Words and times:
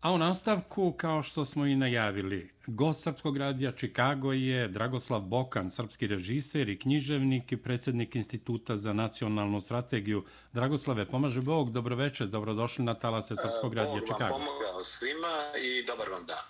A 0.00 0.12
u 0.12 0.18
nastavku, 0.18 0.92
kao 0.92 1.22
što 1.22 1.44
smo 1.44 1.66
i 1.66 1.76
najavili, 1.76 2.50
gost 2.66 3.02
Srpskog 3.02 3.36
radija 3.36 3.72
Čikago 3.72 4.32
je 4.32 4.68
Dragoslav 4.68 5.20
Bokan, 5.20 5.70
srpski 5.70 6.06
režiser 6.06 6.68
i 6.68 6.78
književnik 6.78 7.52
i 7.52 7.56
predsjednik 7.56 8.16
Instituta 8.16 8.76
za 8.76 8.92
nacionalnu 8.92 9.60
strategiju. 9.60 10.24
Dragoslave, 10.52 11.06
pomaže 11.06 11.40
Bog, 11.40 11.72
dobroveče, 11.72 12.26
dobrodošli 12.26 12.84
na 12.84 12.94
talase 12.94 13.34
Srpskog 13.36 13.74
radija 13.74 14.00
Čikago. 14.00 14.18
Bog 14.18 14.30
vam 14.30 14.40
pomogao 14.46 14.84
svima 14.84 15.36
i 15.64 15.86
dobar 15.86 16.08
vam 16.08 16.26
dan. 16.26 16.44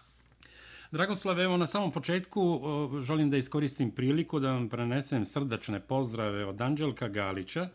Dragoslav, 0.90 1.40
evo 1.40 1.56
na 1.56 1.66
samom 1.66 1.92
početku 1.92 2.60
želim 3.02 3.30
da 3.30 3.36
iskoristim 3.36 3.90
priliku 3.90 4.40
da 4.40 4.52
vam 4.52 4.68
prenesem 4.68 5.26
srdačne 5.26 5.80
pozdrave 5.80 6.44
od 6.44 6.60
Anđelka 6.60 7.08
Galića, 7.08 7.68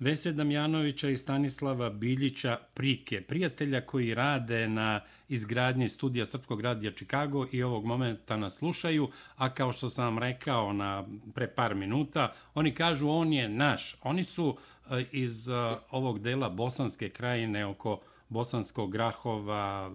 Vese 0.00 0.32
Damjanovića 0.32 1.08
i 1.08 1.16
Stanislava 1.16 1.90
Biljića 1.90 2.58
Prike, 2.74 3.20
prijatelja 3.20 3.80
koji 3.80 4.14
rade 4.14 4.68
na 4.68 5.00
izgradnji 5.28 5.88
studija 5.88 6.26
Srpskog 6.26 6.60
radija 6.60 6.92
Čikago 6.92 7.46
i 7.52 7.62
ovog 7.62 7.84
momenta 7.84 8.36
nas 8.36 8.56
slušaju, 8.58 9.08
a 9.36 9.54
kao 9.54 9.72
što 9.72 9.88
sam 9.88 10.04
vam 10.04 10.18
rekao 10.18 10.72
na 10.72 11.04
pre 11.34 11.48
par 11.48 11.74
minuta, 11.74 12.32
oni 12.54 12.74
kažu 12.74 13.08
on 13.08 13.32
je 13.32 13.48
naš. 13.48 13.96
Oni 14.02 14.24
su 14.24 14.56
e, 14.90 15.04
iz 15.12 15.48
e, 15.48 15.52
ovog 15.90 16.20
dela 16.20 16.48
Bosanske 16.48 17.08
krajine 17.08 17.66
oko 17.66 18.00
Bosanskog 18.28 18.92
Grahova, 18.92 19.94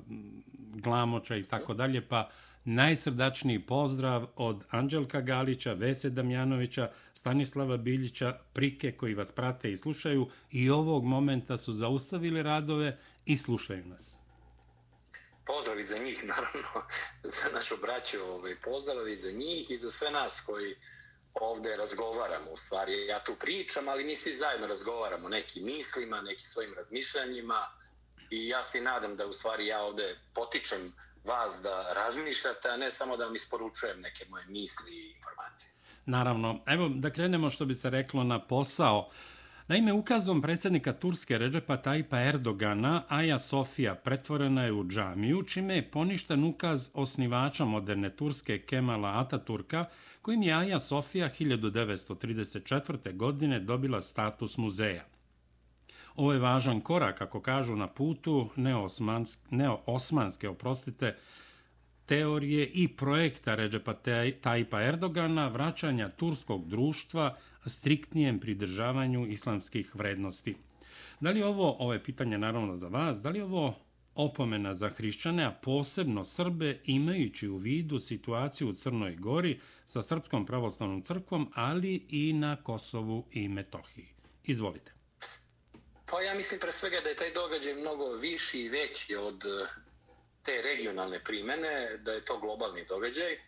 Glamoča 0.57 1.35
i 1.35 1.43
tako 1.43 1.73
dalje, 1.73 2.01
pa 2.01 2.29
najsrdačniji 2.65 3.65
pozdrav 3.65 4.27
od 4.35 4.63
Anđelka 4.69 5.21
Galića, 5.21 5.73
Vese 5.73 6.09
Damjanovića, 6.09 6.91
Stanislava 7.13 7.77
Biljića, 7.77 8.39
Prike 8.53 8.91
koji 8.91 9.13
vas 9.13 9.31
prate 9.31 9.71
i 9.71 9.77
slušaju. 9.77 10.29
I 10.51 10.69
ovog 10.69 11.03
momenta 11.03 11.57
su 11.57 11.73
zaustavili 11.73 12.43
radove 12.43 12.99
i 13.25 13.37
slušaju 13.37 13.85
nas. 13.85 14.17
Pozdravi 15.45 15.83
za 15.83 15.97
njih, 15.97 16.23
naravno, 16.35 16.87
za 17.23 17.49
našu 17.53 17.75
braću, 17.81 18.17
ovaj, 18.21 18.55
pozdravi 18.63 19.15
za 19.15 19.31
njih 19.31 19.71
i 19.71 19.77
za 19.77 19.89
sve 19.89 20.11
nas 20.11 20.43
koji 20.45 20.75
ovde 21.33 21.75
razgovaramo, 21.75 22.51
u 22.51 22.57
stvari 22.57 23.05
ja 23.05 23.23
tu 23.23 23.35
pričam, 23.39 23.87
ali 23.87 24.03
mi 24.03 24.15
svi 24.15 24.33
zajedno 24.33 24.67
razgovaramo. 24.67 25.29
Nekim 25.29 25.65
mislima, 25.65 26.21
nekim 26.21 26.45
svojim 26.45 26.73
razmišljanjima. 26.73 27.67
I 28.29 28.47
ja 28.47 28.63
se 28.63 28.81
nadam 28.81 29.15
da 29.15 29.27
u 29.27 29.33
stvari 29.33 29.67
ja 29.67 29.81
ovde 29.81 30.19
potičem 30.33 30.93
vas 31.25 31.61
da 31.63 31.93
razmišljate, 31.93 32.69
a 32.69 32.77
ne 32.77 32.91
samo 32.91 33.17
da 33.17 33.25
vam 33.25 33.35
isporučujem 33.35 34.01
neke 34.01 34.25
moje 34.29 34.45
misli 34.47 34.91
i 34.91 35.11
informacije. 35.15 35.71
Naravno. 36.05 36.59
Evo 36.65 36.89
da 36.89 37.09
krenemo 37.09 37.49
što 37.49 37.65
bi 37.65 37.75
se 37.75 37.89
reklo 37.89 38.23
na 38.23 38.47
posao. 38.47 39.09
Naime, 39.67 39.93
ukazom 39.93 40.41
predsjednika 40.41 40.93
Turske 40.93 41.37
Ređepa 41.37 41.77
Tajpa 41.77 42.19
Erdogana, 42.21 43.03
Aja 43.07 43.39
Sofija 43.39 43.95
pretvorena 43.95 44.63
je 44.63 44.71
u 44.71 44.83
džamiju, 44.87 45.43
čime 45.43 45.75
je 45.75 45.91
poništen 45.91 46.43
ukaz 46.43 46.89
osnivača 46.93 47.65
moderne 47.65 48.15
Turske 48.15 48.61
Kemala 48.61 49.19
Ataturka, 49.19 49.85
kojim 50.21 50.43
je 50.43 50.53
Aja 50.53 50.79
Sofija 50.79 51.29
1934. 51.39 53.17
godine 53.17 53.59
dobila 53.59 54.01
status 54.01 54.57
muzeja. 54.57 55.14
Ovo 56.15 56.33
je 56.33 56.39
važan 56.39 56.81
korak, 56.81 57.21
ako 57.21 57.39
kažu, 57.41 57.75
na 57.75 57.87
putu 57.87 58.49
neo-osmanske, 59.49 60.49
oprostite, 60.49 61.15
teorije 62.05 62.65
i 62.67 62.87
projekta 62.87 63.55
Ređepa 63.55 63.93
Tajpa 64.41 64.81
Erdogana 64.83 65.47
vraćanja 65.47 66.09
turskog 66.09 66.67
društva 66.69 67.35
striktnijem 67.65 68.39
pridržavanju 68.39 69.27
islamskih 69.27 69.95
vrednosti. 69.95 70.55
Da 71.19 71.29
li 71.29 71.43
ovo, 71.43 71.75
ovo 71.79 71.93
je 71.93 72.03
pitanje 72.03 72.37
naravno 72.37 72.77
za 72.77 72.87
vas, 72.87 73.21
da 73.21 73.29
li 73.29 73.41
ovo 73.41 73.75
opomena 74.15 74.75
za 74.75 74.89
hrišćane, 74.89 75.43
a 75.45 75.51
posebno 75.51 76.23
Srbe, 76.23 76.79
imajući 76.85 77.47
u 77.47 77.57
vidu 77.57 77.99
situaciju 77.99 78.69
u 78.69 78.73
Crnoj 78.73 79.15
Gori 79.15 79.59
sa 79.85 80.01
Srpskom 80.01 80.45
pravoslavnom 80.45 81.01
crkvom, 81.01 81.51
ali 81.53 82.05
i 82.09 82.33
na 82.33 82.55
Kosovu 82.55 83.25
i 83.31 83.47
Metohiji? 83.47 84.07
Izvolite. 84.43 84.94
Pa 86.05 86.21
ja 86.21 86.33
mislim 86.33 86.59
pre 86.59 86.71
svega 86.71 87.01
da 87.01 87.09
je 87.09 87.15
taj 87.15 87.31
događaj 87.31 87.73
mnogo 87.73 88.11
viši 88.11 88.59
i 88.59 88.69
veći 88.69 89.15
od 89.15 89.45
eh, 89.45 89.67
te 90.43 90.61
regionalne 90.61 91.23
primene, 91.23 91.97
da 91.97 92.11
je 92.11 92.25
to 92.25 92.37
globalni 92.39 92.85
događaj. 92.85 93.39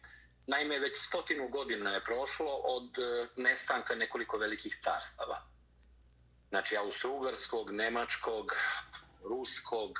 Naime, 0.47 0.79
već 0.79 0.97
stotinu 0.97 1.47
godina 1.47 1.91
je 1.91 2.03
prošlo 2.03 2.55
od 2.63 2.89
eh, 2.99 3.27
nestanka 3.35 3.95
nekoliko 3.95 4.37
velikih 4.37 4.75
carstava. 4.81 5.47
Znači, 6.49 6.77
Austro-Ugarskog, 6.77 7.71
Nemačkog, 7.71 8.55
Ruskog, 9.23 9.99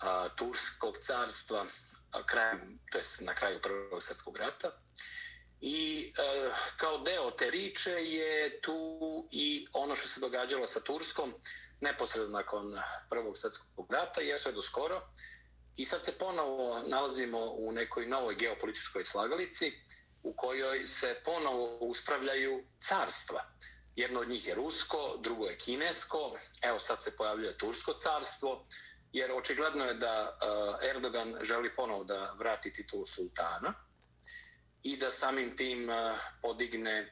a, 0.00 0.28
Turskog 0.28 0.98
carstva, 0.98 1.66
a 2.12 2.26
krajem, 2.26 2.78
to 2.92 2.98
je 2.98 3.04
na 3.20 3.34
kraju 3.34 3.60
Prvog 3.62 4.02
svjetskog 4.02 4.36
rata. 4.36 4.70
I 5.62 6.12
e, 6.18 6.52
kao 6.76 6.98
deo 6.98 7.30
te 7.30 7.50
riče 7.50 7.90
je 7.90 8.60
tu 8.60 9.26
i 9.30 9.66
ono 9.72 9.94
što 9.94 10.08
se 10.08 10.20
događalo 10.20 10.66
sa 10.66 10.80
Turskom 10.80 11.34
neposredno 11.80 12.38
nakon 12.38 12.78
Prvog 13.10 13.38
svjetskog 13.38 13.92
rata 13.92 14.20
i 14.20 14.38
sve 14.38 14.52
do 14.52 14.62
skoro. 14.62 15.02
I 15.76 15.84
sad 15.84 16.04
se 16.04 16.12
ponovo 16.12 16.82
nalazimo 16.86 17.38
u 17.38 17.72
nekoj 17.72 18.06
novoj 18.06 18.34
geopolitičkoj 18.34 19.04
slagalici 19.04 19.72
u 20.22 20.34
kojoj 20.36 20.86
se 20.86 21.20
ponovo 21.24 21.78
uspravljaju 21.80 22.64
carstva. 22.88 23.44
Jedno 23.96 24.20
od 24.20 24.28
njih 24.28 24.46
je 24.46 24.54
Rusko, 24.54 25.18
drugo 25.22 25.46
je 25.46 25.58
Kinesko, 25.58 26.36
evo 26.62 26.80
sad 26.80 27.02
se 27.02 27.16
pojavljuje 27.16 27.58
Tursko 27.58 27.92
carstvo, 27.92 28.66
jer 29.12 29.32
očigledno 29.32 29.84
je 29.84 29.94
da 29.94 30.38
e, 30.82 30.88
Erdogan 30.90 31.36
želi 31.42 31.74
ponovo 31.74 32.04
da 32.04 32.34
vrati 32.38 32.72
titulu 32.72 33.06
sultana 33.06 33.74
i 34.82 34.96
da 34.96 35.10
samim 35.10 35.56
tim 35.56 35.90
eh, 35.90 36.14
podigne 36.42 36.90
eh, 37.00 37.08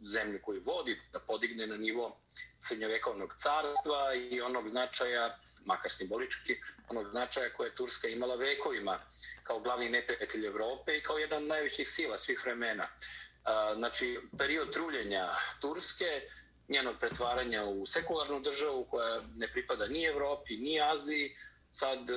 zemlju 0.00 0.40
koju 0.42 0.62
vodi, 0.64 1.00
da 1.12 1.20
podigne 1.20 1.66
na 1.66 1.76
nivo 1.76 2.20
srednjovekovnog 2.58 3.34
carstva 3.34 4.14
i 4.14 4.40
onog 4.40 4.68
značaja, 4.68 5.38
makar 5.64 5.90
simbolički, 5.90 6.60
onog 6.88 7.10
značaja 7.10 7.50
koje 7.50 7.68
je 7.68 7.74
Turska 7.74 8.08
imala 8.08 8.34
vekovima 8.34 8.98
kao 9.42 9.60
glavni 9.60 9.88
neprijatelj 9.88 10.46
Evrope 10.46 10.96
i 10.96 11.00
kao 11.00 11.18
jedan 11.18 11.42
od 11.42 11.48
najvećih 11.48 11.88
sila 11.88 12.18
svih 12.18 12.40
vremena. 12.44 12.84
Eh, 12.84 13.74
znači, 13.76 14.18
period 14.38 14.72
truljenja 14.72 15.28
Turske, 15.60 16.22
njenog 16.68 16.94
pretvaranja 17.00 17.64
u 17.64 17.86
sekularnu 17.86 18.40
državu 18.40 18.84
koja 18.84 19.20
ne 19.36 19.52
pripada 19.52 19.86
ni 19.86 20.04
Evropi, 20.04 20.56
ni 20.56 20.80
Aziji, 20.80 21.36
sad 21.78 22.08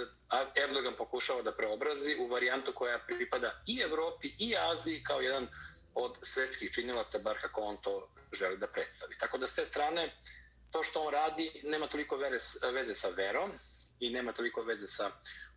Erdogan 0.64 0.96
pokušava 0.98 1.42
da 1.42 1.56
preobrazi 1.56 2.16
u 2.20 2.28
varijantu 2.28 2.74
koja 2.76 3.00
pripada 3.00 3.52
i 3.68 3.80
Evropi 3.80 4.28
i 4.40 4.56
Aziji 4.58 5.04
kao 5.04 5.22
jedan 5.22 5.48
od 5.94 6.18
svetskih 6.22 6.72
činilaca, 6.72 7.20
bar 7.20 7.38
kako 7.42 7.62
on 7.62 7.78
to 7.82 8.10
želi 8.34 8.58
da 8.58 8.68
predstavi. 8.68 9.18
Tako 9.18 9.38
da 9.38 9.48
s 9.48 9.56
te 9.56 9.66
strane, 9.66 10.18
to 10.72 10.84
što 10.84 11.02
on 11.02 11.14
radi 11.14 11.62
nema 11.64 11.88
toliko 11.88 12.18
veze 12.74 12.96
sa 12.96 13.10
verom 13.10 13.52
i 14.00 14.10
nema 14.10 14.34
toliko 14.34 14.62
veze 14.62 14.88
sa 14.88 15.12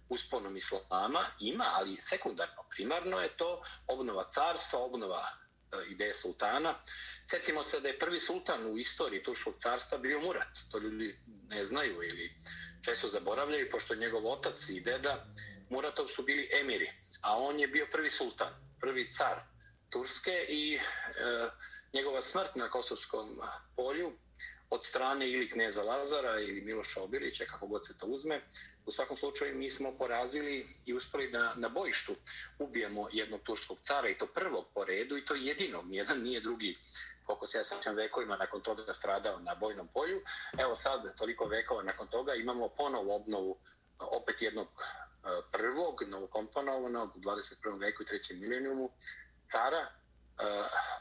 usponom 0.08 0.56
islama. 0.56 1.24
Ima, 1.40 1.64
ali 1.72 1.96
sekundarno, 2.00 2.64
primarno 2.70 3.20
je 3.20 3.36
to 3.36 3.62
obnova 3.86 4.24
carstva, 4.30 4.78
obnova 4.78 5.26
E, 5.72 5.91
ideje 5.91 6.15
sultana. 6.15 6.75
Sjetimo 7.25 7.62
se 7.62 7.81
da 7.81 7.88
je 7.88 7.99
prvi 7.99 8.21
sultan 8.21 8.66
u 8.66 8.78
istoriji 8.78 9.22
Turskog 9.22 9.55
carstva 9.59 9.99
bio 9.99 10.21
Murat. 10.21 10.59
To 10.71 10.78
ljudi 10.78 11.19
ne 11.49 11.65
znaju 11.65 12.03
ili 12.03 12.34
često 12.84 13.09
zaboravljaju, 13.09 13.69
pošto 13.71 13.94
njegov 13.94 14.27
otac 14.27 14.69
i 14.69 14.81
deda 14.81 15.27
Muratov 15.71 16.06
su 16.06 16.22
bili 16.22 16.49
emiri, 16.61 16.91
a 17.22 17.38
on 17.38 17.61
je 17.61 17.69
bio 17.69 17.87
prvi 17.93 18.11
sultan, 18.11 18.55
prvi 18.81 19.11
car 19.11 19.41
Turske 19.91 20.47
i 20.49 20.75
e, 20.75 20.81
njegova 21.93 22.22
smrt 22.22 22.55
na 22.55 22.71
Kosovskom 22.71 23.28
polju 23.77 24.12
od 24.72 24.83
strane 24.83 25.31
ili 25.31 25.49
knjeza 25.49 25.83
Lazara 25.83 26.41
ili 26.41 26.60
Miloša 26.60 27.03
Obilića, 27.03 27.44
kako 27.44 27.66
god 27.66 27.87
se 27.87 27.99
to 27.99 28.06
uzme. 28.06 28.41
U 28.87 28.93
svakom 28.93 29.16
slučaju 29.16 29.59
mi 29.59 29.71
smo 29.71 29.93
porazili 29.99 30.64
i 30.87 30.94
uspeli 30.94 31.31
da 31.31 31.55
na 31.55 31.69
bojištu 31.69 32.14
ubijemo 32.58 33.08
jednog 33.12 33.41
turskog 33.43 33.81
cara 33.81 34.08
i 34.08 34.19
to 34.19 34.26
prvog 34.26 34.64
po 34.75 34.85
redu 34.85 35.17
i 35.17 35.25
to 35.25 35.35
jedinog, 35.35 35.85
jedan 35.87 36.23
nije 36.23 36.41
drugi 36.41 36.79
koliko 37.26 37.46
se 37.46 37.58
ja 37.58 37.64
sačam 37.64 37.96
vekovima 37.96 38.37
nakon 38.37 38.61
toga 38.61 38.94
stradao 38.94 39.38
na 39.38 39.55
bojnom 39.55 39.88
polju. 39.88 40.20
Evo 40.58 40.75
sad, 40.75 41.17
toliko 41.17 41.46
vekova 41.46 41.82
nakon 41.82 42.08
toga, 42.08 42.35
imamo 42.35 42.69
ponovu 42.69 43.12
obnovu 43.12 43.58
opet 43.99 44.43
jednog 44.43 44.69
e, 44.69 45.29
prvog, 45.52 46.02
novokomponovanog 46.06 47.17
u 47.17 47.20
21. 47.20 47.81
veku 47.81 48.02
i 48.02 48.06
3. 48.06 48.41
milenijumu, 48.41 48.91
cara 49.50 50.01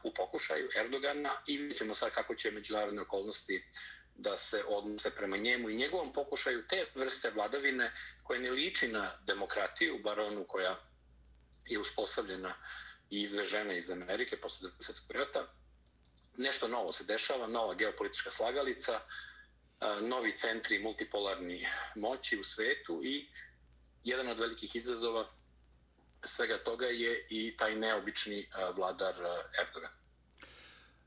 u 0.04 0.14
pokušaju 0.14 0.70
Erdogana 0.80 1.30
i 1.48 1.58
vidjet 1.58 1.78
ćemo 1.78 1.96
sad 1.96 2.12
kako 2.12 2.36
će 2.36 2.52
međunarodne 2.52 3.02
okolnosti 3.02 3.64
da 4.16 4.38
se 4.38 4.64
odnose 4.68 5.16
prema 5.16 5.38
njemu 5.38 5.70
i 5.70 5.76
njegovom 5.76 6.14
pokušaju 6.14 6.68
te 6.68 6.86
vrste 6.96 7.32
vladavine 7.32 7.92
koje 8.24 8.40
ne 8.40 8.52
liči 8.52 8.88
na 8.88 9.12
demokratiju, 9.26 10.00
bar 10.04 10.20
onu 10.20 10.46
koja 10.48 10.82
je 11.66 11.80
uspostavljena 11.80 12.54
i 13.10 13.22
izvežena 13.22 13.74
iz 13.74 13.90
Amerike 13.90 14.38
posle 14.38 14.70
svjetskog 14.80 15.12
rata, 15.12 15.46
nešto 16.38 16.68
novo 16.68 16.92
se 16.92 17.04
dešava, 17.04 17.48
nova 17.48 17.74
geopolitička 17.74 18.32
slagalica, 18.32 19.00
novi 20.02 20.32
centri 20.32 20.80
multipolarni 20.80 21.68
moći 21.96 22.40
u 22.40 22.44
svetu 22.44 23.02
i 23.04 23.30
jedan 24.04 24.28
od 24.28 24.40
velikih 24.40 24.76
izazova 24.76 25.28
svega 26.24 26.58
toga 26.58 26.86
je 26.86 27.28
i 27.30 27.58
taj 27.58 27.76
neobični 27.76 28.40
e, 28.40 28.46
vladar 28.78 29.14
e, 29.14 29.62
Erdogan. 29.62 29.92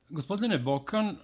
Gospodine 0.09 0.59
Bokan, 0.59 1.07
e, 1.07 1.17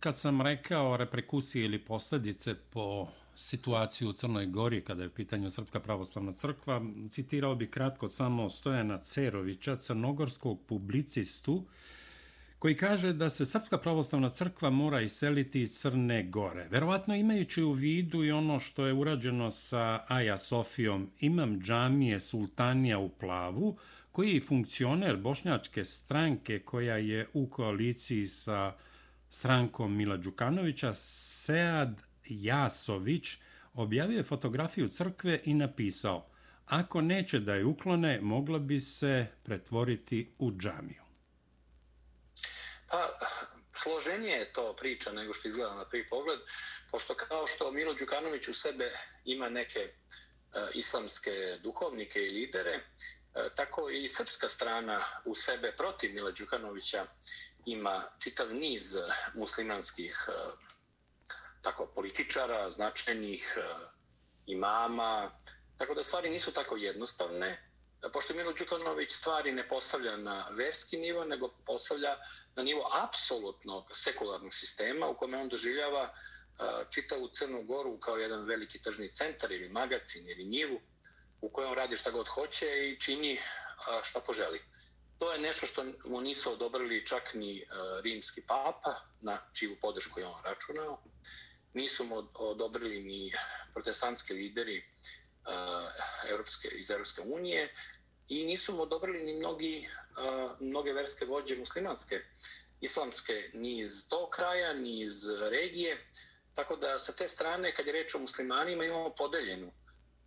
kad 0.00 0.18
sam 0.18 0.42
rekao 0.42 0.96
reprekusije 0.96 1.64
ili 1.64 1.84
posljedice 1.84 2.54
po 2.54 3.08
situaciju 3.36 4.08
u 4.08 4.12
Crnoj 4.12 4.46
Gori 4.46 4.84
kada 4.84 5.02
je 5.02 5.08
u 5.08 5.14
pitanju 5.14 5.50
Srpska 5.50 5.80
pravoslavna 5.80 6.32
crkva, 6.32 6.80
citirao 7.10 7.54
bi 7.54 7.70
kratko 7.70 8.08
samo 8.08 8.50
Stojana 8.50 8.98
Cerovića, 8.98 9.76
crnogorskog 9.76 10.60
publicistu, 10.68 11.64
koji 12.58 12.76
kaže 12.76 13.12
da 13.12 13.28
se 13.28 13.46
Srpska 13.46 13.78
pravoslavna 13.78 14.28
crkva 14.28 14.70
mora 14.70 15.00
iseliti 15.00 15.62
iz 15.62 15.78
Crne 15.78 16.22
Gore. 16.22 16.68
Verovatno 16.70 17.14
imajući 17.14 17.62
u 17.62 17.72
vidu 17.72 18.24
i 18.24 18.32
ono 18.32 18.60
što 18.60 18.86
je 18.86 18.92
urađeno 18.92 19.50
sa 19.50 20.00
Aja 20.08 20.38
Sofijom, 20.38 21.10
imam 21.20 21.60
džamije 21.60 22.20
Sultanija 22.20 22.98
u 22.98 23.08
Plavu, 23.08 23.76
koji 24.12 24.34
je 24.34 24.40
funkcioner 24.40 25.16
bošnjačke 25.16 25.84
stranke 25.84 26.58
koja 26.58 26.96
je 26.96 27.28
u 27.32 27.46
koaliciji 27.46 28.26
sa 28.26 28.72
strankom 29.28 29.96
Mila 29.96 30.16
Đukanovića, 30.16 30.92
Sead 30.92 32.02
Jasović, 32.28 33.36
objavio 33.74 34.16
je 34.16 34.22
fotografiju 34.22 34.88
crkve 34.88 35.40
i 35.44 35.54
napisao 35.54 36.26
Ako 36.66 37.00
neće 37.00 37.40
da 37.40 37.54
je 37.54 37.64
uklone, 37.64 38.20
mogla 38.20 38.58
bi 38.58 38.80
se 38.80 39.26
pretvoriti 39.42 40.30
u 40.38 40.52
džamiju. 40.52 41.05
Pa, 42.90 43.18
složenije 43.82 44.38
je 44.38 44.52
to 44.52 44.76
priča 44.76 45.12
nego 45.12 45.34
što 45.34 45.48
izgleda 45.48 45.74
na 45.74 45.84
prvi 45.84 46.08
pogled, 46.08 46.40
pošto 46.90 47.14
kao 47.14 47.46
što 47.46 47.70
Milo 47.70 47.94
Đukanović 47.94 48.48
u 48.48 48.54
sebe 48.54 48.92
ima 49.24 49.48
neke 49.48 49.80
e, 49.80 49.92
islamske 50.74 51.58
duhovnike 51.62 52.22
i 52.22 52.30
lidere, 52.30 52.70
e, 52.72 52.80
tako 53.54 53.90
i 53.90 54.08
srpska 54.08 54.48
strana 54.48 55.00
u 55.24 55.34
sebe 55.34 55.72
protiv 55.76 56.14
Mila 56.14 56.30
Đukanovića 56.30 57.06
ima 57.66 58.02
čitav 58.18 58.54
niz 58.54 58.96
muslimanskih 59.34 60.28
e, 60.28 60.32
tako 61.62 61.86
političara, 61.94 62.70
značajnih 62.70 63.54
e, 63.56 63.62
imama, 64.46 65.30
tako 65.78 65.94
da 65.94 66.04
stvari 66.04 66.30
nisu 66.30 66.52
tako 66.52 66.76
jednostavne 66.76 67.65
pošto 68.12 68.34
Milo 68.34 68.52
Đukanović 68.52 69.10
stvari 69.10 69.52
ne 69.52 69.68
postavlja 69.68 70.16
na 70.16 70.48
verski 70.50 70.96
nivo, 70.96 71.24
nego 71.24 71.48
postavlja 71.66 72.16
na 72.54 72.62
nivo 72.62 72.90
apsolutnog 73.02 73.90
sekularnog 73.94 74.54
sistema 74.54 75.08
u 75.08 75.16
kome 75.16 75.38
on 75.38 75.48
doživljava 75.48 76.14
čitavu 76.90 77.28
Crnu 77.28 77.62
Goru 77.62 77.98
kao 78.00 78.16
jedan 78.16 78.44
veliki 78.44 78.82
tržni 78.82 79.10
centar 79.10 79.52
ili 79.52 79.68
magacin 79.68 80.28
ili 80.28 80.44
njivu 80.44 80.80
u 81.40 81.50
kojem 81.50 81.74
radi 81.74 81.96
šta 81.96 82.10
god 82.10 82.28
hoće 82.28 82.88
i 82.88 83.00
čini 83.00 83.38
šta 84.02 84.20
poželi. 84.20 84.60
To 85.18 85.32
je 85.32 85.38
nešto 85.38 85.66
što 85.66 85.84
mu 86.04 86.20
nisu 86.20 86.52
odobrili 86.52 87.06
čak 87.06 87.34
ni 87.34 87.66
rimski 88.02 88.42
papa, 88.42 88.94
na 89.20 89.38
čiju 89.52 89.76
podršku 89.80 90.20
je 90.20 90.26
on 90.26 90.42
računao. 90.44 91.02
Nisu 91.74 92.04
mu 92.04 92.28
odobrili 92.34 93.00
ni 93.00 93.32
protestantski 93.72 94.34
lideri 94.34 94.84
Eh, 95.46 96.30
Evropske, 96.30 96.68
iz 96.68 96.90
Europske 96.90 97.22
unije 97.22 97.74
i 98.28 98.44
nisu 98.44 98.72
mu 98.72 98.82
odobrili 98.82 99.24
ni 99.24 99.32
mnogi, 99.32 99.88
eh, 99.88 100.48
mnoge 100.60 100.92
verske 100.92 101.24
vođe 101.24 101.56
muslimanske, 101.56 102.20
islamske, 102.80 103.50
ni 103.54 103.78
iz 103.80 104.08
tog 104.08 104.30
kraja, 104.30 104.72
ni 104.72 105.00
iz 105.00 105.26
regije. 105.50 105.98
Tako 106.54 106.76
da 106.76 106.98
sa 106.98 107.12
te 107.12 107.28
strane, 107.28 107.74
kad 107.74 107.86
je 107.86 107.92
reč 107.92 108.14
o 108.14 108.18
muslimanima, 108.18 108.84
imamo 108.84 109.14
podeljenu 109.14 109.66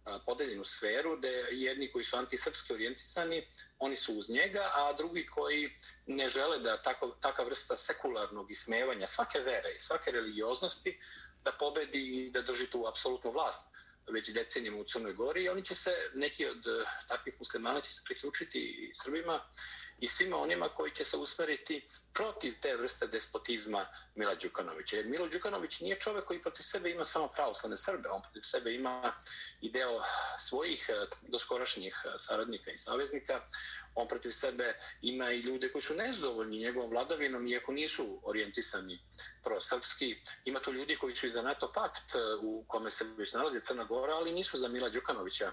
eh, 0.06 0.20
podeljenu 0.26 0.66
sferu, 0.66 1.18
da 1.18 1.28
jedni 1.52 1.92
koji 1.92 2.06
su 2.06 2.18
antisrpski 2.18 2.74
orijentisani, 2.74 3.48
oni 3.80 3.96
su 3.96 4.18
uz 4.18 4.30
njega, 4.30 4.72
a 4.74 4.94
drugi 4.94 5.26
koji 5.26 5.76
ne 6.06 6.30
žele 6.30 6.60
da 6.60 6.82
tako, 6.82 7.08
taka 7.08 7.44
vrsta 7.44 7.78
sekularnog 7.78 8.52
ismevanja 8.52 9.08
svake 9.08 9.40
vere 9.40 9.74
i 9.76 9.80
svake 9.80 10.12
religioznosti 10.12 11.00
da 11.44 11.52
pobedi 11.52 12.00
i 12.00 12.32
da 12.32 12.42
drži 12.42 12.70
tu 12.70 12.88
apsolutnu 12.88 13.32
vlast 13.32 13.76
već 14.12 14.34
decenijama 14.34 14.78
u 14.78 14.84
Crnoj 14.84 15.14
Gori 15.14 15.44
i 15.44 15.50
oni 15.50 15.64
će 15.66 15.76
se, 15.76 15.92
neki 16.14 16.46
od 16.46 16.68
eh, 16.68 16.86
takvih 17.08 17.36
muslimana 17.40 17.82
će 17.82 17.92
se 17.92 18.02
priključiti 18.06 18.92
Srbima 18.94 19.40
i 20.02 20.08
svima 20.08 20.38
onima 20.38 20.70
koji 20.70 20.92
će 20.92 21.04
se 21.04 21.18
usmeriti 21.18 21.86
protiv 22.14 22.54
te 22.62 22.76
vrste 22.76 23.08
despotizma 23.08 23.86
Mila 24.16 24.36
Đukanovića. 24.36 24.96
Jer 24.96 25.06
Milo 25.06 25.28
Đukanović 25.28 25.80
nije 25.80 25.96
čovek 25.96 26.26
koji 26.26 26.42
protiv 26.42 26.64
sebe 26.64 26.92
ima 26.92 27.06
samo 27.06 27.28
pravoslavne 27.28 27.78
Srbe, 27.78 28.10
on 28.10 28.22
protiv 28.22 28.42
sebe 28.42 28.74
ima 28.76 29.14
i 29.62 29.72
deo 29.72 30.02
svojih 30.40 30.90
eh, 30.90 31.08
doskorašnjih 31.28 32.02
eh, 32.06 32.10
saradnika 32.18 32.72
i 32.72 32.78
saveznika, 32.78 33.42
on 33.96 34.08
protiv 34.08 34.32
sebe 34.32 34.78
ima 35.02 35.32
i 35.32 35.40
ljude 35.40 35.70
koji 35.72 35.82
su 35.82 35.94
nezadovoljni 35.94 36.60
njegovom 36.60 36.90
vladavinom, 36.90 37.48
iako 37.48 37.72
nisu 37.72 38.20
orijentisani 38.24 39.00
prosrpski. 39.44 40.22
Ima 40.46 40.60
tu 40.60 40.74
ljudi 40.74 40.96
koji 40.96 41.16
su 41.16 41.28
i 41.28 41.32
za 41.32 41.42
NATO 41.42 41.72
pakt 41.72 42.16
eh, 42.16 42.20
u 42.42 42.64
kome 42.68 42.92
se 42.92 43.06
već 43.18 43.34
nalazi 43.34 43.62
Crna 43.62 43.84
Gora, 43.84 44.14
ali 44.14 44.32
nisu 44.32 44.58
za 44.58 44.68
Mila 44.68 44.90
Đukanovića 44.90 45.52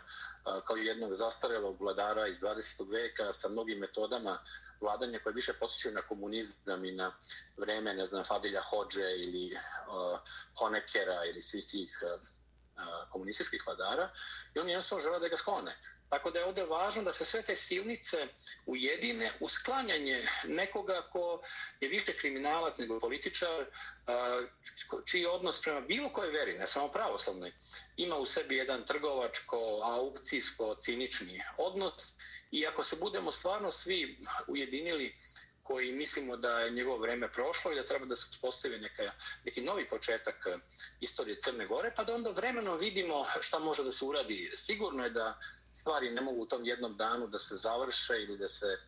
kao 0.66 0.76
jednog 0.76 1.14
zastarelog 1.14 1.80
vladara 1.80 2.28
iz 2.28 2.40
20. 2.40 2.90
veka 2.90 3.32
sa 3.32 3.48
mnogim 3.48 3.78
metodama 3.78 4.35
vladanja 4.80 5.18
koje 5.22 5.32
više 5.32 5.52
posjećaju 5.52 5.94
na 5.94 6.02
komunizam 6.02 6.84
i 6.84 6.92
na 6.92 7.12
vreme, 7.56 7.94
ne 7.94 8.06
znam, 8.06 8.24
Fadilja 8.24 8.62
Hođe 8.70 9.10
ili 9.24 9.50
uh, 9.54 10.18
Honekera 10.58 11.24
ili 11.24 11.42
svih 11.42 11.66
tih 11.66 12.02
uh, 12.02 12.20
komunističkih 13.12 13.62
vladara 13.66 14.10
i 14.54 14.58
oni 14.58 14.72
jednostavno 14.72 15.02
žele 15.02 15.20
da 15.20 15.28
ga 15.28 15.36
sklone. 15.36 15.76
Tako 16.08 16.30
da 16.30 16.38
je 16.38 16.44
ovdje 16.44 16.64
važno 16.64 17.02
da 17.02 17.12
se 17.12 17.24
sve 17.24 17.42
te 17.42 17.56
silnice 17.56 18.28
ujedine 18.66 19.32
u 19.40 19.48
sklanjanje 19.48 20.26
nekoga 20.44 21.02
ko 21.12 21.42
je 21.80 21.88
više 21.88 22.12
kriminalac 22.12 22.78
nego 22.78 23.00
političar, 23.00 23.66
čiji 25.04 25.26
odnos 25.26 25.62
prema 25.62 25.80
bilo 25.80 26.08
koje 26.08 26.30
veri, 26.30 26.58
ne 26.58 26.66
samo 26.66 26.88
pravoslavnoj, 26.88 27.52
ima 27.96 28.16
u 28.16 28.26
sebi 28.26 28.56
jedan 28.56 28.86
trgovačko, 28.86 29.80
aukcijsko, 29.82 30.74
cinični 30.80 31.42
odnos 31.56 32.12
i 32.50 32.66
ako 32.66 32.84
se 32.84 32.96
budemo 32.96 33.32
stvarno 33.32 33.70
svi 33.70 34.18
ujedinili 34.46 35.14
koji 35.66 35.92
mislimo 35.92 36.36
da 36.36 36.58
je 36.60 36.70
njegovo 36.70 36.98
vreme 36.98 37.32
prošlo 37.32 37.72
i 37.72 37.76
da 37.76 37.84
treba 37.84 38.06
da 38.06 38.16
se 38.16 38.26
uspostavi 38.30 38.78
neka, 38.78 39.02
neki 39.44 39.60
novi 39.60 39.88
početak 39.88 40.46
e, 40.46 40.58
istorije 41.00 41.40
Crne 41.40 41.66
Gore, 41.66 41.92
pa 41.96 42.04
da 42.04 42.14
onda 42.14 42.30
vremeno 42.30 42.76
vidimo 42.76 43.24
šta 43.40 43.58
može 43.58 43.84
da 43.84 43.92
se 43.92 44.04
uradi. 44.04 44.50
Sigurno 44.54 45.04
je 45.04 45.10
da 45.10 45.38
stvari 45.74 46.10
ne 46.10 46.20
mogu 46.20 46.42
u 46.42 46.46
tom 46.46 46.64
jednom 46.64 46.96
danu 46.96 47.26
da 47.26 47.38
se 47.38 47.56
završe 47.56 48.12
ili 48.12 48.38
da 48.38 48.48
se 48.48 48.78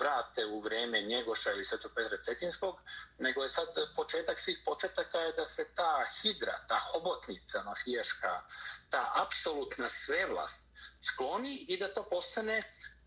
vrate 0.00 0.46
u 0.46 0.60
vreme 0.60 1.02
Njegoša 1.02 1.52
ili 1.52 1.64
Svetog 1.64 1.92
Petra 1.94 2.16
Cetinskog, 2.16 2.76
nego 3.18 3.42
je 3.42 3.48
sad 3.48 3.68
početak 3.96 4.38
svih 4.38 4.58
početaka 4.64 5.18
je 5.18 5.32
da 5.32 5.46
se 5.46 5.74
ta 5.74 6.04
hidra, 6.22 6.64
ta 6.68 6.78
hobotnica 6.78 7.62
mafijaška, 7.62 8.42
ta 8.90 9.12
apsolutna 9.14 9.88
svevlast 9.88 10.76
skloni 11.00 11.64
i 11.68 11.76
da 11.76 11.94
to 11.94 12.02
postane 12.10 12.62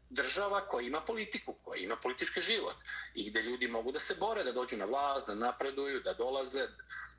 država 0.09 0.67
koja 0.67 0.87
ima 0.87 0.99
politiku, 0.99 1.53
koja 1.63 1.77
ima 1.79 1.95
politički 1.95 2.41
život 2.41 2.75
i 3.15 3.29
gde 3.29 3.41
ljudi 3.41 3.67
mogu 3.67 3.91
da 3.91 3.99
se 3.99 4.15
bore, 4.19 4.43
da 4.43 4.51
dođu 4.51 4.77
na 4.77 4.85
vlast, 4.85 5.29
da 5.29 5.35
napreduju, 5.35 5.99
da 5.99 6.13
dolaze, 6.13 6.67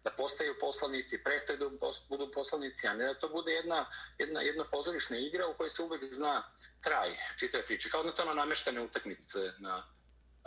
da 0.04 0.10
postaju 0.10 0.54
poslanici, 0.60 1.22
prestaju 1.24 1.58
da 1.58 1.92
budu 2.08 2.30
poslanici, 2.34 2.86
a 2.86 2.94
ne 2.94 3.04
da 3.04 3.14
to 3.14 3.28
bude 3.28 3.52
jedna, 3.52 3.86
jedna, 4.18 4.40
jedna 4.40 4.64
pozorišna 4.64 5.18
igra 5.18 5.46
u 5.46 5.54
kojoj 5.54 5.70
se 5.70 5.82
uvek 5.82 6.04
zna 6.14 6.42
kraj 6.80 7.16
čitave 7.38 7.64
priče. 7.64 7.90
Kao 7.90 8.02
na 8.02 8.12
to 8.12 8.34
nameštene 8.34 8.80
utakmice 8.80 9.52
na 9.58 9.82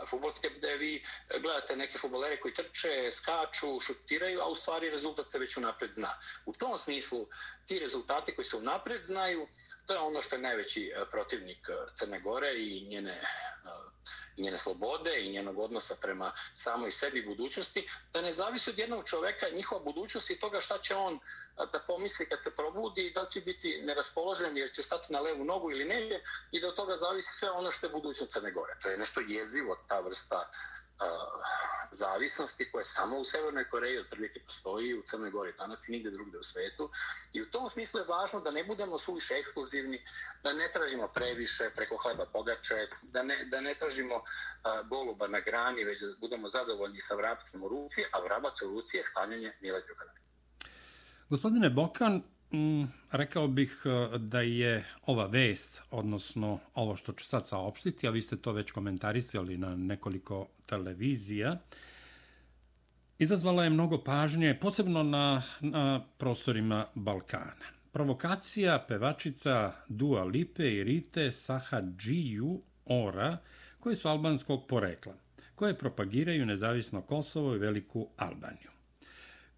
futbolske 0.06 0.50
gde 0.56 0.76
vi 0.76 1.04
gledate 1.40 1.76
neke 1.76 1.98
futbolere 1.98 2.40
koji 2.40 2.54
trče, 2.54 3.12
skaču, 3.12 3.80
šutiraju, 3.80 4.40
a 4.40 4.48
u 4.48 4.54
stvari 4.54 4.90
rezultat 4.90 5.30
se 5.30 5.38
već 5.38 5.56
unapred 5.56 5.90
zna. 5.90 6.18
U 6.46 6.52
tom 6.52 6.78
smislu, 6.78 7.26
ti 7.66 7.78
rezultati 7.78 8.34
koji 8.34 8.44
se 8.44 8.56
unapred 8.56 9.02
znaju, 9.02 9.48
to 9.86 9.92
je 9.92 9.98
ono 9.98 10.20
što 10.22 10.36
je 10.36 10.42
najveći 10.42 10.92
e, 10.96 11.04
protivnik 11.10 11.68
e, 11.68 11.72
Crne 11.94 12.20
Gore 12.20 12.52
i 12.56 12.86
njene 12.88 13.10
e, 13.10 13.24
njene 14.36 14.58
slobode 14.58 15.20
i 15.20 15.32
njenog 15.32 15.58
odnosa 15.58 15.94
prema 16.02 16.32
samoj 16.52 16.90
sebi 16.90 17.18
i 17.18 17.26
budućnosti, 17.26 17.86
da 18.12 18.22
ne 18.22 18.30
zavisi 18.30 18.70
od 18.70 18.78
jednog 18.78 19.08
čoveka 19.08 19.46
njihova 19.48 19.84
budućnost 19.84 20.30
i 20.30 20.38
toga 20.38 20.60
šta 20.60 20.78
će 20.78 20.94
on 20.94 21.18
da 21.56 21.80
pomisli 21.86 22.28
kad 22.28 22.42
se 22.42 22.56
probudi 22.56 23.06
i 23.06 23.12
da 23.12 23.22
li 23.22 23.30
će 23.30 23.40
biti 23.40 23.82
neraspoložen 23.82 24.56
jer 24.56 24.70
će 24.70 24.82
stati 24.82 25.12
na 25.12 25.20
levu 25.20 25.44
nogu 25.44 25.70
ili 25.70 25.84
ne 25.84 26.20
i 26.52 26.60
da 26.60 26.68
od 26.68 26.74
toga 26.74 26.96
zavisi 26.96 27.32
sve 27.32 27.50
ono 27.50 27.70
što 27.70 27.86
je 27.86 27.90
budućnost 27.90 28.32
Crne 28.32 28.50
Gore. 28.50 28.76
To 28.82 28.88
je 28.88 28.96
nešto 28.98 29.20
jezivo, 29.20 29.76
ta 29.88 30.00
vrsta 30.00 30.50
zavisnosti 31.94 32.70
koje 32.72 32.84
samo 32.84 33.18
u 33.18 33.24
Severnoj 33.24 33.68
Koreji 33.68 33.98
otprilike 33.98 34.40
postoji, 34.40 34.98
u 34.98 35.02
Crnoj 35.02 35.30
Gori 35.30 35.52
danas 35.58 35.88
i 35.88 35.92
nigde 35.92 36.10
drugde 36.10 36.38
u 36.38 36.42
svetu. 36.42 36.90
I 37.34 37.42
u 37.42 37.50
tom 37.50 37.68
smislu 37.68 38.00
je 38.00 38.06
važno 38.08 38.40
da 38.40 38.50
ne 38.50 38.64
budemo 38.64 38.98
suviše 38.98 39.34
ekskluzivni, 39.34 39.98
da 40.42 40.52
ne 40.52 40.68
tražimo 40.72 41.08
previše 41.08 41.70
preko 41.76 41.96
hleba 41.96 42.26
pogače, 42.26 42.88
da 43.12 43.22
ne, 43.22 43.44
da 43.44 43.60
ne 43.60 43.74
tražimo 43.74 44.14
a, 44.62 44.82
goluba 44.82 45.26
na 45.26 45.40
grani, 45.40 45.84
već 45.84 46.00
da 46.00 46.06
budemo 46.20 46.48
zadovoljni 46.48 47.00
sa 47.00 47.14
vrabcem 47.14 47.62
u 47.62 47.68
ruci, 47.68 48.04
a 48.12 48.20
vrabac 48.20 48.62
u 48.62 48.68
ruci 48.68 48.96
je 48.96 49.04
sklanjanje 49.04 49.52
Mila 49.60 49.80
Đukanovića. 49.80 50.24
Gospodine 51.30 51.70
Bokan, 51.70 52.22
Mm, 52.54 52.84
rekao 53.12 53.48
bih 53.48 53.82
eh, 53.84 54.18
da 54.18 54.40
je 54.40 54.84
ova 55.06 55.26
vest, 55.26 55.82
odnosno 55.90 56.58
ovo 56.74 56.96
što 56.96 57.12
ću 57.12 57.24
sad 57.24 57.48
saopštiti, 57.48 58.06
a 58.06 58.10
vi 58.10 58.22
ste 58.22 58.36
to 58.36 58.52
već 58.52 58.70
komentarisali 58.70 59.58
na 59.58 59.76
nekoliko 59.76 60.48
televizija, 60.66 61.58
izazvala 63.18 63.64
je 63.64 63.70
mnogo 63.70 63.98
pažnje, 64.04 64.58
posebno 64.60 65.02
na, 65.02 65.42
na 65.60 66.04
prostorima 66.18 66.86
Balkana. 66.94 67.66
Provokacija 67.92 68.84
pevačica 68.88 69.72
Dua 69.88 70.24
Lipe 70.24 70.74
i 70.74 70.84
Rite 70.84 71.32
Sahadžiju 71.32 72.62
Ora, 72.84 73.38
koje 73.80 73.96
su 73.96 74.08
albanskog 74.08 74.66
porekla, 74.68 75.14
koje 75.54 75.78
propagiraju 75.78 76.46
nezavisno 76.46 77.02
Kosovo 77.02 77.54
i 77.54 77.58
Veliku 77.58 78.08
Albaniju. 78.16 78.70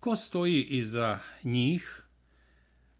Ko 0.00 0.16
stoji 0.16 0.62
iza 0.62 1.18
njih, 1.42 2.05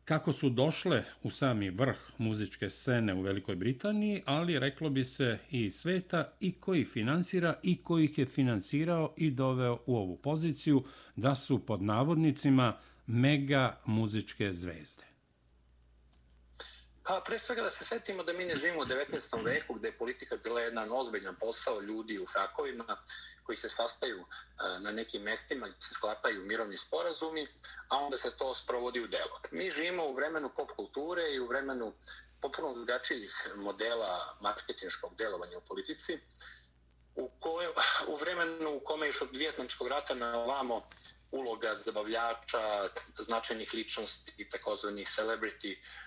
kako 0.07 0.33
su 0.33 0.51
došle 0.51 1.05
u 1.23 1.31
sami 1.31 1.71
vrh 1.71 1.97
muzičke 2.19 2.71
scene 2.71 3.15
u 3.15 3.21
Velikoj 3.21 3.57
Britaniji, 3.57 4.23
ali 4.25 4.59
reklo 4.59 4.91
bi 4.91 5.05
se 5.05 5.39
i 5.51 5.71
sveta 5.71 6.33
i 6.41 6.53
koji 6.53 6.85
finansira 6.85 7.55
i 7.63 7.77
koji 7.77 8.05
ih 8.05 8.19
je 8.19 8.27
finansirao 8.27 9.15
i 9.17 9.31
doveo 9.31 9.79
u 9.87 9.97
ovu 9.97 10.17
poziciju 10.17 10.85
da 11.17 11.35
su 11.35 11.67
pod 11.67 11.83
navodnicima 11.83 12.77
mega 13.07 13.81
muzičke 13.87 14.53
zvezde. 14.53 15.16
Pa 17.07 17.21
pre 17.21 17.39
svega 17.39 17.63
da 17.63 17.71
se 17.71 17.85
setimo 17.85 18.23
da 18.23 18.33
mi 18.33 18.45
ne 18.45 18.57
živimo 18.57 18.81
u 18.81 18.85
19. 18.85 19.45
veku 19.45 19.75
gde 19.75 19.89
je 19.89 19.99
politika 19.99 20.37
bila 20.45 20.61
jedan 20.61 20.93
ozbiljan 20.93 21.37
posao 21.41 21.81
ljudi 21.81 22.19
u 22.19 22.27
frakovima 22.27 22.97
koji 23.43 23.57
se 23.57 23.71
sastaju 23.71 24.19
e, 24.19 24.25
na 24.81 24.91
nekim 24.91 25.23
mestima 25.23 25.69
i 25.69 25.71
se 25.71 25.95
sklapaju 25.95 26.45
mirovni 26.45 26.79
sporazumi, 26.79 27.47
a 27.89 27.99
onda 27.99 28.17
se 28.17 28.37
to 28.37 28.55
sprovodi 28.55 29.01
u 29.01 29.07
delo. 29.07 29.41
Mi 29.53 29.71
živimo 29.71 30.07
u 30.07 30.15
vremenu 30.15 30.51
pop 30.57 30.71
kulture 30.77 31.35
i 31.35 31.41
u 31.41 31.47
vremenu 31.47 31.93
popuno 32.41 32.75
drugačijih 32.75 33.49
modela 33.57 34.37
marketinškog 34.41 35.17
delovanja 35.17 35.59
u 35.59 35.67
politici, 35.69 36.19
u, 37.15 37.31
koje, 37.41 37.69
u 38.09 38.17
vremenu 38.17 38.77
u 38.77 38.81
kome 38.81 39.07
još 39.07 39.23
od 39.23 39.29
Vjetnamskog 39.33 39.89
rata 39.89 40.15
na 40.15 40.39
ovamo 40.39 40.87
uloga 41.31 41.75
zabavljača, 41.75 42.89
značajnih 43.19 43.75
ličnosti 43.75 44.33
i 44.37 44.49
takozvanih 44.49 45.09
celebrity 45.09 45.77
uh, 45.77 46.07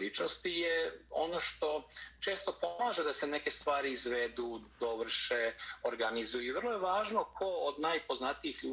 ličnosti 0.00 0.50
je 0.50 0.94
ono 1.10 1.40
što 1.40 1.86
često 2.20 2.58
pomaže 2.60 3.02
da 3.02 3.12
se 3.12 3.26
neke 3.26 3.50
stvari 3.50 3.92
izvedu, 3.92 4.62
dovrše, 4.80 5.52
organizuju. 5.82 6.42
I 6.42 6.52
vrlo 6.52 6.72
je 6.72 6.78
važno 6.78 7.24
ko 7.24 7.46
od 7.46 7.80
najpoznatijih 7.80 8.64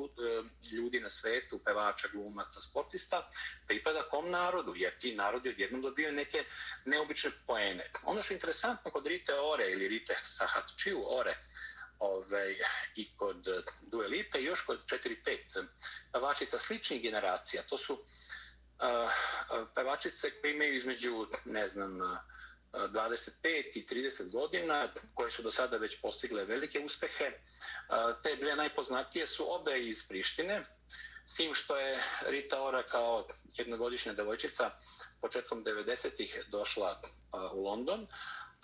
ljudi 0.72 1.00
na 1.00 1.10
svetu, 1.10 1.60
pevača, 1.66 2.08
glumaca, 2.14 2.62
sportista, 2.62 3.26
pripada 3.68 4.04
kom 4.04 4.32
narodu, 4.32 4.74
jer 4.76 4.98
ti 4.98 5.16
narodi 5.16 5.50
odjednom 5.50 5.82
dobiju 5.82 6.12
neke 6.12 6.44
neobične 6.86 7.32
poene. 7.48 7.92
Ono 8.04 8.22
što 8.22 8.34
je 8.34 8.36
interesantno 8.36 8.92
kod 8.92 9.08
Rite 9.08 9.34
Ore 9.34 9.72
ili 9.72 9.88
Rite 9.88 10.16
Sahatčiju 10.24 11.04
Ore, 11.08 11.38
ovaj, 12.00 12.56
i 12.96 13.16
kod 13.16 13.48
eh, 13.48 13.62
Due 13.82 14.08
Lipe 14.08 14.40
i 14.40 14.44
još 14.44 14.62
kod 14.62 14.80
4-5 14.86 15.28
eh, 15.30 15.66
pevačica 16.14 16.58
sličnih 16.58 17.02
generacija. 17.02 17.64
To 17.70 17.78
su 17.78 18.04
eh, 18.80 19.10
pevačice 19.76 20.42
koje 20.42 20.56
imaju 20.56 20.76
između, 20.76 21.28
ne 21.46 21.68
znam, 21.68 21.92
25 22.72 23.42
i 23.74 23.86
30 23.86 24.32
godina, 24.32 24.94
koje 25.14 25.32
su 25.32 25.42
do 25.42 25.52
sada 25.52 25.78
već 25.78 26.02
postigle 26.02 26.46
velike 26.46 26.80
uspehe. 26.80 27.32
Te 28.24 28.36
dve 28.36 28.56
najpoznatije 28.56 29.28
su 29.28 29.54
obe 29.54 29.80
iz 29.80 30.08
Prištine, 30.10 30.64
s 31.26 31.36
tim 31.36 31.54
što 31.54 31.78
je 31.78 32.04
Rita 32.28 32.62
Ora 32.62 32.84
kao 32.84 33.28
jednogodišnja 33.58 34.14
devojčica 34.14 34.72
početkom 35.22 35.64
90-ih 35.64 36.46
došla 36.48 37.02
u 37.54 37.64
London, 37.64 38.08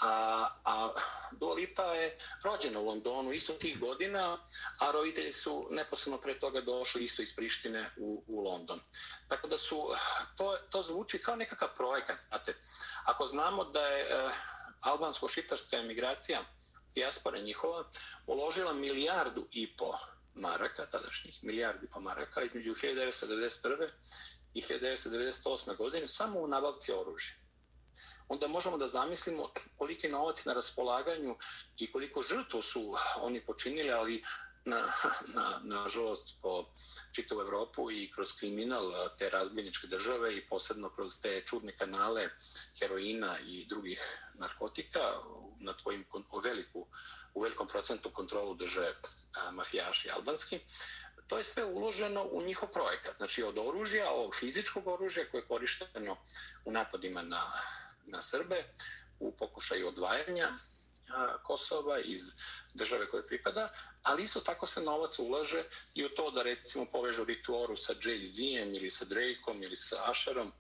A, 0.02 0.48
a 0.64 0.94
Dua 1.32 1.54
Lipa 1.54 1.84
je 1.84 2.18
rođena 2.44 2.80
u 2.80 2.86
Londonu 2.86 3.32
isto 3.32 3.54
tih 3.54 3.80
godina, 3.80 4.38
a 4.80 4.92
roditelji 4.92 5.32
su 5.32 5.68
neposledno 5.70 6.22
pre 6.22 6.40
toga 6.40 6.62
došli 6.62 7.06
isto 7.06 7.22
iz 7.22 7.36
Prištine 7.36 7.90
u, 7.98 8.24
u 8.28 8.42
London. 8.42 8.80
Tako 9.28 9.48
da 9.48 9.58
su, 9.58 9.88
to, 10.38 10.58
to 10.70 10.84
zvuči 10.84 11.20
kao 11.20 11.36
nekakav 11.36 11.70
projekat, 11.76 12.20
znate. 12.20 12.56
Ako 13.06 13.26
znamo 13.26 13.64
da 13.64 13.88
je 13.88 14.02
e, 14.04 14.30
albansko-šiptarska 14.82 15.80
emigracija, 15.80 16.40
dijaspora 16.94 17.40
njihova, 17.40 17.90
uložila 18.28 18.74
milijardu 18.74 19.48
i 19.52 19.78
po 19.78 19.94
maraka, 20.34 20.86
tadašnjih 20.86 21.44
milijardi 21.44 21.88
po 21.88 22.00
maraka, 22.00 22.42
između 22.42 22.74
1991. 22.74 23.90
i 24.54 24.62
1998. 24.62 25.78
godine, 25.78 26.08
samo 26.08 26.40
u 26.40 26.48
nabavci 26.48 26.92
oružja 26.92 27.45
onda 28.28 28.48
možemo 28.48 28.78
da 28.78 28.88
zamislimo 28.88 29.52
koliki 29.78 30.10
novac 30.10 30.46
na 30.46 30.54
raspolaganju 30.54 31.36
i 31.78 31.92
koliko 31.92 32.22
žrtvo 32.22 32.62
su 32.62 32.96
oni 33.22 33.46
počinili, 33.46 33.92
ali 33.92 34.24
na, 34.66 34.92
na, 35.28 35.60
na 35.64 35.90
žalost 35.90 36.42
po 36.42 36.66
čitavu 37.12 37.42
Evropu 37.42 37.92
i 37.92 38.12
kroz 38.12 38.34
kriminal 38.34 38.92
te 39.18 39.30
razbiljničke 39.30 39.88
države 39.88 40.38
i 40.38 40.48
posebno 40.48 40.90
kroz 40.90 41.22
te 41.22 41.42
čudne 41.46 41.78
kanale 41.78 42.30
heroina 42.80 43.38
i 43.46 43.66
drugih 43.66 44.02
narkotika 44.34 45.00
na 45.60 45.74
tvojim 45.74 46.06
u, 46.32 46.40
veliku, 46.40 46.88
u 47.34 47.42
velikom 47.42 47.68
procentu 47.68 48.10
kontrolu 48.14 48.56
drže 48.56 48.94
a, 49.36 49.52
mafijaši 49.52 50.10
albanski. 50.12 50.60
To 51.28 51.38
je 51.38 51.44
sve 51.44 51.66
uloženo 51.66 52.24
u 52.32 52.42
njihov 52.42 52.70
projekat. 52.70 53.16
Znači 53.16 53.44
od 53.44 53.58
oružja, 53.58 54.10
ovog 54.10 54.36
fizičkog 54.36 54.88
oružja 54.88 55.30
koje 55.32 55.42
je 55.42 55.48
korišteno 55.48 56.18
u 56.66 56.72
napadima 56.72 57.22
na 57.22 57.42
na 58.06 58.22
Srbe 58.22 58.64
u 59.20 59.32
pokušaju 59.32 59.88
odvajanja 59.88 60.48
Kosova 61.44 62.00
iz 62.00 62.22
države 62.74 63.08
koje 63.08 63.28
pripada, 63.28 63.74
ali 64.04 64.24
isto 64.24 64.40
tako 64.40 64.68
se 64.68 64.82
novac 64.82 65.20
ulaže 65.20 65.64
i 65.96 66.06
u 66.06 66.10
to 66.10 66.32
da 66.32 66.44
recimo 66.44 66.86
povežu 66.86 67.24
Rituoru 67.24 67.78
sa 67.78 67.94
Jay-Z-em 67.94 68.76
ili 68.76 68.90
sa 68.90 69.06
Drakeom 69.06 69.64
ili 69.64 69.76
sa 69.76 70.12
Asherom 70.12 70.52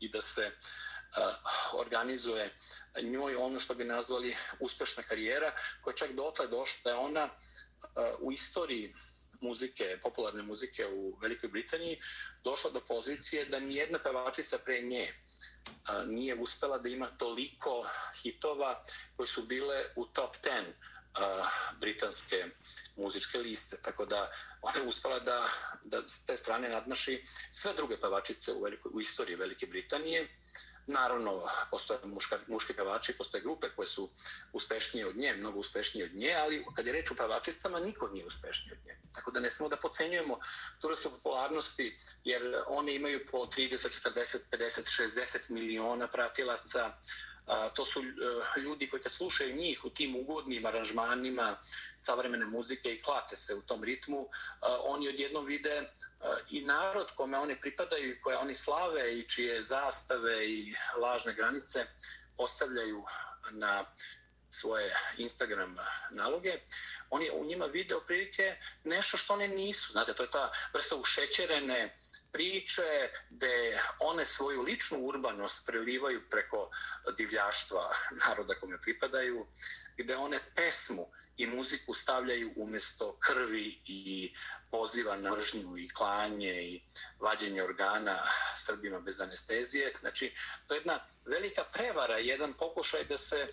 i 0.00 0.08
da 0.08 0.22
se 0.22 0.46
uh, 0.46 1.80
organizuje 1.80 2.54
njoj 3.02 3.36
ono 3.36 3.60
što 3.60 3.74
bi 3.74 3.84
nazvali 3.84 4.36
uspešna 4.60 5.02
karijera, 5.02 5.52
koja 5.82 5.94
čak 5.94 6.12
dotle 6.12 6.46
došla 6.46 6.80
da 6.84 6.90
je 6.90 6.96
ona 6.96 7.24
uh, 7.24 8.20
u 8.20 8.32
istoriji 8.32 8.94
muzike, 9.42 9.98
popularne 10.02 10.42
muzike 10.42 10.86
u 10.86 11.18
Velikoj 11.22 11.48
Britaniji, 11.48 12.00
došla 12.44 12.70
do 12.70 12.80
pozicije 12.80 13.44
da 13.44 13.58
nijedna 13.58 13.98
pevačica 13.98 14.58
pre 14.58 14.80
nje 14.80 15.08
a, 15.88 16.04
nije 16.04 16.34
uspela 16.34 16.78
da 16.78 16.88
ima 16.88 17.06
toliko 17.06 17.86
hitova 18.22 18.82
koji 19.16 19.28
su 19.28 19.42
bile 19.42 19.84
u 19.96 20.06
top 20.06 20.36
10 20.36 20.62
a, 21.14 21.44
britanske 21.80 22.44
muzičke 22.96 23.38
liste. 23.38 23.76
Tako 23.82 24.06
da 24.06 24.32
ona 24.62 24.78
je 24.78 24.88
uspela 24.88 25.20
da, 25.20 25.48
da 25.84 26.08
s 26.08 26.26
te 26.26 26.36
strane 26.36 26.68
nadmaši 26.68 27.22
sve 27.50 27.72
druge 27.76 28.00
pevačice 28.00 28.52
u, 28.52 28.62
velikoj, 28.62 28.90
u 28.94 29.00
istoriji 29.00 29.36
Velike 29.36 29.66
Britanije. 29.66 30.28
Naravno, 30.86 31.42
postoje 31.70 32.00
muška, 32.04 32.38
muški 32.46 32.72
pevači, 32.72 33.14
postoje 33.18 33.42
grupe 33.42 33.68
koje 33.76 33.86
su 33.86 34.10
uspešnije 34.52 35.06
od 35.06 35.16
nje, 35.16 35.34
mnogo 35.34 35.58
uspešnije 35.58 36.06
od 36.06 36.14
nje, 36.14 36.34
ali 36.34 36.64
kad 36.76 36.86
je 36.86 36.92
reč 36.92 37.10
o 37.10 37.14
pevačicama, 37.14 37.80
niko 37.80 38.08
nije 38.08 38.26
uspešniji 38.26 38.72
od 38.72 38.86
nje. 38.86 38.98
Tako 39.12 39.30
da 39.30 39.40
ne 39.40 39.50
smemo 39.50 39.68
da 39.68 39.76
pocenjujemo 39.76 40.38
tureske 40.80 41.08
popularnosti, 41.08 41.96
jer 42.24 42.56
one 42.66 42.94
imaju 42.94 43.26
po 43.30 43.38
30, 43.38 44.10
40, 44.10 44.38
50, 44.50 45.02
60 45.02 45.50
miliona 45.50 46.08
pratilaca, 46.08 46.92
A, 47.46 47.68
to 47.68 47.86
su 47.86 48.00
a, 48.00 48.60
ljudi 48.60 48.90
koji 48.90 49.02
kad 49.02 49.12
slušaju 49.12 49.56
njih 49.56 49.84
u 49.84 49.90
tim 49.90 50.16
ugodnim 50.16 50.66
aranžmanima 50.66 51.56
savremene 51.96 52.46
muzike 52.46 52.94
i 52.94 53.02
klate 53.02 53.36
se 53.36 53.54
u 53.54 53.62
tom 53.62 53.84
ritmu, 53.84 54.28
a, 54.60 54.78
oni 54.84 55.08
odjednom 55.08 55.44
vide 55.44 55.90
a, 56.20 56.36
i 56.50 56.64
narod 56.64 57.10
kome 57.16 57.38
oni 57.38 57.60
pripadaju 57.60 58.10
i 58.10 58.20
koje 58.20 58.36
oni 58.36 58.54
slave 58.54 59.18
i 59.18 59.28
čije 59.28 59.62
zastave 59.62 60.48
i 60.48 60.74
lažne 61.00 61.34
granice 61.34 61.86
postavljaju 62.36 63.04
na 63.50 63.84
svoje 64.52 64.94
Instagram 65.16 65.76
naloge, 66.10 66.60
oni 67.10 67.30
u 67.30 67.44
njima 67.44 67.66
video 67.66 68.00
prilike 68.00 68.56
nešto 68.84 69.16
što 69.16 69.32
one 69.32 69.48
nisu. 69.48 69.92
Znate, 69.92 70.14
to 70.14 70.22
je 70.22 70.30
ta 70.30 70.50
vrsta 70.74 70.96
ušećerene 70.96 71.94
priče 72.32 73.10
gde 73.30 73.80
one 73.98 74.26
svoju 74.26 74.62
ličnu 74.62 74.98
urbanost 74.98 75.66
prelivaju 75.66 76.28
preko 76.30 76.70
divljaštva 77.16 77.90
naroda 78.28 78.54
kome 78.54 78.80
pripadaju, 78.80 79.46
gde 79.96 80.16
one 80.16 80.40
pesmu 80.54 81.06
i 81.36 81.46
muziku 81.46 81.94
stavljaju 81.94 82.52
umjesto 82.56 83.16
krvi 83.20 83.80
i 83.84 84.32
poziva 84.70 85.16
na 85.16 85.30
mržnju 85.30 85.78
i 85.78 85.88
klanje 85.88 86.62
i 86.62 86.82
vađenje 87.20 87.62
organa 87.62 88.22
Srbima 88.56 89.00
bez 89.00 89.20
anestezije. 89.20 89.92
Znači, 90.00 90.34
to 90.66 90.74
je 90.74 90.78
jedna 90.78 91.04
velika 91.24 91.64
prevara, 91.64 92.18
jedan 92.18 92.54
pokušaj 92.54 93.04
da 93.04 93.18
se 93.18 93.48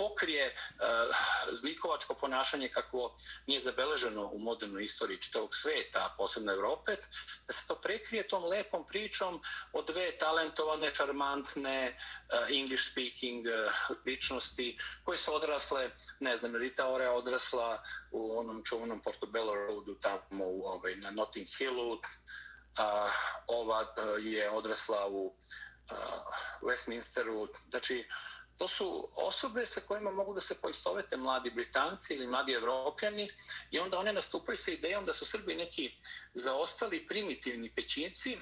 pokrije 0.00 0.46
uh, 0.48 1.16
zlikovačko 1.60 2.14
ponašanje 2.14 2.68
kako 2.68 3.16
nije 3.46 3.60
zabeleženo 3.60 4.30
u 4.32 4.38
modernoj 4.38 4.84
istoriji 4.84 5.20
čitavog 5.20 5.56
sveta, 5.56 5.98
a 6.04 6.14
posebno 6.16 6.52
Evrope, 6.52 6.96
da 7.46 7.52
se 7.52 7.66
to 7.68 7.74
prekrije 7.74 8.28
tom 8.28 8.44
lepom 8.44 8.86
pričom 8.86 9.40
o 9.72 9.82
dve 9.82 10.16
talentovane, 10.16 10.94
čarmantne, 10.94 11.96
uh, 11.96 12.56
English 12.58 12.90
speaking 12.90 13.46
uh, 13.46 13.96
ličnosti 14.06 14.78
koje 15.04 15.18
su 15.18 15.34
odrasle, 15.34 15.90
ne 16.20 16.36
znam, 16.36 16.56
Rita 16.56 16.88
Ore 16.88 17.08
odrasla 17.08 17.82
u 18.10 18.38
onom 18.38 18.62
čuvanom 18.64 19.00
Portobello 19.00 19.54
Roadu 19.54 19.94
tamo 20.00 20.44
u, 20.44 20.62
ovaj, 20.64 20.94
na 20.94 21.10
Notting 21.10 21.46
Hillu, 21.58 21.92
uh, 21.92 22.00
ova 23.46 23.80
uh, 23.80 24.24
je 24.24 24.50
odrasla 24.50 25.06
u 25.08 25.26
uh, 25.26 25.34
Westminsteru, 26.62 27.48
znači 27.70 28.04
to 28.60 28.68
su 28.68 29.08
osobe 29.16 29.66
sa 29.66 29.80
kojima 29.80 30.10
mogu 30.10 30.34
da 30.34 30.40
se 30.40 30.54
poistovete 30.60 31.16
mladi 31.16 31.50
Britanci 31.50 32.14
ili 32.14 32.26
mladi 32.26 32.52
Evropljani 32.52 33.30
i 33.70 33.78
onda 33.78 33.98
one 33.98 34.12
nastupaju 34.12 34.56
sa 34.56 34.70
idejom 34.70 35.06
da 35.06 35.12
su 35.12 35.26
Srbi 35.26 35.54
neki 35.54 35.96
zaostali 36.34 37.06
primitivni 37.06 37.70
pećinci 37.74 38.36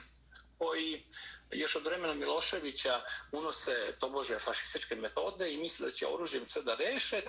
koji 0.59 1.05
još 1.51 1.77
od 1.77 1.87
vremena 1.87 2.15
Miloševića 2.15 3.01
unose 3.33 3.95
tobože 3.99 4.39
fašističke 4.39 4.95
metode 4.95 5.53
i 5.53 5.57
misle 5.57 5.87
da 5.89 5.93
će 5.95 6.07
oružjem 6.07 6.47
sve 6.47 6.63
da 6.63 6.75
reše, 6.75 7.23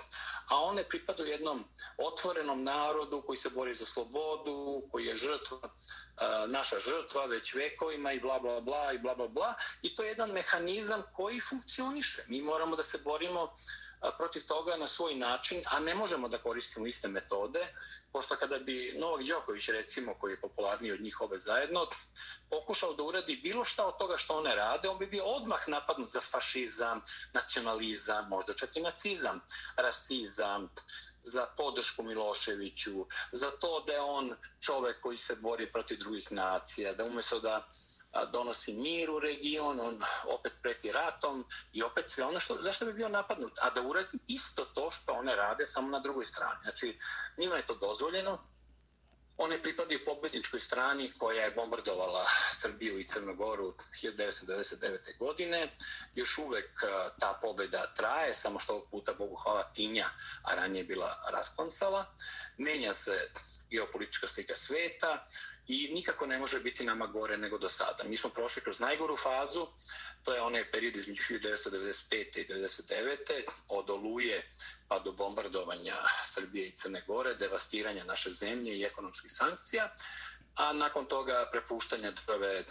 a 0.48 0.56
one 0.62 0.84
pripadaju 0.84 1.28
jednom 1.28 1.64
otvorenom 1.96 2.64
narodu 2.64 3.22
koji 3.26 3.36
se 3.36 3.50
bori 3.50 3.74
za 3.74 3.86
slobodu, 3.86 4.82
koji 4.90 5.06
je 5.06 5.16
žrtva, 5.16 5.58
e, 5.62 5.70
naša 6.46 6.78
žrtva 6.80 7.26
već 7.26 7.54
vekovima 7.54 8.12
i 8.12 8.20
bla 8.20 8.38
bla 8.38 8.60
bla 8.60 8.92
i 8.92 8.98
bla 8.98 9.14
bla 9.14 9.28
bla 9.28 9.54
i 9.82 9.94
to 9.94 10.02
je 10.02 10.08
jedan 10.08 10.30
mehanizam 10.30 11.02
koji 11.16 11.40
funkcioniše. 11.40 12.22
Mi 12.28 12.42
moramo 12.42 12.76
da 12.76 12.82
se 12.82 12.98
borimo 12.98 13.54
protiv 14.18 14.46
toga 14.46 14.76
na 14.76 14.86
svoj 14.88 15.14
način, 15.14 15.62
a 15.66 15.80
ne 15.80 15.94
možemo 15.94 16.28
da 16.28 16.38
koristimo 16.38 16.86
iste 16.86 17.08
metode, 17.08 17.66
pošto 18.12 18.36
kada 18.36 18.58
bi 18.58 18.94
Novak 18.98 19.26
Đoković, 19.26 19.68
recimo, 19.68 20.14
koji 20.14 20.32
je 20.32 20.40
popularniji 20.40 20.92
od 20.92 21.00
njih 21.00 21.20
ove 21.20 21.38
zajedno, 21.38 21.86
pokušao 22.50 22.94
da 22.94 23.02
uradi 23.02 23.36
bilo 23.36 23.64
šta 23.64 23.86
od 23.86 23.98
toga 23.98 24.16
što 24.16 24.38
one 24.38 24.54
rade, 24.54 24.88
on 24.88 24.98
bi 24.98 25.06
bio 25.06 25.24
odmah 25.24 25.68
napadnut 25.68 26.10
za 26.10 26.20
fašizam, 26.20 27.00
nacionalizam, 27.32 28.28
možda 28.28 28.54
čak 28.54 28.76
i 28.76 28.80
nacizam, 28.80 29.40
rasizam, 29.76 30.70
za 31.22 31.46
podršku 31.56 32.02
Miloševiću, 32.02 33.06
za 33.32 33.50
to 33.50 33.84
da 33.86 33.92
je 33.92 34.00
on 34.00 34.30
čovek 34.60 35.00
koji 35.00 35.18
se 35.18 35.36
bori 35.42 35.72
protiv 35.72 35.98
drugih 35.98 36.32
nacija, 36.32 36.94
da 36.94 37.04
umjesto 37.04 37.40
da 37.40 37.68
donosi 38.32 38.72
mir 38.72 39.10
u 39.10 39.20
region, 39.20 39.80
on 39.80 40.02
opet 40.28 40.52
preti 40.62 40.92
ratom 40.92 41.44
i 41.72 41.82
opet 41.82 42.10
sve 42.10 42.24
ono 42.24 42.38
što, 42.38 42.56
zašto 42.60 42.84
bi 42.84 42.92
bio 42.92 43.08
napadnut, 43.08 43.52
a 43.62 43.70
da 43.70 43.82
uradi 43.82 44.18
isto 44.28 44.64
to 44.64 44.90
što 44.90 45.12
one 45.12 45.36
rade 45.36 45.66
samo 45.66 45.88
na 45.88 45.98
drugoj 45.98 46.26
strani. 46.26 46.58
Znači, 46.62 46.98
njima 47.38 47.56
je 47.56 47.66
to 47.66 47.74
dozvoljeno, 47.74 48.38
one 49.42 49.62
pripadaju 49.62 50.04
pobedničkoj 50.04 50.60
strani 50.60 51.12
koja 51.18 51.44
je 51.44 51.50
bombardovala 51.50 52.24
Srbiju 52.52 52.98
i 52.98 53.06
Crnogoru 53.06 53.74
1999. 54.02 55.18
godine. 55.18 55.68
Još 56.14 56.38
uvek 56.38 56.70
ta 57.20 57.38
pobeda 57.42 57.86
traje, 57.96 58.34
samo 58.34 58.58
što 58.58 58.72
ovog 58.72 58.88
puta, 58.90 59.12
Bogu 59.18 59.36
hvala, 59.36 59.72
tinja, 59.74 60.06
a 60.42 60.54
ranije 60.54 60.84
bila 60.84 61.24
rasponsala. 61.32 62.14
Menja 62.58 62.92
se 62.92 63.30
geopolitička 63.70 64.28
slika 64.28 64.56
sveta, 64.56 65.26
i 65.70 65.90
nikako 65.94 66.26
ne 66.26 66.38
može 66.38 66.60
biti 66.60 66.84
nama 66.84 67.06
gore 67.06 67.36
nego 67.36 67.58
do 67.58 67.68
sada. 67.68 68.04
Mi 68.04 68.16
smo 68.16 68.30
prošli 68.30 68.62
kroz 68.62 68.80
najgoru 68.80 69.16
fazu, 69.16 69.66
to 70.22 70.34
je 70.34 70.40
onaj 70.40 70.70
period 70.70 70.96
između 70.96 71.22
1995. 71.22 72.38
i 72.38 72.46
1999. 72.48 73.42
od 73.68 73.90
oluje 73.90 74.50
pa 74.88 74.98
do 74.98 75.12
bombardovanja 75.12 75.94
Srbije 76.24 76.66
i 76.66 76.72
Crne 76.72 77.02
Gore, 77.06 77.34
devastiranja 77.34 78.04
naše 78.04 78.30
zemlje 78.30 78.78
i 78.78 78.84
ekonomskih 78.84 79.32
sankcija, 79.32 79.94
a 80.54 80.72
nakon 80.72 81.06
toga 81.06 81.48
prepuštanja 81.52 82.10
države 82.10 82.64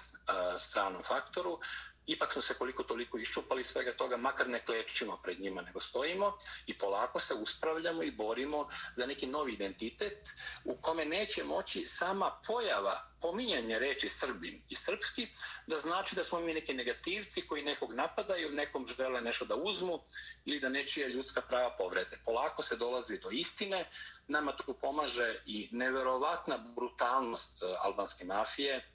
stranom 0.60 1.03
faktoru, 1.03 1.60
ipak 2.09 2.33
smo 2.33 2.41
se 2.41 2.53
koliko 2.53 2.83
toliko 2.83 3.17
iščupali 3.17 3.63
svega 3.63 3.93
toga, 3.97 4.17
makar 4.17 4.49
ne 4.49 4.59
klečimo 4.59 5.19
pred 5.23 5.39
njima, 5.39 5.61
nego 5.61 5.79
stojimo 5.79 6.37
i 6.67 6.77
polako 6.77 7.19
se 7.19 7.33
uspravljamo 7.33 8.03
i 8.03 8.11
borimo 8.11 8.67
za 8.95 9.05
neki 9.05 9.27
novi 9.27 9.53
identitet 9.53 10.29
u 10.63 10.75
kome 10.81 11.05
neće 11.05 11.43
moći 11.43 11.87
sama 11.87 12.31
pojava 12.48 13.09
pominjanje 13.22 13.79
reči 13.79 14.09
srbin 14.09 14.61
i 14.69 14.75
srpski 14.75 15.27
da 15.67 15.79
znači 15.79 16.15
da 16.15 16.24
smo 16.24 16.39
mi 16.39 16.53
neki 16.53 16.74
negativci 16.74 17.48
koji 17.48 17.63
nekog 17.63 17.93
napadaju, 17.93 18.51
nekom 18.51 18.87
žele 18.87 19.22
nešto 19.22 19.45
da 19.45 19.55
uzmu 19.55 20.00
ili 20.45 20.59
da 20.59 20.69
nečije 20.69 21.09
ljudska 21.09 21.41
prava 21.41 21.75
povrede. 21.77 22.19
Polako 22.25 22.61
se 22.61 22.77
dolazi 22.77 23.19
do 23.19 23.29
istine, 23.29 23.89
nama 24.27 24.51
tu 24.51 24.74
pomaže 24.74 25.41
i 25.45 25.69
neverovatna 25.72 26.57
brutalnost 26.75 27.63
e, 27.63 27.65
albanske 27.79 28.25
mafije, 28.25 28.91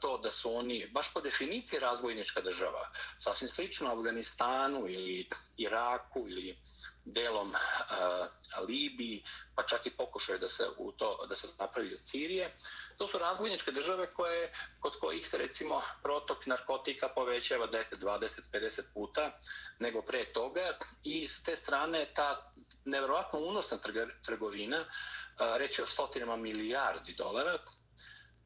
to 0.00 0.18
da 0.18 0.30
su 0.30 0.56
oni, 0.56 0.86
baš 0.94 1.12
po 1.12 1.20
definiciji 1.20 1.80
razvojnička 1.80 2.40
država, 2.40 2.90
sasvim 3.18 3.48
slično 3.48 3.92
Afganistanu 3.92 4.88
ili 4.88 5.28
Iraku 5.58 6.26
ili 6.28 6.58
delom 7.04 7.48
uh, 7.48 8.66
Libiji, 8.68 9.22
pa 9.54 9.62
čak 9.62 9.86
i 9.86 9.90
pokušaju 9.90 10.38
da 10.38 10.48
se 10.48 10.64
u 10.78 10.92
to 10.92 11.26
da 11.28 11.36
se 11.36 11.48
napravi 11.58 11.94
od 11.94 12.00
Sirije. 12.02 12.54
To 12.96 13.06
su 13.06 13.18
razvojničke 13.18 13.70
države 13.72 14.12
koje 14.12 14.52
kod 14.80 14.98
kojih 15.00 15.28
se 15.28 15.38
recimo 15.38 15.82
protok 16.02 16.46
narkotika 16.46 17.08
povećava 17.08 17.68
10, 17.68 17.84
20, 17.92 18.50
50 18.52 18.82
puta 18.94 19.30
nego 19.78 20.02
pre 20.02 20.24
toga 20.32 20.78
i 21.04 21.28
s 21.28 21.42
te 21.42 21.56
strane 21.56 22.12
ta 22.14 22.52
nevjerovatno 22.84 23.38
unosna 23.38 23.78
trgovina, 24.22 24.80
uh, 24.80 25.56
reći 25.56 25.82
o 25.82 25.86
stotinama 25.86 26.36
milijardi 26.36 27.14
dolara, 27.14 27.58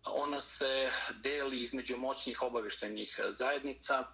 ona 0.05 0.40
se 0.40 0.90
deli 1.23 1.62
između 1.62 1.97
moćnih 1.97 2.43
obaveštenih 2.43 3.21
zajednica 3.31 4.05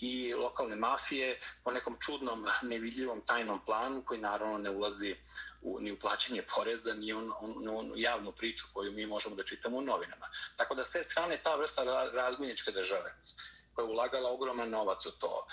i 0.00 0.34
lokalne 0.34 0.76
mafije 0.76 1.38
po 1.64 1.70
nekom 1.70 1.96
čudnom, 1.98 2.46
nevidljivom 2.62 3.20
tajnom 3.20 3.64
planu 3.64 4.02
koji 4.04 4.20
naravno 4.20 4.58
ne 4.58 4.70
ulazi 4.70 5.16
u, 5.62 5.80
ni 5.80 5.92
u 5.92 5.98
plaćanje 5.98 6.42
poreza, 6.54 6.94
ni 6.94 7.12
on, 7.12 7.32
on, 7.40 7.68
on, 7.68 7.92
javnu 7.96 8.32
priču 8.32 8.66
koju 8.72 8.92
mi 8.92 9.06
možemo 9.06 9.36
da 9.36 9.42
čitamo 9.42 9.76
u 9.76 9.82
novinama. 9.82 10.28
Tako 10.56 10.74
da 10.74 10.84
sve 10.84 11.02
strane 11.02 11.36
ta 11.42 11.54
vrsta 11.56 11.84
razminičke 12.12 12.72
države 12.72 13.14
koja 13.80 13.86
je 13.86 13.92
ulagala 13.92 14.30
ogroman 14.30 14.70
novac 14.70 15.06
u 15.06 15.10
to, 15.10 15.46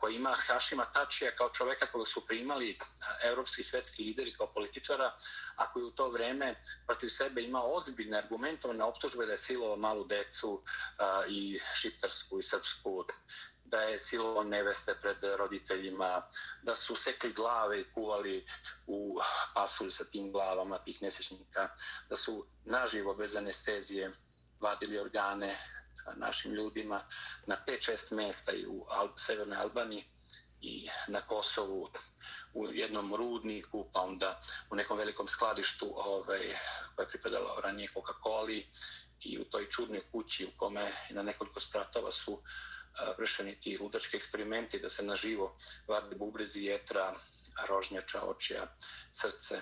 koja 0.00 0.16
ima 0.16 0.36
Hašima 0.46 0.84
Tačija 0.92 1.30
kao 1.30 1.50
čoveka 1.50 1.86
koga 1.86 2.04
su 2.04 2.26
primali 2.26 2.78
evropski 3.22 3.60
i 3.60 3.64
svetski 3.64 4.04
lideri 4.04 4.32
kao 4.32 4.52
političara, 4.52 5.12
a 5.56 5.72
koji 5.72 5.84
u 5.84 5.90
to 5.90 6.08
vreme 6.08 6.54
protiv 6.86 7.08
sebe 7.08 7.42
ima 7.42 7.62
ozbiljne 7.62 8.18
argumentovne 8.18 8.84
optužbe 8.84 9.26
da 9.26 9.32
je 9.32 9.38
silovao 9.38 9.76
malu 9.76 10.04
decu 10.04 10.62
i 11.28 11.60
šiptarsku 11.74 12.38
i 12.38 12.42
srpsku 12.42 13.04
da 13.64 13.80
je 13.80 13.98
silovao 13.98 14.44
neveste 14.44 14.94
pred 15.00 15.16
roditeljima, 15.38 16.22
da 16.62 16.74
su 16.74 16.96
sekli 16.96 17.32
glave 17.32 17.80
i 17.80 17.92
kuvali 17.94 18.46
u 18.86 19.18
pasulj 19.54 19.90
sa 19.90 20.04
tim 20.04 20.32
glavama 20.32 20.78
tih 20.78 21.02
nesečnika, 21.02 21.68
da 22.08 22.16
su 22.16 22.46
naživo 22.64 23.14
bez 23.14 23.36
anestezije 23.36 24.10
vadili 24.60 24.98
organe 24.98 25.58
našim 26.16 26.52
ljudima 26.52 27.00
na 27.46 27.56
5-6 27.66 28.14
mjesta 28.14 28.52
i 28.52 28.66
u 28.66 28.86
Al 28.88 29.08
Severnoj 29.16 29.58
Albaniji 29.58 30.04
i 30.60 30.88
na 31.08 31.20
Kosovu 31.20 31.90
u 32.54 32.72
jednom 32.72 33.14
rudniku, 33.14 33.90
pa 33.92 34.00
onda 34.00 34.40
u 34.70 34.76
nekom 34.76 34.98
velikom 34.98 35.28
skladištu 35.28 35.92
ovaj, 35.96 36.40
koje 36.94 37.04
je 37.04 37.08
pripadalo 37.08 37.60
ranije 37.60 37.88
Coca-Coli 37.94 38.64
i 39.24 39.38
u 39.38 39.44
toj 39.44 39.68
čudnoj 39.68 40.02
kući 40.12 40.44
u 40.44 40.58
kome 40.58 40.92
na 41.10 41.22
nekoliko 41.22 41.60
spratova 41.60 42.12
su 42.12 42.42
eh, 42.42 43.14
vršeni 43.18 43.60
ti 43.60 43.78
ludački 43.80 44.16
eksperimenti 44.16 44.80
da 44.80 44.88
se 44.88 45.02
naživo 45.04 45.56
vade 45.88 46.16
bubrezi, 46.16 46.62
jetra, 46.62 47.14
rožnjača, 47.68 48.22
očija, 48.22 48.76
srce, 49.10 49.60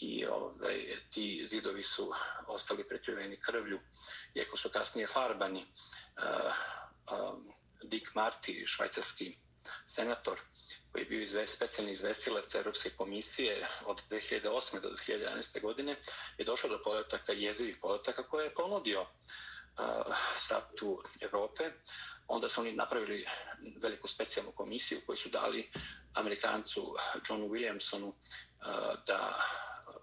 i 0.00 0.26
ovaj, 0.26 0.96
ti 1.10 1.46
zidovi 1.50 1.82
su 1.82 2.12
ostali 2.46 2.88
prekriveni 2.88 3.36
krvlju, 3.36 3.80
iako 4.34 4.56
su 4.56 4.70
kasnije 4.70 5.06
farbani. 5.06 5.64
Uh, 5.64 6.52
um, 7.12 7.52
Dick 7.82 8.14
Marty, 8.14 8.66
švajcarski 8.66 9.36
senator, 9.86 10.40
koji 10.92 11.02
je 11.02 11.06
bio 11.06 11.20
izve, 11.20 11.46
specijalni 11.46 11.92
izvestilac 11.92 12.54
Europske 12.54 12.90
komisije 12.90 13.68
od 13.86 14.02
2008. 14.10 14.80
do 14.80 14.88
2011. 14.88 15.62
godine, 15.62 15.96
je 16.38 16.44
došao 16.44 16.70
do 16.70 16.82
podataka, 16.84 17.32
jezivih 17.32 17.76
podataka, 17.80 18.28
koje 18.28 18.44
je 18.44 18.54
ponudio 18.54 19.00
eh, 19.00 19.82
uh, 20.06 20.16
SAPTU 20.36 21.02
Evrope. 21.20 21.70
Onda 22.28 22.48
su 22.48 22.60
oni 22.60 22.72
napravili 22.72 23.26
veliku 23.82 24.08
specijalnu 24.08 24.52
komisiju 24.52 25.00
koju 25.06 25.16
su 25.16 25.28
dali 25.28 25.70
Amerikancu 26.14 26.94
Johnu 27.28 27.48
Williamsonu 27.48 28.12
Eh, 28.66 28.94
da 29.06 29.40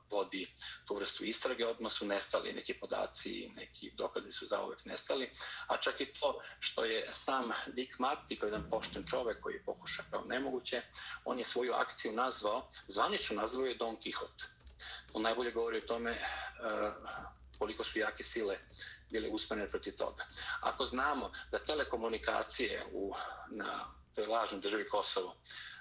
vodi 0.09 0.47
tu 0.85 0.95
vrstu 0.95 1.23
istrage, 1.23 1.67
odmah 1.67 1.91
su 1.91 2.05
nestali 2.05 2.53
neki 2.53 2.73
podaci, 2.73 3.49
neki 3.55 3.91
dokazi 3.97 4.31
su 4.31 4.47
zauvek 4.47 4.85
nestali, 4.85 5.29
a 5.67 5.77
čak 5.77 6.01
i 6.01 6.05
to 6.05 6.41
što 6.59 6.85
je 6.85 7.09
sam 7.11 7.51
Dick 7.67 7.99
Marty, 7.99 8.39
koji 8.39 8.49
je 8.49 8.53
jedan 8.53 8.69
pošten 8.69 9.03
čovek 9.05 9.41
koji 9.41 9.53
je 9.53 9.63
pokušao 9.63 10.23
nemoguće, 10.25 10.81
on 11.25 11.39
je 11.39 11.45
svoju 11.45 11.73
akciju 11.73 12.11
nazvao, 12.11 12.69
zvanično 12.87 13.35
nazvao 13.35 13.65
je 13.65 13.75
Don 13.75 13.95
Quixote. 13.95 14.43
To 15.11 15.19
najbolje 15.19 15.51
govori 15.51 15.77
o 15.77 15.87
tome 15.87 16.11
uh, 16.11 16.93
koliko 17.59 17.83
su 17.83 17.99
jake 17.99 18.23
sile 18.23 18.57
bile 19.11 19.29
usmene 19.29 19.69
protiv 19.69 19.97
toga. 19.97 20.25
Ako 20.61 20.85
znamo 20.85 21.31
da 21.51 21.59
telekomunikacije 21.59 22.85
u, 22.91 23.13
na 23.51 23.96
toj 24.17 24.25
lažnoj 24.25 24.61
državi 24.61 24.89
Kosovo 24.89 25.35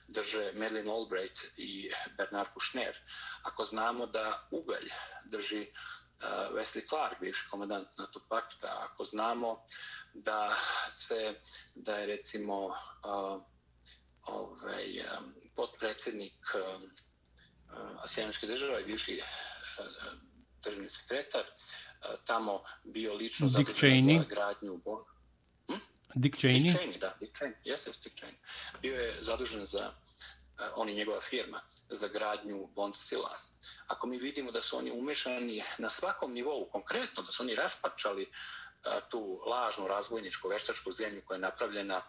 drže 0.08 0.52
Madeleine 0.54 0.92
Albright 0.92 1.44
i 1.56 1.90
Bernard 2.18 2.48
Kouchner, 2.54 2.96
ako 3.42 3.64
znamo 3.64 4.06
da 4.06 4.48
ugalj 4.50 4.88
drži 5.24 5.60
uh, 5.60 6.56
Wesley 6.56 6.88
Clark, 6.88 7.20
bivši 7.20 7.48
komandant 7.50 7.98
NATO 7.98 8.20
pakta, 8.28 8.72
ako 8.84 9.04
znamo 9.04 9.64
da 10.14 10.56
se, 10.90 11.34
da 11.74 11.96
je 11.96 12.06
recimo 12.06 12.64
uh, 12.64 12.74
ovaj, 14.22 15.00
um, 15.00 15.34
potpredsjednik 15.54 16.54
um, 16.54 16.82
uh, 16.82 18.04
Asijaničke 18.04 18.46
države, 18.46 18.82
bivši 18.82 19.20
uh, 19.22 19.86
državni 20.64 20.90
sekretar, 20.90 21.44
uh, 21.44 22.24
tamo 22.24 22.62
bio 22.84 23.14
lično 23.14 23.48
zadužen 23.48 24.18
za 24.18 24.24
gradnju 24.28 24.74
hm? 24.74 25.15
Dick 26.16 26.38
Cheney? 26.38 26.62
Dick 26.62 26.80
Cheney, 26.80 26.98
da, 26.98 27.14
Dick 27.20 27.38
Cheney, 27.38 27.54
jeste 27.64 27.90
Dick 28.02 28.16
Cheney. 28.16 28.36
Bio 28.82 29.00
je 29.00 29.14
zadužen 29.20 29.64
za, 29.64 29.88
uh, 29.88 30.64
on 30.74 30.88
i 30.88 30.94
njegova 30.94 31.20
firma, 31.20 31.60
za 31.90 32.08
gradnju 32.08 32.66
Bond 32.66 32.96
stila. 32.96 33.30
Ako 33.86 34.06
mi 34.06 34.18
vidimo 34.18 34.52
da 34.52 34.62
su 34.62 34.78
oni 34.78 34.90
umešani 34.90 35.62
na 35.78 35.90
svakom 35.90 36.32
nivou, 36.32 36.68
konkretno, 36.72 37.22
da 37.22 37.30
su 37.30 37.42
oni 37.42 37.54
raspačali 37.54 38.22
uh, 38.22 38.92
tu 39.10 39.40
lažnu 39.46 39.86
razvojničku 39.86 40.48
veštačku 40.48 40.92
zemlju 40.92 41.22
koja 41.24 41.36
je 41.36 41.40
napravljena 41.40 42.00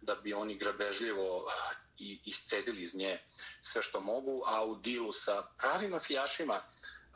da 0.00 0.14
bi 0.14 0.34
oni 0.34 0.54
grabežljivo 0.54 1.46
eh, 1.48 1.74
i 1.98 2.20
iscedili 2.24 2.82
iz 2.82 2.94
nje 2.94 3.22
sve 3.60 3.82
što 3.82 4.00
mogu, 4.00 4.42
a 4.46 4.64
u 4.64 4.76
dilu 4.76 5.12
sa 5.12 5.42
pravim 5.58 5.90
mafijašima, 5.90 6.62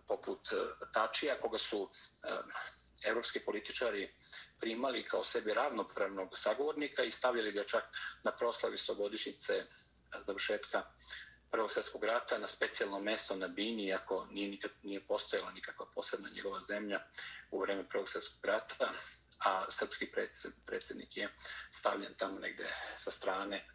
poput 0.09 0.49
Tačija, 0.93 1.35
koga 1.41 1.59
su 1.59 1.91
e, 2.23 2.29
evropski 3.09 3.41
političari 3.41 4.13
primali 4.61 5.03
kao 5.03 5.25
sebi 5.25 5.55
ravnopravnog 5.55 6.29
sagovornika 6.35 7.03
i 7.03 7.11
stavljali 7.11 7.53
ga 7.53 7.65
čak 7.65 7.85
na 8.25 8.33
proslavi 8.33 8.79
stogodišnjice 8.79 9.53
e, 9.53 9.67
završetka 10.21 10.83
Prvog 11.51 11.73
svjetskog 11.73 12.05
rata 12.05 12.39
na 12.39 12.47
specijalno 12.47 13.01
mesto 13.01 13.37
na 13.37 13.49
Bini, 13.49 13.87
iako 13.87 14.27
nije, 14.31 14.49
nikad, 14.49 14.71
nije 14.83 15.07
postojala 15.07 15.53
nikakva 15.53 15.87
posebna 15.95 16.29
njegova 16.37 16.61
zemlja 16.61 17.01
u 17.51 17.61
vreme 17.61 17.89
Prvog 17.89 18.09
svjetskog 18.09 18.45
rata, 18.45 18.93
a 19.45 19.67
srpski 19.71 20.13
predsjednik 20.67 21.17
je 21.17 21.29
stavljen 21.71 22.15
tamo 22.15 22.39
negde 22.39 22.75
sa 22.95 23.11
strane 23.11 23.67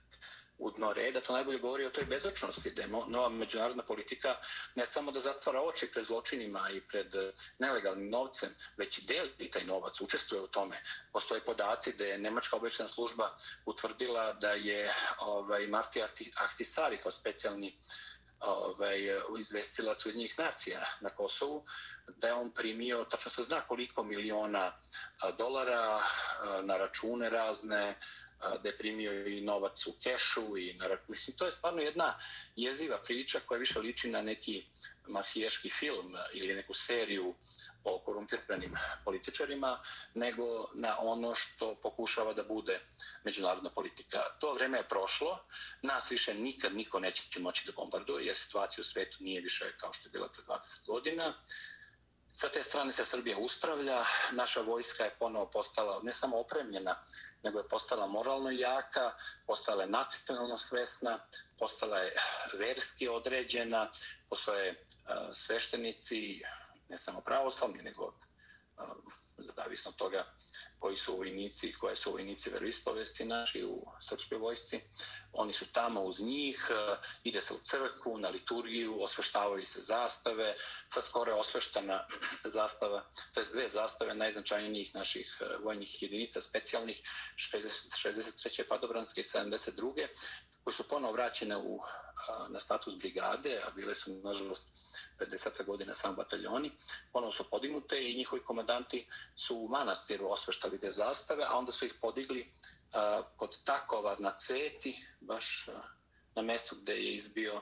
u 0.62 0.72
dno 0.72 0.94
reda, 0.94 1.22
to 1.22 1.34
najbolje 1.34 1.60
govori 1.60 1.86
o 1.86 1.90
toj 1.90 2.06
bezočnosti, 2.06 2.72
da 2.72 2.82
je 2.82 2.88
nova 2.88 3.30
međunarodna 3.30 3.84
politika 3.84 4.36
ne 4.76 4.86
samo 4.86 5.12
da 5.12 5.20
zatvara 5.20 5.62
oči 5.62 5.88
pred 5.94 6.06
zločinima 6.06 6.70
i 6.74 6.82
pred 6.82 7.16
e, 7.16 7.32
nelegalnim 7.60 8.10
novcem, 8.10 8.50
već 8.78 8.98
i 8.98 9.06
deli 9.06 9.52
taj 9.52 9.64
novac, 9.64 10.02
učestvuje 10.02 10.42
u 10.42 10.48
tome. 10.48 10.82
Postoje 11.12 11.46
podaci 11.46 11.94
da 11.98 12.06
je 12.06 12.18
Nemačka 12.18 12.56
obještena 12.56 12.88
služba 12.88 13.30
utvrdila 13.66 14.34
da 14.34 14.52
je 14.52 14.94
ovaj, 15.20 15.68
Marti 15.68 16.02
Ahtisari 16.38 16.98
kao 16.98 17.12
specijalni 17.12 17.78
ovaj, 18.40 19.00
izvestila 19.40 19.96
Sjedinjih 19.96 20.40
nacija 20.40 20.86
na 21.02 21.10
Kosovu, 21.10 21.64
da 22.08 22.28
je 22.28 22.34
on 22.34 22.52
primio, 22.52 23.04
tačno 23.04 23.32
se 23.32 23.44
zna 23.44 23.62
koliko 23.62 24.04
miliona 24.04 24.72
dolara 25.38 26.00
na 26.64 26.78
račune 26.78 27.30
razne, 27.30 27.98
da 28.64 28.70
je 28.70 28.78
primio 28.78 29.28
i 29.28 29.42
novac 29.42 29.88
u 29.88 29.94
kešu 30.04 30.58
i 30.58 30.74
na 30.74 30.98
mislim 31.08 31.38
to 31.38 31.46
je 31.46 31.52
stvarno 31.52 31.82
jedna 31.82 32.18
jeziva 32.56 32.98
priča 32.98 33.40
koja 33.46 33.60
više 33.60 33.80
liči 33.80 34.10
na 34.10 34.22
neki 34.22 34.66
mafijaški 35.08 35.70
film 35.70 36.16
ili 36.34 36.56
neku 36.56 36.74
seriju 36.74 37.36
o 37.84 38.00
korumpiranim 38.00 38.74
političarima 39.06 39.80
nego 40.14 40.70
na 40.74 40.96
ono 41.00 41.36
što 41.36 41.76
pokušava 41.76 42.34
da 42.34 42.44
bude 42.44 42.80
međunarodna 43.24 43.70
politika. 43.70 44.20
To 44.40 44.54
vreme 44.54 44.78
je 44.78 44.88
prošlo, 44.88 45.40
nas 45.82 46.12
više 46.12 46.34
nikad 46.34 46.76
niko 46.76 47.00
neće 47.00 47.40
moći 47.40 47.64
da 47.66 47.72
bombarduje, 47.72 48.26
jer 48.26 48.36
situacija 48.36 48.82
u 48.82 48.86
svetu 48.86 49.18
nije 49.20 49.42
više 49.42 49.74
kao 49.78 49.94
što 49.94 50.08
je 50.08 50.12
bila 50.12 50.30
pre 50.30 50.44
20 50.44 50.88
godina. 50.88 51.34
Sa 52.34 52.48
te 52.50 52.64
strane 52.64 52.94
se 52.94 53.06
Srbija 53.06 53.38
uspravlja, 53.38 54.04
naša 54.32 54.62
vojska 54.62 55.04
je 55.04 55.16
ponovo 55.20 55.46
postala 55.46 56.00
ne 56.04 56.14
samo 56.14 56.40
opremljena, 56.40 56.96
nego 57.44 57.60
je 57.60 57.68
postala 57.68 58.08
moralno 58.08 58.52
jaka, 58.52 59.12
postala 59.46 59.84
je 59.84 59.90
nacionalno 59.90 60.58
svesna, 60.58 61.20
postala 61.60 61.98
je 61.98 62.16
verski 62.54 63.08
određena, 63.08 63.92
postoje 64.30 64.84
sveštenici, 65.34 66.42
ne 66.90 66.98
samo 66.98 67.22
pravoslavni, 67.22 67.82
nego 67.82 68.14
Ono, 68.78 68.96
zavisno 69.38 69.90
od 69.90 69.96
toga 69.96 70.24
koji 70.80 70.98
su 70.98 71.18
vojnici, 71.18 71.74
koje 71.74 71.96
su 71.96 72.12
vojnici 72.12 72.50
veroispovesti 72.50 73.26
naši 73.26 73.64
u 73.64 73.78
srpskoj 74.02 74.38
vojsci. 74.38 74.80
Oni 75.34 75.54
su 75.54 75.72
tamo 75.72 76.02
uz 76.02 76.22
njih, 76.22 76.70
e, 76.72 76.96
ide 77.24 77.42
se 77.42 77.54
u 77.54 77.60
crkvu, 77.64 78.18
na 78.18 78.30
liturgiju, 78.30 79.04
osveštavaju 79.04 79.66
se 79.66 79.82
zastave. 79.82 80.56
Sad 80.86 81.04
skoro 81.04 81.32
je 81.32 81.40
osveštana 81.40 82.08
zastava, 82.58 83.10
to 83.34 83.40
je 83.40 83.46
dve 83.46 83.70
zastave 83.70 84.14
najznačajnijih 84.14 84.96
naših 84.96 85.38
e, 85.42 85.58
vojnih 85.64 86.02
jedinica, 86.02 86.42
specijalnih, 86.42 87.02
60, 87.36 88.10
63. 88.10 88.68
padobranske 88.70 89.22
i 89.22 89.24
72. 89.24 90.08
koji 90.64 90.74
su 90.74 90.88
ponovo 90.88 91.14
vraćene 91.14 91.58
u, 91.58 91.80
na 92.50 92.60
status 92.60 92.96
brigade, 92.96 93.60
a 93.68 93.72
bile 93.76 93.96
su, 93.96 94.22
nažalost, 94.24 94.98
50. 95.20 95.66
godina 95.66 95.94
sam 95.94 96.16
bataljoni, 96.16 96.72
ponovno 97.14 97.32
su 97.32 97.50
podignute 97.50 98.12
i 98.12 98.16
njihovi 98.16 98.44
komandanti 98.44 99.08
su 99.36 99.58
u 99.58 99.68
manastiru 99.68 100.32
osveštali 100.32 100.80
te 100.80 100.92
zastave, 100.92 101.44
a 101.48 101.58
onda 101.58 101.72
su 101.72 101.86
ih 101.86 101.94
podigli 102.02 102.46
kod 103.38 103.64
takova 103.64 104.16
na 104.20 104.32
ceti, 104.32 105.06
baš 105.22 105.68
na 106.36 106.42
mestu 106.42 106.76
gde 106.76 106.94
je 106.94 107.16
izbio 107.16 107.62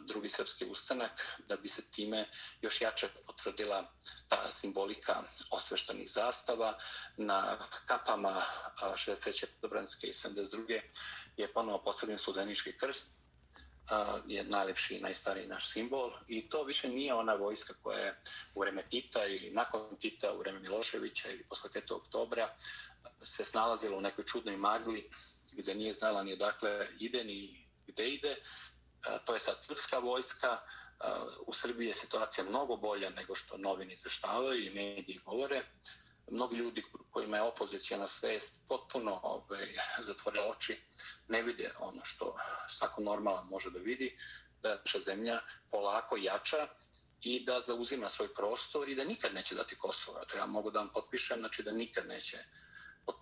drugi 0.00 0.28
srpski 0.28 0.66
ustanak, 0.66 1.38
da 1.48 1.56
bi 1.56 1.68
se 1.68 1.90
time 1.90 2.28
još 2.60 2.80
jače 2.80 3.08
potvrdila 3.26 3.84
ta 4.28 4.50
simbolika 4.50 5.22
osveštanih 5.50 6.10
zastava. 6.10 6.78
Na 7.16 7.58
kapama 7.86 8.42
63. 8.82 9.46
Dobranske 9.62 10.06
i 10.06 10.12
72. 10.12 10.80
je 11.36 11.52
ponovo 11.52 11.82
postavljen 11.82 12.18
studenički 12.18 12.78
krst, 12.78 13.12
je 14.26 14.44
najlepši 14.44 14.94
i 14.94 15.00
najstariji 15.00 15.46
naš 15.46 15.72
simbol 15.72 16.12
i 16.28 16.48
to 16.48 16.62
više 16.62 16.88
nije 16.88 17.14
ona 17.14 17.34
vojska 17.34 17.74
koja 17.82 17.98
je 17.98 18.20
u 18.54 18.60
vreme 18.60 18.82
Tita 18.82 19.24
ili 19.26 19.50
nakon 19.50 19.96
Tita, 20.00 20.32
u 20.32 20.38
vreme 20.38 20.58
Miloševića 20.58 21.30
ili 21.30 21.44
posle 21.44 21.70
5. 21.70 21.94
oktobra 21.94 22.48
se 23.22 23.44
snalazila 23.44 23.96
u 23.96 24.00
nekoj 24.00 24.24
čudnoj 24.24 24.56
magli 24.56 25.10
gdje 25.52 25.74
nije 25.74 25.92
znala 25.92 26.22
ni 26.22 26.32
odakle 26.32 26.86
ide 26.98 27.24
ni 27.24 27.68
gde 27.86 28.08
ide. 28.08 28.36
To 29.24 29.34
je 29.34 29.40
sad 29.40 29.56
srpska 29.58 29.98
vojska. 29.98 30.58
U 31.46 31.54
Srbiji 31.54 31.88
je 31.88 31.94
situacija 31.94 32.44
mnogo 32.44 32.76
bolja 32.76 33.10
nego 33.10 33.34
što 33.34 33.56
novini 33.56 33.94
izveštavaju 33.94 34.64
i 34.64 34.70
mediji 34.70 35.20
govore 35.24 35.62
mnogi 36.30 36.56
ljudi 36.56 36.82
kojima 37.10 37.36
je 37.36 37.42
opozicijana 37.42 38.06
svest 38.06 38.68
potpuno 38.68 39.20
ovaj, 39.22 39.66
zatvore 39.98 40.40
oči, 40.40 40.80
ne 41.28 41.42
vide 41.42 41.72
ono 41.78 42.04
što 42.04 42.36
svako 42.68 43.02
normalan 43.02 43.46
može 43.50 43.70
da 43.70 43.78
vidi, 43.78 44.18
da 44.62 44.76
naša 44.76 45.00
zemlja 45.00 45.40
polako 45.70 46.16
jača 46.16 46.68
i 47.20 47.44
da 47.44 47.60
zauzima 47.60 48.08
svoj 48.08 48.34
prostor 48.34 48.88
i 48.88 48.94
da 48.94 49.04
nikad 49.04 49.34
neće 49.34 49.54
dati 49.54 49.76
Kosovo. 49.76 50.24
To 50.24 50.36
ja 50.36 50.46
mogu 50.46 50.70
da 50.70 50.78
vam 50.78 50.90
potpišem, 50.92 51.38
znači 51.38 51.62
da 51.62 51.72
nikad 51.72 52.06
neće 52.08 52.38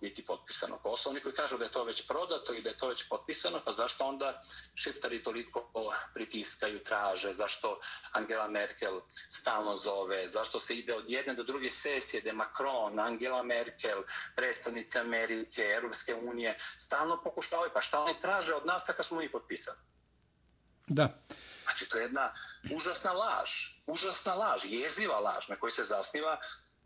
biti 0.01 0.25
potpisano 0.25 0.77
Kosovo. 0.77 1.11
Oni 1.13 1.21
koji 1.21 1.35
kažu 1.35 1.57
da 1.57 1.65
je 1.65 1.71
to 1.71 1.83
već 1.83 2.07
prodato 2.07 2.53
i 2.53 2.61
da 2.61 2.69
je 2.69 2.77
to 2.77 2.87
već 2.87 3.07
potpisano, 3.09 3.61
pa 3.65 3.71
zašto 3.71 4.05
onda 4.05 4.39
šiptari 4.75 5.23
toliko 5.23 5.71
pritiskaju, 6.13 6.83
traže, 6.83 7.33
zašto 7.33 7.79
Angela 8.11 8.47
Merkel 8.47 9.01
stalno 9.29 9.77
zove, 9.77 10.29
zašto 10.29 10.59
se 10.59 10.75
ide 10.75 10.95
od 10.95 11.09
jedne 11.09 11.33
do 11.33 11.43
druge 11.43 11.69
sesije, 11.69 12.21
da 12.21 12.33
Macron, 12.33 12.99
Angela 12.99 13.43
Merkel, 13.43 14.03
predstavnice 14.35 14.99
Amerike, 14.99 15.61
Europske 15.75 16.15
unije, 16.15 16.57
stalno 16.77 17.21
pokušavaju, 17.23 17.71
pa 17.73 17.81
šta 17.81 17.99
oni 17.99 18.19
traže 18.19 18.53
od 18.53 18.65
nas 18.65 18.91
kad 18.95 19.05
smo 19.05 19.21
ih 19.21 19.29
potpisali? 19.31 19.77
Da. 20.87 21.09
Znači, 21.63 21.89
to 21.89 21.97
je 21.97 22.03
jedna 22.03 22.31
užasna 22.75 23.11
laž, 23.11 23.51
užasna 23.87 24.33
laž, 24.33 24.61
jeziva 24.63 25.19
laž 25.19 25.47
na 25.47 25.55
kojoj 25.55 25.71
se 25.71 25.83
zasniva 25.83 26.39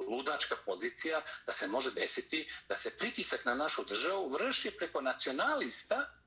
ludačka 0.10 0.56
pozicija 0.66 1.22
da 1.46 1.54
se 1.54 1.68
može 1.68 1.92
desiti 1.92 2.50
da 2.70 2.76
se 2.76 2.98
pritisak 2.98 3.46
na 3.46 3.56
našu 3.56 3.86
državu 3.86 4.28
vrši 4.30 4.72
preko 4.72 5.02
nacionalista 5.02 6.22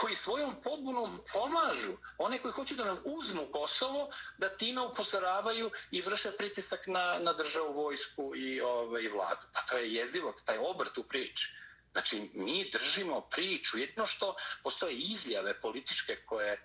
koji 0.00 0.14
svojom 0.14 0.54
pobunom 0.62 1.20
pomažu 1.32 1.92
one 2.18 2.38
koji 2.38 2.52
hoće 2.52 2.74
da 2.74 2.84
nam 2.84 2.98
uzmu 3.04 3.46
Kosovo, 3.52 4.10
da 4.38 4.48
time 4.48 4.80
upozoravaju 4.80 5.70
i 5.90 6.00
vrše 6.00 6.30
pritisak 6.30 6.86
na, 6.86 7.18
na 7.20 7.32
državu, 7.32 7.72
vojsku 7.72 8.32
i, 8.36 8.60
ove, 8.60 8.72
ovaj, 8.72 9.02
i 9.02 9.08
vladu. 9.08 9.46
Pa 9.52 9.60
to 9.60 9.78
je 9.78 9.94
jezivo, 9.94 10.34
taj 10.44 10.58
obrt 10.58 10.98
u 10.98 11.02
priči. 11.02 11.54
Znači, 11.92 12.30
mi 12.34 12.70
držimo 12.70 13.20
priču. 13.20 13.78
Jedno 13.78 14.06
što 14.06 14.34
postoje 14.62 14.94
izjave 14.94 15.60
političke 15.60 16.16
koje, 16.26 16.62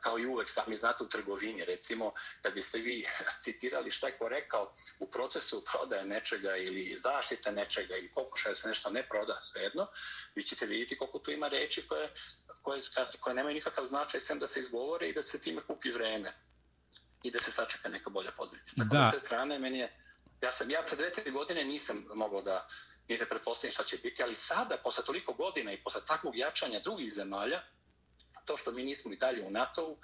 kao 0.00 0.18
i 0.18 0.26
uvek 0.26 0.48
sami 0.48 0.76
znate 0.76 1.04
u 1.04 1.08
trgovini, 1.08 1.64
recimo, 1.64 2.12
kad 2.42 2.54
biste 2.54 2.78
vi 2.78 3.04
citirali 3.42 3.90
šta 3.90 4.06
je 4.06 4.18
ko 4.18 4.28
rekao 4.28 4.72
u 4.98 5.10
procesu 5.10 5.64
prodaje 5.72 6.04
nečega 6.04 6.56
ili 6.56 6.94
zaštite 6.98 7.52
nečega 7.52 7.96
ili 7.96 8.12
pokušaja 8.14 8.54
se 8.54 8.68
nešto 8.68 8.90
ne 8.90 9.08
proda, 9.08 9.40
svejedno, 9.40 9.86
vi 10.34 10.42
ćete 10.42 10.66
vidjeti 10.66 10.98
koliko 10.98 11.18
tu 11.18 11.30
ima 11.30 11.48
reči 11.48 11.88
koje, 11.88 12.14
koje, 12.62 12.80
koje 13.20 13.34
nemaju 13.34 13.54
nikakav 13.54 13.84
značaj 13.84 14.20
sem 14.20 14.38
da 14.38 14.46
se 14.46 14.60
izgovore 14.60 15.08
i 15.08 15.12
da 15.12 15.22
se 15.22 15.40
time 15.40 15.62
kupi 15.66 15.90
vreme 15.90 16.32
i 17.22 17.30
da 17.30 17.38
se 17.38 17.50
sačeka 17.50 17.88
neka 17.88 18.10
bolja 18.10 18.32
pozicija. 18.32 18.74
Tako 18.76 18.96
da, 18.96 19.10
da 19.12 19.18
s 19.18 19.22
strane, 19.22 19.58
meni 19.58 19.78
je, 19.78 19.92
ja 20.42 20.50
sam, 20.50 20.70
ja 20.70 20.82
pred 20.82 20.98
dve, 20.98 21.30
godine 21.30 21.64
nisam 21.64 22.04
mogao 22.14 22.42
da 22.42 22.68
ni 23.10 23.18
da 23.18 23.26
pretpostavim 23.26 23.72
šta 23.72 23.84
će 23.84 23.96
biti, 23.96 24.22
ali 24.22 24.34
sada, 24.34 24.76
posle 24.84 25.04
toliko 25.04 25.32
godina 25.32 25.72
i 25.72 25.82
posle 25.82 26.00
takvog 26.06 26.36
jačanja 26.36 26.80
drugih 26.80 27.12
zemalja, 27.12 27.62
to 28.44 28.56
što 28.56 28.72
mi 28.72 28.84
nismo 28.84 29.12
i 29.12 29.16
dalje 29.16 29.42
u 29.42 29.50
NATO-u, 29.50 29.98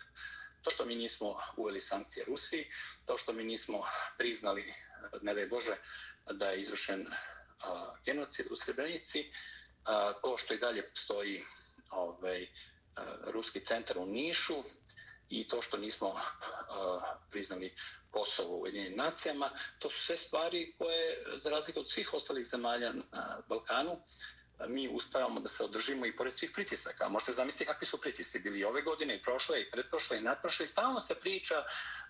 to 0.63 0.71
što 0.71 0.85
mi 0.85 0.95
nismo 0.95 1.39
uveli 1.57 1.81
sankcije 1.81 2.25
Rusiji, 2.25 2.67
to 3.07 3.19
što 3.19 3.33
mi 3.33 3.45
nismo 3.45 3.85
priznali, 4.19 4.75
ne 5.23 5.35
daj 5.35 5.47
Bože, 5.47 5.77
da 6.31 6.51
je 6.51 6.61
izvršen 6.61 7.07
a, 7.61 7.95
genocid 8.05 8.47
u 8.51 8.57
Srebrenici, 8.57 9.31
a, 9.85 10.13
to 10.23 10.37
što 10.37 10.55
i 10.55 10.59
dalje 10.59 10.87
postoji 10.87 11.43
ovaj, 11.91 12.49
a, 12.97 13.17
ruski 13.27 13.61
centar 13.61 13.99
u 13.99 14.07
Nišu 14.07 14.63
i 15.31 15.49
to 15.49 15.63
što 15.63 15.77
nismo 15.77 16.09
uh, 16.09 16.19
priznali 17.31 17.75
Kosovo 18.11 18.59
u 18.59 18.67
jedinim 18.67 18.97
nacijama, 18.97 19.51
to 19.79 19.91
su 19.91 20.05
sve 20.05 20.19
stvari 20.19 20.75
koje, 20.79 21.25
za 21.35 21.51
razliku 21.51 21.81
od 21.81 21.91
svih 21.91 22.15
ostalih 22.15 22.47
zemalja 22.47 22.93
na 22.93 23.43
Balkanu, 23.49 24.01
mi 24.69 24.89
uspavamo 24.89 25.41
da 25.41 25.49
se 25.49 25.65
održimo 25.65 26.07
i 26.07 26.17
pored 26.17 26.33
svih 26.33 26.51
pritisaka. 26.55 27.09
Možete 27.09 27.33
zamisliti 27.33 27.73
kakvi 27.73 27.87
su 27.87 28.01
pritisci 28.01 28.39
bili 28.39 28.65
ove 28.65 28.83
godine 28.83 29.17
i 29.17 29.23
prošle 29.23 29.61
i 29.61 29.71
pretprošle 29.71 30.19
i 30.19 30.21
nadprošle. 30.21 30.65
I 30.65 30.69
stalno 30.69 31.01
se 31.01 31.15
priča 31.15 31.55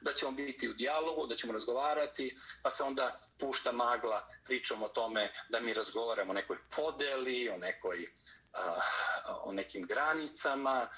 da 0.00 0.12
ćemo 0.12 0.32
biti 0.32 0.68
u 0.68 0.74
dijalogu, 0.74 1.26
da 1.26 1.36
ćemo 1.36 1.52
razgovarati, 1.52 2.34
pa 2.62 2.70
se 2.70 2.82
onda 2.82 3.16
pušta 3.38 3.72
magla 3.72 4.26
pričom 4.44 4.82
o 4.82 4.88
tome 4.88 5.30
da 5.48 5.60
mi 5.60 5.74
razgovaramo 5.74 6.30
o 6.30 6.34
nekoj 6.34 6.58
podeli, 6.76 7.48
o, 7.48 7.56
nekoj, 7.56 8.06
o 9.42 9.52
nekim 9.52 9.82
granicama, 9.82 10.88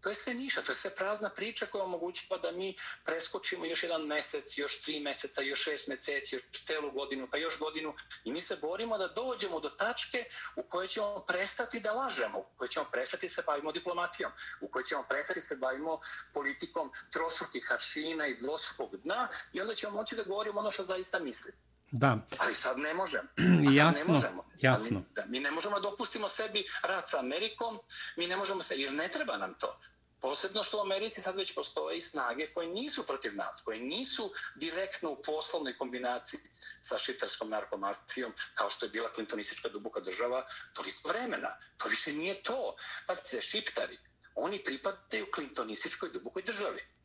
To 0.00 0.08
je 0.08 0.14
sve 0.14 0.34
niša, 0.34 0.62
to 0.62 0.72
je 0.72 0.76
sve 0.76 0.94
prazna 0.94 1.28
priča 1.28 1.66
koja 1.66 1.84
omogućava 1.84 2.40
da 2.40 2.52
mi 2.52 2.74
preskočimo 3.04 3.64
još 3.64 3.82
jedan 3.82 4.02
mesec, 4.02 4.58
još 4.58 4.80
tri 4.82 5.00
meseca, 5.00 5.40
još 5.42 5.62
šest 5.62 5.88
meseci, 5.88 6.34
još 6.34 6.42
celu 6.66 6.90
godinu, 6.90 7.28
pa 7.30 7.38
još 7.38 7.58
godinu. 7.58 7.94
I 8.24 8.32
mi 8.32 8.40
se 8.40 8.56
borimo 8.56 8.98
da 8.98 9.08
dođemo 9.08 9.60
do 9.60 9.70
tačke 9.70 10.24
u 10.56 10.62
kojoj 10.62 10.88
ćemo 10.88 11.24
prestati 11.26 11.80
da 11.80 11.92
lažemo, 11.92 12.38
u 12.38 12.44
kojoj 12.56 12.68
ćemo 12.68 12.86
prestati 12.92 13.28
se 13.28 13.42
bavimo 13.46 13.72
diplomatijom, 13.72 14.32
u 14.60 14.68
kojoj 14.68 14.84
ćemo 14.84 15.04
prestati 15.08 15.40
se 15.40 15.56
bavimo 15.56 16.00
politikom 16.34 16.92
trostrukih 17.10 17.72
aršina 17.72 18.26
i 18.26 18.36
dvostrukog 18.36 18.96
dna 18.96 19.28
i 19.52 19.60
onda 19.60 19.74
ćemo 19.74 19.92
moći 19.92 20.16
da 20.16 20.22
govorimo 20.22 20.60
ono 20.60 20.70
što 20.70 20.84
zaista 20.84 21.18
mislimo. 21.18 21.67
Da. 21.90 22.18
Ali 22.38 22.54
sad 22.54 22.78
ne 22.78 22.94
možemo. 22.94 23.28
jasno, 23.80 24.00
ne 24.00 24.12
možemo. 24.12 24.44
jasno. 24.60 24.98
Mi, 24.98 25.04
da, 25.14 25.24
mi 25.26 25.40
ne 25.40 25.50
možemo 25.50 25.80
dopustimo 25.80 26.28
sebi 26.28 26.64
rat 26.82 27.08
sa 27.08 27.18
Amerikom, 27.18 27.78
mi 28.16 28.26
ne 28.26 28.36
možemo 28.36 28.62
se, 28.62 28.76
jer 28.76 28.92
ne 28.92 29.08
treba 29.08 29.36
nam 29.36 29.54
to. 29.54 29.78
Posebno 30.20 30.62
što 30.62 30.78
u 30.78 30.80
Americi 30.80 31.20
sad 31.20 31.36
već 31.36 31.54
postoje 31.54 31.98
i 31.98 32.00
snage 32.00 32.52
koje 32.52 32.68
nisu 32.68 33.06
protiv 33.06 33.36
nas, 33.36 33.62
koje 33.64 33.80
nisu 33.80 34.32
direktno 34.56 35.10
u 35.10 35.22
poslovnoj 35.22 35.78
kombinaciji 35.78 36.40
sa 36.80 36.98
šiptarskom 36.98 37.50
narkomafijom, 37.50 38.32
kao 38.54 38.70
što 38.70 38.86
je 38.86 38.90
bila 38.90 39.12
klintonistička 39.12 39.68
duboka 39.68 40.00
država, 40.00 40.44
toliko 40.72 41.08
vremena. 41.08 41.56
To 41.76 41.88
više 41.88 42.12
nije 42.12 42.42
to. 42.42 42.74
Pazite, 43.06 43.42
šiptari, 43.42 43.98
oni 44.34 44.64
pripadaju 44.64 45.26
klintonističkoj 45.34 46.10
dubokoj 46.10 46.42
državi. 46.42 46.97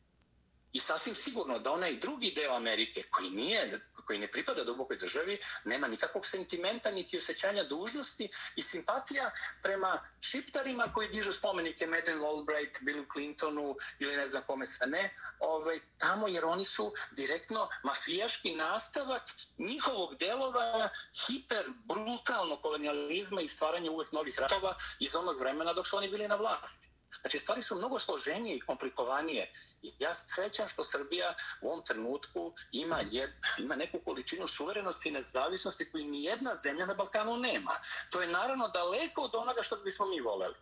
I 0.74 0.80
sasvim 0.80 1.14
sigurno 1.14 1.58
da 1.58 1.72
onaj 1.72 1.96
drugi 1.96 2.32
deo 2.36 2.54
Amerike, 2.54 3.02
koji 3.10 3.30
nije 3.30 3.80
koji 4.06 4.18
ne 4.18 4.30
pripada 4.30 4.64
dubokoj 4.64 4.96
državi, 4.96 5.38
nema 5.64 5.88
nikakvog 5.88 6.26
sentimenta 6.26 6.90
niti 6.90 7.18
osjećanja 7.18 7.64
dužnosti 7.64 8.28
i 8.56 8.62
simpatija 8.62 9.30
prema 9.62 9.98
šiptarima 10.20 10.92
koji 10.94 11.08
dižu 11.08 11.32
spomenike 11.32 11.86
Madeleine 11.86 12.26
Albright, 12.28 12.82
Billu 12.82 13.04
Clintonu 13.12 13.76
ili 13.98 14.16
ne 14.16 14.26
znam 14.26 14.42
kome 14.46 14.66
sve 14.66 14.86
ne, 14.86 15.14
ovaj, 15.38 15.80
tamo 15.98 16.28
jer 16.28 16.44
oni 16.44 16.64
su 16.64 16.92
direktno 17.10 17.68
mafijaški 17.84 18.54
nastavak 18.54 19.22
njihovog 19.58 20.16
delovanja 20.16 20.88
hiperbrutalnog 21.26 22.62
kolonializma 22.62 23.40
i 23.40 23.48
stvaranja 23.48 23.90
uvek 23.90 24.12
novih 24.12 24.38
ratova 24.38 24.76
iz 25.00 25.14
onog 25.14 25.40
vremena 25.40 25.72
dok 25.72 25.88
su 25.88 25.96
oni 25.96 26.08
bili 26.08 26.28
na 26.28 26.34
vlasti. 26.34 26.93
Znači, 27.20 27.38
stvari 27.38 27.62
su 27.62 27.76
mnogo 27.76 27.98
složenije 27.98 28.56
i 28.56 28.60
komplikovanije. 28.60 29.52
I 29.82 29.92
ja 29.98 30.14
svećam 30.14 30.68
što 30.68 30.84
Srbija 30.84 31.34
u 31.60 31.68
ovom 31.68 31.84
trenutku 31.84 32.54
ima, 32.72 33.00
jed, 33.10 33.30
ima 33.58 33.74
neku 33.74 34.00
količinu 34.04 34.48
suverenosti 34.48 35.08
i 35.08 35.12
nezavisnosti 35.12 35.90
koju 35.90 36.04
ni 36.04 36.24
jedna 36.24 36.54
zemlja 36.54 36.86
na 36.86 36.94
Balkanu 36.94 37.36
nema. 37.36 37.72
To 38.10 38.20
je 38.20 38.28
naravno 38.28 38.68
daleko 38.68 39.22
od 39.22 39.34
onoga 39.34 39.62
što 39.62 39.76
bismo 39.76 40.06
mi 40.06 40.20
voleli. 40.20 40.56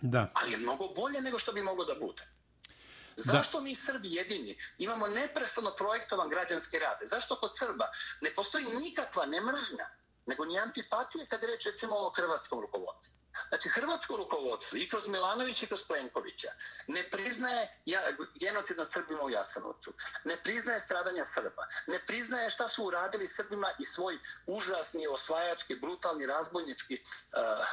Da. 0.00 0.30
Ali 0.34 0.52
je 0.52 0.58
mnogo 0.58 0.88
bolje 0.88 1.20
nego 1.20 1.38
što 1.38 1.52
bi 1.52 1.62
moglo 1.62 1.84
da 1.84 1.94
bude. 1.94 2.22
Zašto 3.16 3.58
da. 3.58 3.64
mi 3.64 3.74
Srbi 3.74 4.14
jedini 4.14 4.58
imamo 4.78 5.06
neprestano 5.06 5.74
projektovan 5.76 6.28
građanski 6.28 6.78
rade? 6.78 7.06
Zašto 7.06 7.36
kod 7.36 7.50
Srba 7.58 7.88
ne 8.20 8.34
postoji 8.34 8.64
nikakva 8.64 9.26
nemržnja, 9.26 9.86
nego 10.26 10.44
ni 10.44 10.58
antipatije 10.58 11.26
kad 11.26 11.44
reč 11.44 11.66
recimo 11.66 11.96
o 11.96 12.10
hrvatskom 12.10 12.60
rukovodstvu? 12.60 13.16
Znači, 13.48 13.68
hrvatsko 13.68 14.16
rukovodstvo 14.16 14.78
i 14.78 14.88
kroz 14.88 15.08
Milanovića 15.08 15.64
i 15.64 15.68
kroz 15.68 15.84
Plenkovića 15.84 16.48
ne 16.86 17.10
priznaje 17.10 17.82
genocid 18.40 18.78
nad 18.78 18.92
Srbima 18.92 19.22
u 19.22 19.30
Jasanovcu, 19.30 19.92
ne 20.24 20.42
priznaje 20.42 20.80
stradanja 20.80 21.24
Srba, 21.24 21.66
ne 21.86 21.98
priznaje 22.06 22.50
šta 22.50 22.68
su 22.68 22.84
uradili 22.84 23.28
Srbima 23.28 23.70
i 23.78 23.84
svoj 23.84 24.18
užasni, 24.46 25.06
osvajački, 25.06 25.74
brutalni, 25.74 26.26
razbojnički 26.26 26.94
uh, 26.94 27.66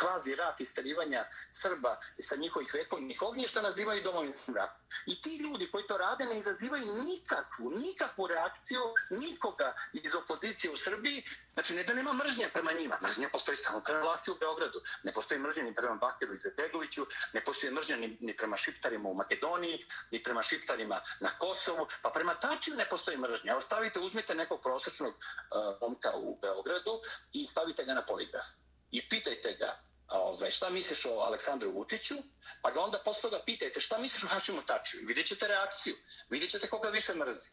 kvazi 0.00 0.34
rat 0.34 0.60
istarivanja 0.60 1.24
Srba 1.50 1.98
sa 2.20 2.36
njihovih 2.36 2.74
vekovnih 2.74 3.22
ognjišta 3.22 3.62
nazivaju 3.62 4.02
domovinskim 4.02 4.54
ratom. 4.54 4.82
I 5.06 5.20
ti 5.20 5.36
ljudi 5.36 5.68
koji 5.72 5.86
to 5.86 5.96
rade 5.96 6.24
ne 6.24 6.38
izazivaju 6.38 6.84
nikakvu, 6.84 7.70
nikakvu 7.70 8.26
reakciju 8.26 8.80
nikoga 9.10 9.74
iz 9.92 10.14
opozicije 10.14 10.72
u 10.72 10.76
Srbiji. 10.76 11.24
Znači, 11.54 11.74
ne 11.74 11.82
da 11.82 11.94
nema 11.94 12.12
mržnje 12.12 12.48
prema 12.52 12.72
njima. 12.72 12.98
Mržnja 13.02 13.28
postoji 13.32 13.56
samo 13.56 13.80
prema 13.80 14.00
vlasti 14.00 14.30
u 14.30 14.36
Beogradu. 14.40 14.80
Ne 15.02 15.12
postoji 15.12 15.40
mržnja 15.40 15.62
ni 15.62 15.74
prema 15.74 15.94
Bakiru 15.94 16.34
i 16.34 16.38
Zetegoviću, 16.38 17.06
ne 17.32 17.44
postoji 17.44 17.72
mržnja 17.72 17.96
ni, 17.96 18.16
ni 18.20 18.36
prema 18.36 18.56
šiptarima 18.56 19.08
u 19.08 19.14
Makedoniji, 19.14 19.78
ni 20.10 20.22
prema 20.22 20.42
šiptarima 20.42 21.00
na 21.20 21.38
Kosovu. 21.38 21.86
Pa 22.02 22.10
prema 22.10 22.34
tačiju 22.34 22.76
ne 22.76 22.88
postoji 22.88 23.16
mržnja. 23.18 23.52
Evo 23.52 23.60
stavite, 23.60 24.00
uzmite 24.00 24.34
nekog 24.34 24.60
prosječnog 24.62 25.14
uh, 25.14 25.76
omka 25.80 26.10
u 26.16 26.38
Beogradu 26.42 27.00
i 27.32 27.46
stavite 27.46 27.84
ga 27.84 27.94
na 27.94 28.06
poligraf 28.06 28.46
i 28.90 29.08
pitajte 29.08 29.56
ga 29.58 29.82
ovaj, 30.08 30.50
šta 30.50 30.70
misliš 30.70 31.04
o 31.06 31.20
Aleksandru 31.20 31.72
Vučiću, 31.72 32.14
pa 32.62 32.70
ga 32.70 32.80
onda 32.80 33.02
posle 33.04 33.30
toga 33.30 33.42
pitajte 33.44 33.80
šta 33.80 33.98
misliš 33.98 34.24
o 34.24 34.26
Hašimu 34.26 34.62
Tačiju. 34.62 35.06
Vidjet 35.06 35.26
ćete 35.26 35.48
reakciju, 35.48 35.96
vidjet 36.30 36.50
ćete 36.50 36.68
koga 36.68 36.88
više 36.88 37.14
mrzi. 37.14 37.48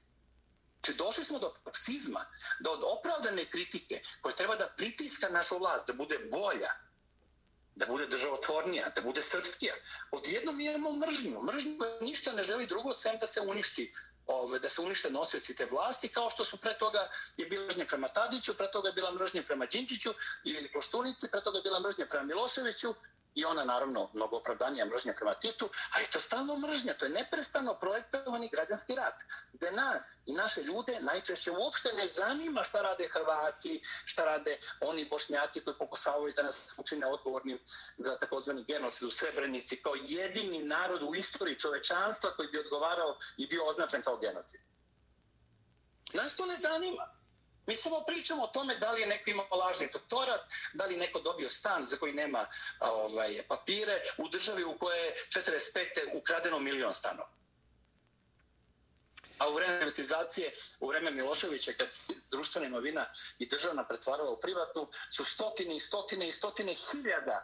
Či 0.81 0.93
došli 0.93 1.23
smo 1.23 1.39
do 1.39 1.53
psizma, 1.73 2.25
da 2.59 2.71
od 2.71 2.81
opravdane 2.83 3.45
kritike 3.45 4.01
koje 4.21 4.35
treba 4.35 4.55
da 4.55 4.73
pritiska 4.77 5.29
našu 5.29 5.57
vlast, 5.57 5.87
da 5.87 5.93
bude 5.93 6.19
bolja, 6.31 6.71
da 7.75 7.85
bude 7.85 8.07
državotvornija, 8.07 8.89
da 8.95 9.01
bude 9.01 9.23
srpskija. 9.23 9.75
Odjednom 10.11 10.59
imamo 10.59 10.91
mržnju. 10.91 11.41
Mržnju 11.41 11.77
koja 11.77 11.99
ništa 12.01 12.31
ne 12.31 12.43
želi 12.43 12.67
drugo, 12.67 12.93
sem 12.93 13.17
da 13.19 13.27
se 13.27 13.41
uništi 13.41 13.93
ove, 14.27 14.59
da 14.59 14.69
se 14.69 14.81
unište 14.81 15.09
nosioci 15.09 15.55
te 15.55 15.65
vlasti, 15.65 16.07
kao 16.07 16.29
što 16.29 16.45
su 16.45 16.57
pre 16.57 16.77
toga 16.77 17.09
je 17.37 17.45
bila 17.45 17.65
mržnja 17.67 17.85
prema 17.85 18.07
Tadiću, 18.07 18.53
pre 18.53 18.71
toga 18.71 18.87
je 18.87 18.93
bila 18.93 19.11
mržnja 19.11 19.43
prema 19.43 19.65
Đinđiću 19.65 20.13
ili 20.43 20.71
Koštunici, 20.71 21.31
pre 21.31 21.41
toga 21.41 21.57
je 21.57 21.61
bila 21.61 21.79
mržnja 21.79 22.05
prema 22.05 22.25
Miloševiću, 22.25 22.93
i 23.35 23.45
ona 23.45 23.63
naravno 23.63 24.09
mnogo 24.13 24.37
opravdanija 24.37 24.85
mržnja 24.85 25.13
prema 25.13 25.33
Titu, 25.33 25.69
ali 25.95 26.05
to 26.11 26.19
stalno 26.19 26.57
mržnja, 26.57 26.93
to 26.93 27.05
je 27.05 27.11
neprestano 27.11 27.79
projektovani 27.79 28.49
građanski 28.49 28.95
rat, 28.95 29.23
gde 29.53 29.71
nas 29.71 30.17
i 30.25 30.33
naše 30.33 30.63
ljude 30.63 30.99
najčešće 31.01 31.51
uopšte 31.51 31.89
ne 31.97 32.07
zanima 32.07 32.63
šta 32.63 32.81
rade 32.81 33.07
Hrvati, 33.07 33.81
šta 34.05 34.25
rade 34.25 34.57
oni 34.81 35.05
bošnjaci 35.05 35.61
koji 35.61 35.77
pokušavaju 35.77 36.33
da 36.35 36.43
nas 36.43 36.75
učine 36.77 37.07
odgovornim 37.07 37.59
za 37.97 38.17
takozvani 38.17 38.63
genocid 38.63 39.07
u 39.07 39.11
Srebrenici 39.11 39.81
kao 39.81 39.93
jedini 40.03 40.63
narod 40.63 41.03
u 41.03 41.15
istoriji 41.15 41.59
čovečanstva 41.59 42.35
koji 42.35 42.47
bi 42.47 42.59
odgovarao 42.59 43.17
i 43.37 43.47
bio 43.47 43.65
označen 43.65 44.01
kao 44.01 44.17
genocid. 44.17 44.61
Nas 46.13 46.35
to 46.35 46.45
ne 46.45 46.55
zanima. 46.55 47.22
Mi 47.65 47.75
samo 47.75 48.03
pričamo 48.07 48.43
o 48.43 48.47
tome 48.47 48.75
da 48.75 48.91
li 48.91 49.01
je 49.01 49.07
neko 49.07 49.29
imao 49.29 49.55
lažni 49.55 49.89
doktorat, 49.93 50.41
da 50.73 50.85
li 50.85 50.97
neko 50.97 51.19
dobio 51.19 51.49
stan 51.49 51.85
za 51.85 51.97
koji 51.97 52.13
nema 52.13 52.45
ovaj, 52.79 53.43
papire 53.47 54.01
u 54.17 54.29
državi 54.29 54.63
u 54.63 54.77
kojoj 54.77 54.99
je 54.99 55.15
45. 55.29 55.85
ukradeno 56.13 56.59
milion 56.59 56.93
stanova. 56.93 57.29
A 59.37 59.49
u 59.49 59.53
vreme 59.53 59.77
privatizacije, 59.77 60.51
u 60.79 60.87
vreme 60.87 61.11
Miloševića, 61.11 61.71
kad 61.77 61.87
se 61.93 62.13
društvena 62.31 62.67
imovina 62.67 63.05
i 63.39 63.47
državna 63.47 63.87
pretvarala 63.87 64.31
u 64.31 64.39
privatnu, 64.39 64.87
su 65.11 65.25
stotine 65.25 65.75
i 65.75 65.79
stotine 65.79 66.27
i 66.27 66.31
stotine 66.31 66.73
hiljada 66.73 67.43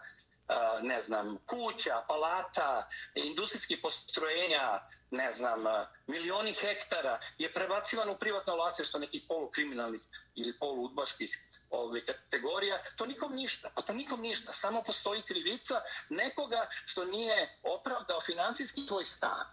ne 0.82 1.02
znam, 1.02 1.38
kuća, 1.46 2.04
palata, 2.08 2.88
industrijskih 3.16 3.80
postrojenja, 3.82 4.80
ne 5.12 5.32
znam, 5.32 5.64
milioni 6.08 6.54
hektara 6.54 7.20
je 7.38 7.52
prebacivan 7.52 8.10
u 8.10 8.18
privatno 8.18 8.56
vlasništvo 8.56 9.00
nekih 9.00 9.22
polukriminalnih 9.28 10.02
ili 10.36 10.60
poluudbaških 10.60 11.38
ove, 11.70 11.84
ovaj, 11.84 12.02
kategorija. 12.06 12.84
To 12.96 13.06
nikom 13.06 13.36
ništa, 13.36 13.70
pa 13.76 13.82
to 13.82 13.94
nikom 13.94 14.22
ništa. 14.22 14.54
Samo 14.54 14.84
postoji 14.84 15.22
krivica 15.22 15.82
nekoga 16.10 16.68
što 16.86 17.06
nije 17.06 17.60
opravdao 17.64 18.22
finansijski 18.22 18.88
tvoj 18.88 19.06
stan. 19.06 19.46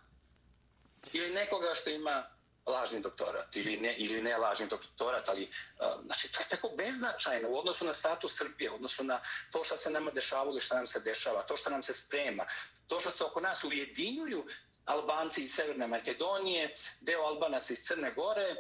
Ili 1.13 1.31
nekoga 1.31 1.75
što 1.75 1.91
ima 1.91 2.36
lažni 2.67 3.01
doktorat 3.01 3.57
ili 3.57 3.77
ne, 3.77 3.95
ili 3.97 4.23
ne 4.23 4.37
lažni 4.37 4.67
doktorat, 4.67 5.29
ali 5.29 5.43
uh, 5.43 6.05
znači, 6.05 6.33
to 6.33 6.41
je 6.41 6.49
tako 6.49 6.69
beznačajno 6.77 7.49
u 7.49 7.59
odnosu 7.59 7.85
na 7.85 7.93
status 7.93 8.37
Srbije, 8.37 8.71
u 8.71 8.75
odnosu 8.75 9.05
na 9.05 9.21
to 9.53 9.65
što 9.65 9.77
se 9.77 9.91
nama 9.91 10.11
dešavalo 10.11 10.57
i 10.57 10.61
što 10.61 10.75
nam 10.75 10.87
se 10.87 11.01
dešava, 11.01 11.43
to 11.43 11.57
što 11.57 11.71
nam 11.71 11.83
se 11.83 11.95
sprema, 11.95 12.45
to 12.87 13.01
što 13.01 13.11
se 13.11 13.25
oko 13.25 13.41
nas 13.41 13.65
ujedinjuju 13.65 14.47
Albanci 14.87 15.45
iz 15.45 15.55
Severne 15.55 15.87
Makedonije, 15.87 16.75
deo 17.01 17.23
Albanaca 17.23 17.73
iz 17.73 17.83
Crne 17.87 18.13
Gore, 18.15 18.55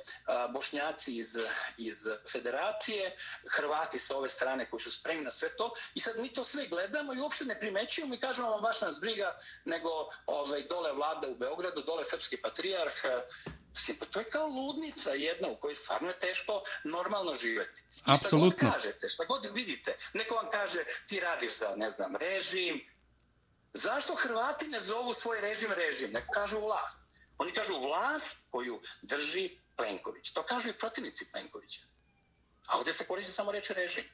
Bošnjaci 0.52 1.16
iz, 1.16 1.38
iz 1.76 2.06
Federacije, 2.32 3.16
Hrvati 3.56 3.98
sa 3.98 4.16
ove 4.16 4.28
strane 4.28 4.70
koji 4.70 4.80
su 4.80 4.92
spremni 4.92 5.24
na 5.24 5.30
sve 5.30 5.56
to. 5.56 5.74
I 5.94 6.00
sad 6.00 6.18
mi 6.18 6.28
to 6.28 6.44
sve 6.44 6.66
gledamo 6.66 7.14
i 7.14 7.20
uopšte 7.20 7.44
ne 7.44 7.58
primećujemo 7.58 8.14
i 8.14 8.20
kažemo 8.20 8.50
vam 8.50 8.62
baš 8.62 8.80
nas 8.80 9.00
briga, 9.00 9.38
nego 9.64 9.88
ovaj, 10.26 10.62
dole 10.62 10.92
vlada 10.92 11.28
u 11.28 11.34
Beogradu, 11.34 11.82
dole 11.82 12.04
srpski 12.04 12.36
patrijarh, 12.36 12.94
Mislim, 13.76 13.96
pa 14.00 14.04
to 14.04 14.18
je 14.20 14.24
kao 14.24 14.46
ludnica 14.46 15.10
jedna 15.10 15.48
u 15.48 15.56
kojoj 15.56 15.74
stvarno 15.74 16.08
je 16.08 16.18
teško 16.18 16.62
normalno 16.84 17.34
živeti. 17.34 17.82
Apsolutno. 18.04 18.50
Šta 18.50 18.66
god 18.66 18.72
kažete, 18.72 19.08
šta 19.08 19.24
god 19.24 19.48
vidite, 19.54 19.96
neko 20.14 20.34
vam 20.34 20.46
kaže 20.50 20.84
ti 21.06 21.20
radiš 21.20 21.58
za, 21.58 21.72
ne 21.76 21.90
znam, 21.90 22.16
režim. 22.16 22.86
Zašto 23.76 24.14
Hrvati 24.14 24.68
ne 24.68 24.80
zovu 24.80 25.14
svoj 25.14 25.40
režim 25.40 25.72
režim? 25.72 26.10
Ne 26.12 26.26
kažu 26.32 26.60
vlast. 26.60 27.08
Oni 27.38 27.52
kažu 27.52 27.80
vlast 27.80 28.38
koju 28.50 28.80
drži 29.02 29.58
Plenković. 29.76 30.30
To 30.32 30.42
kažu 30.42 30.70
i 30.70 30.78
protivnici 30.78 31.30
Plenkovića. 31.30 31.80
A 32.68 32.78
ovdje 32.78 32.92
se 32.92 33.06
koristi 33.06 33.32
samo 33.32 33.52
reči 33.52 33.74
režim. 33.74 34.04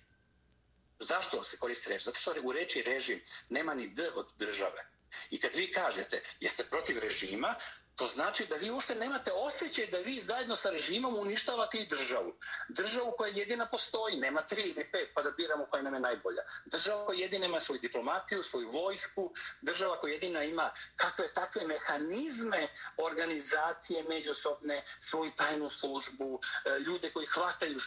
Zašto 0.99 1.45
se 1.45 1.59
koristi 1.59 1.91
reč? 1.91 2.03
Zato 2.03 2.19
što 2.19 2.35
u 2.43 2.53
reči 2.53 2.83
režim 2.83 3.23
nema 3.49 3.75
ni 3.75 3.89
D 3.89 4.11
od 4.15 4.33
države. 4.39 4.87
I 5.31 5.41
kad 5.41 5.55
vi 5.55 5.73
kažete 5.73 6.23
jeste 6.41 6.65
protiv 6.65 6.99
režima, 6.99 7.55
To 7.97 8.07
znači 8.07 8.47
da 8.47 8.57
vi 8.57 8.71
uopšte 8.71 8.95
nemate 8.95 9.33
osjećaj 9.33 9.87
da 9.87 9.99
vi 9.99 10.21
zajedno 10.21 10.57
sa 10.57 10.71
režimom 10.71 11.17
uništavate 11.19 11.79
i 11.79 11.87
državu. 11.87 12.33
Državu 12.69 13.15
koja 13.19 13.33
jedina 13.35 13.67
postoji, 13.67 14.17
nema 14.17 14.43
tri 14.43 14.63
ili 14.63 14.91
pet 14.93 15.11
pa 15.15 15.23
da 15.23 15.31
biramo 15.31 15.67
koja 15.67 15.83
nam 15.83 15.95
je 15.95 16.01
najbolja. 16.01 16.43
Država 16.65 17.05
koja 17.05 17.19
jedina 17.19 17.47
ima 17.47 17.61
svoju 17.61 17.81
diplomatiju, 17.81 18.43
svoju 18.43 18.69
vojsku, 18.69 19.33
država 19.63 20.01
koja 20.01 20.13
jedina 20.13 20.45
ima 20.45 20.71
kakve 20.97 21.33
takve 21.35 21.67
mehanizme 21.67 22.69
organizacije 22.97 24.05
međusobne, 24.09 24.83
svoju 25.01 25.31
tajnu 25.37 25.71
službu, 25.71 26.41
e, 26.65 26.79
ljude 26.79 27.11
koji 27.11 27.27
hvataju 27.27 27.79
e, 27.79 27.81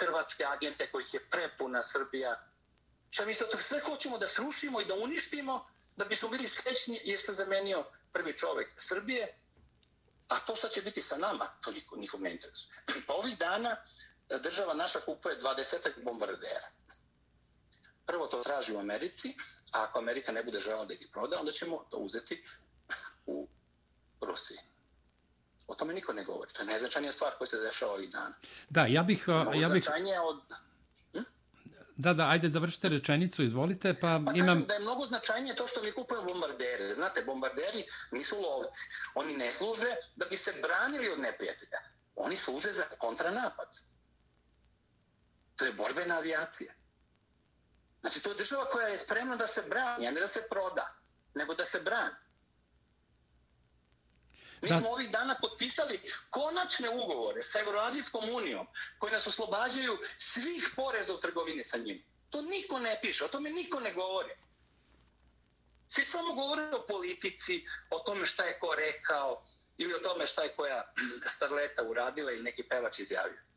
hrvatske 0.00 0.44
agente 0.44 0.90
kojih 0.90 1.14
je 1.14 1.20
prepuna 1.30 1.82
Srbija. 1.82 2.48
Šta 3.10 3.24
mi 3.24 3.34
sad 3.34 3.48
sve 3.60 3.80
hoćemo 3.80 4.18
da 4.18 4.26
srušimo 4.26 4.80
i 4.80 4.84
da 4.84 4.94
uništimo 4.94 5.66
da 5.96 6.04
bismo 6.04 6.28
bili 6.28 6.48
srećni 6.48 7.00
jer 7.04 7.20
se 7.20 7.32
zamenio 7.32 7.84
prvi 8.18 8.36
čovek 8.36 8.74
Srbije, 8.76 9.34
a 10.28 10.38
to 10.38 10.56
što 10.56 10.68
će 10.68 10.82
biti 10.82 11.02
sa 11.02 11.16
nama, 11.16 11.46
to 11.60 11.70
niko, 11.70 11.96
nikom 11.96 12.22
ne 12.22 12.32
interesuje. 12.32 12.74
Pa 13.06 13.14
ovih 13.14 13.38
dana 13.38 13.76
e, 14.28 14.38
država 14.38 14.74
naša 14.74 15.00
kupuje 15.00 15.38
20 15.40 16.04
bombardera. 16.04 16.68
Prvo 18.06 18.26
to 18.26 18.42
traži 18.42 18.74
u 18.74 18.78
Americi, 18.78 19.34
a 19.72 19.84
ako 19.84 19.98
Amerika 19.98 20.32
ne 20.32 20.42
bude 20.42 20.58
žela 20.58 20.84
da 20.84 20.94
ih 20.94 21.08
proda, 21.12 21.40
onda 21.40 21.52
ćemo 21.52 21.84
to 21.90 21.96
uzeti 21.96 22.44
u 23.26 23.48
Rusiji. 24.20 24.58
O 25.66 25.74
tome 25.74 25.94
niko 25.94 26.12
ne 26.12 26.24
govori. 26.24 26.52
To 26.52 26.62
je 26.62 26.66
najznačajnija 26.66 27.12
stvar 27.12 27.32
koja 27.38 27.48
se 27.48 27.60
dešava 27.60 27.92
ovih 27.92 28.10
dana. 28.10 28.34
Da, 28.68 28.86
ja 28.86 29.02
bih... 29.02 29.28
Ja 29.60 29.68
bih... 29.68 29.84
od... 30.24 30.40
Da, 31.98 32.12
da, 32.14 32.28
ajde 32.28 32.48
završite 32.48 32.88
rečenicu, 32.88 33.42
izvolite, 33.42 33.94
pa, 34.00 34.20
pa 34.26 34.32
imam... 34.34 34.62
Da 34.62 34.74
je 34.74 34.80
mnogo 34.80 35.04
značajnije 35.06 35.56
to 35.56 35.66
što 35.66 35.82
mi 35.82 35.92
kupujemo 35.92 36.26
bombardere. 36.26 36.94
Znate, 36.94 37.22
bombarderi 37.26 37.84
nisu 38.12 38.36
lovci. 38.40 38.80
Oni 39.14 39.36
ne 39.36 39.52
služe 39.52 39.94
da 40.16 40.26
bi 40.26 40.36
se 40.36 40.52
branili 40.62 41.08
od 41.08 41.20
neprijatelja. 41.20 41.78
Oni 42.16 42.36
služe 42.36 42.72
za 42.72 42.84
kontranapad. 42.98 43.68
To 45.56 45.64
je 45.64 45.72
borbena 45.72 46.16
avijacija. 46.16 46.72
Znači, 48.00 48.22
to 48.22 48.30
je 48.30 48.36
država 48.36 48.64
koja 48.64 48.88
je 48.88 48.98
spremna 48.98 49.36
da 49.36 49.46
se 49.46 49.62
brani, 49.70 50.08
a 50.08 50.10
ne 50.10 50.20
da 50.20 50.26
se 50.26 50.46
proda, 50.50 50.94
nego 51.34 51.54
da 51.54 51.64
se 51.64 51.80
brani. 51.80 52.14
Mi 54.62 54.68
smo 54.68 54.90
ovih 54.90 55.10
dana 55.10 55.36
potpisali 55.40 56.00
konačne 56.30 56.90
ugovore 56.90 57.42
sa 57.42 57.60
Euroazijskom 57.60 58.24
unijom 58.32 58.66
koji 58.98 59.12
nas 59.12 59.26
oslobađaju 59.26 59.98
svih 60.18 60.70
poreza 60.76 61.14
u 61.14 61.20
trgovini 61.20 61.64
sa 61.64 61.78
njim. 61.78 62.04
To 62.30 62.42
niko 62.42 62.78
ne 62.78 62.98
piše, 63.02 63.24
o 63.24 63.28
tome 63.28 63.50
niko 63.50 63.80
ne 63.80 63.92
govori. 63.92 64.34
Svi 65.88 66.04
samo 66.04 66.32
govore 66.34 66.62
o 66.62 66.86
politici, 66.86 67.64
o 67.90 67.98
tome 67.98 68.26
šta 68.26 68.44
je 68.44 68.58
ko 68.58 68.74
rekao 68.74 69.44
ili 69.78 69.94
o 69.94 69.98
tome 69.98 70.26
šta 70.26 70.42
je 70.42 70.56
koja 70.56 70.92
starleta 71.36 71.82
uradila 71.82 72.32
ili 72.32 72.42
neki 72.42 72.62
pevač 72.62 72.98
izjavio. 72.98 73.47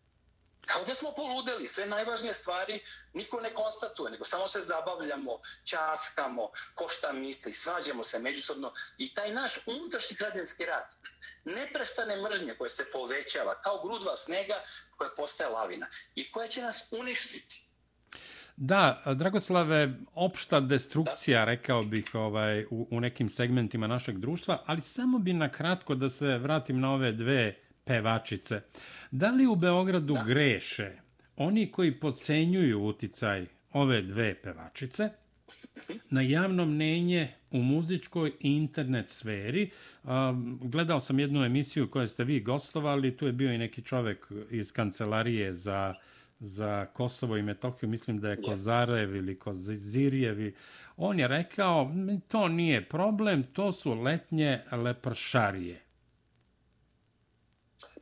A 0.67 0.79
ovdje 0.79 0.95
smo 0.95 1.11
poludeli, 1.11 1.67
sve 1.67 1.85
najvažnije 1.85 2.33
stvari 2.33 2.83
niko 3.13 3.41
ne 3.41 3.51
konstatuje, 3.51 4.11
nego 4.11 4.25
samo 4.25 4.47
se 4.47 4.61
zabavljamo, 4.61 5.39
časkamo, 5.63 6.49
ko 6.75 6.87
šta 6.89 7.13
misli, 7.13 7.53
svađamo 7.53 8.03
se 8.03 8.19
međusobno. 8.19 8.71
I 8.97 9.13
taj 9.13 9.31
naš 9.31 9.51
unutrašnji 9.65 10.17
građanski 10.19 10.65
rat 10.65 10.93
neprestane 11.45 12.21
mržnje 12.21 12.55
koje 12.57 12.69
se 12.69 12.91
povećava 12.91 13.61
kao 13.61 13.83
grudva 13.83 14.17
snega 14.17 14.63
koja 14.97 15.09
postaje 15.17 15.49
lavina 15.49 15.87
i 16.15 16.31
koja 16.31 16.47
će 16.47 16.61
nas 16.61 16.87
uništiti. 16.91 17.63
Da, 18.55 19.01
Dragoslave, 19.15 19.93
opšta 20.13 20.59
destrukcija, 20.59 21.39
da. 21.39 21.45
rekao 21.45 21.81
bih, 21.81 22.05
ovaj, 22.13 22.63
u, 22.63 22.87
u 22.91 22.99
nekim 22.99 23.29
segmentima 23.29 23.87
našeg 23.87 24.17
društva, 24.17 24.63
ali 24.65 24.81
samo 24.81 25.19
bi 25.19 25.33
na 25.33 25.49
kratko 25.49 25.95
da 25.95 26.09
se 26.09 26.37
vratim 26.37 26.79
na 26.79 26.93
ove 26.93 27.11
dve 27.11 27.70
pevačice. 27.83 28.61
Da 29.11 29.29
li 29.29 29.47
u 29.47 29.55
Beogradu 29.55 30.13
da. 30.13 30.23
greše 30.23 30.91
oni 31.35 31.71
koji 31.71 31.99
podcenjuju 31.99 32.85
uticaj 32.85 33.45
ove 33.73 34.01
dve 34.01 34.41
pevačice 34.41 35.09
na 36.11 36.21
javno 36.21 36.65
mnenje 36.65 37.33
u 37.51 37.57
muzičkoj 37.57 38.31
i 38.39 38.51
internet 38.51 39.09
sferi? 39.09 39.69
Gledao 40.61 40.99
sam 40.99 41.19
jednu 41.19 41.45
emisiju 41.45 41.91
koju 41.91 42.07
ste 42.07 42.23
vi 42.23 42.39
gostovali, 42.39 43.17
tu 43.17 43.25
je 43.25 43.31
bio 43.31 43.53
i 43.53 43.57
neki 43.57 43.81
čovek 43.81 44.31
iz 44.49 44.71
kancelarije 44.71 45.55
za 45.55 45.93
za 46.41 46.85
Kosovo 46.85 47.37
i 47.37 47.43
Metohiju, 47.43 47.89
mislim 47.89 48.19
da 48.19 48.29
je 48.29 48.41
Kozarev 48.41 49.15
ili 49.15 49.39
Kozirjevi, 49.39 50.55
on 50.97 51.19
je 51.19 51.27
rekao, 51.27 51.91
to 52.27 52.47
nije 52.47 52.89
problem, 52.89 53.43
to 53.43 53.73
su 53.73 53.93
letnje 53.93 54.61
lepršarije. 54.71 55.81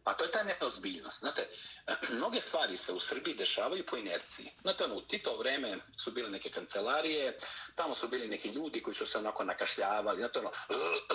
A 0.04 0.14
to 0.14 0.24
je 0.24 0.32
ta 0.32 0.44
neozbiljnost. 0.44 1.20
Znate, 1.20 1.48
mnoge 2.18 2.42
stvari 2.42 2.78
se 2.78 2.94
u 2.94 3.00
Srbiji 3.00 3.36
dešavaju 3.36 3.86
po 3.86 3.98
inerciji. 3.98 4.52
Znate, 4.62 4.84
ono, 4.84 4.96
u 4.96 5.02
Tito 5.02 5.38
vreme 5.38 5.78
su 5.98 6.12
bile 6.12 6.30
neke 6.30 6.50
kancelarije, 6.50 7.38
tamo 7.76 7.96
su 7.96 8.08
bili 8.08 8.28
neki 8.28 8.50
ljudi 8.50 8.82
koji 8.82 8.96
su 8.96 9.06
se 9.06 9.18
onako 9.18 9.44
nakašljavali. 9.44 10.18
Znate, 10.18 10.40
ono, 10.40 10.52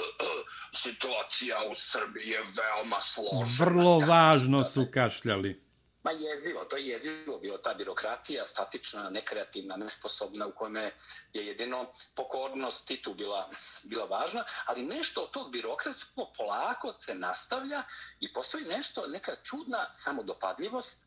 situacija 0.85 1.57
u 1.71 1.75
Srbiji 1.75 2.29
je 2.29 2.39
veoma 2.39 3.01
složena. 3.01 3.65
Vrlo 3.65 3.99
važno 3.99 4.65
su 4.65 4.87
kašljali. 4.93 5.64
Ma 6.05 6.13
jezivo, 6.13 6.65
to 6.65 6.77
je 6.77 6.87
jezivo 6.87 7.39
bilo 7.39 7.59
ta 7.59 7.75
birokratija, 7.75 8.45
statična, 8.47 9.11
nekreativna, 9.11 9.77
nesposobna, 9.77 10.47
u 10.47 10.53
kojome 10.53 10.93
je 11.33 11.47
jedino 11.47 11.93
pokornost 12.15 12.87
Titu 12.87 13.15
bila, 13.15 13.51
bila 13.83 14.05
važna, 14.05 14.45
ali 14.67 14.83
nešto 14.83 15.23
od 15.23 15.31
tog 15.31 15.53
birokratskog 15.53 16.29
polako 16.37 16.93
se 16.97 17.15
nastavlja 17.15 17.83
i 18.21 18.33
postoji 18.33 18.65
nešto, 18.65 19.07
neka 19.07 19.35
čudna 19.43 19.93
samodopadljivost 19.93 21.07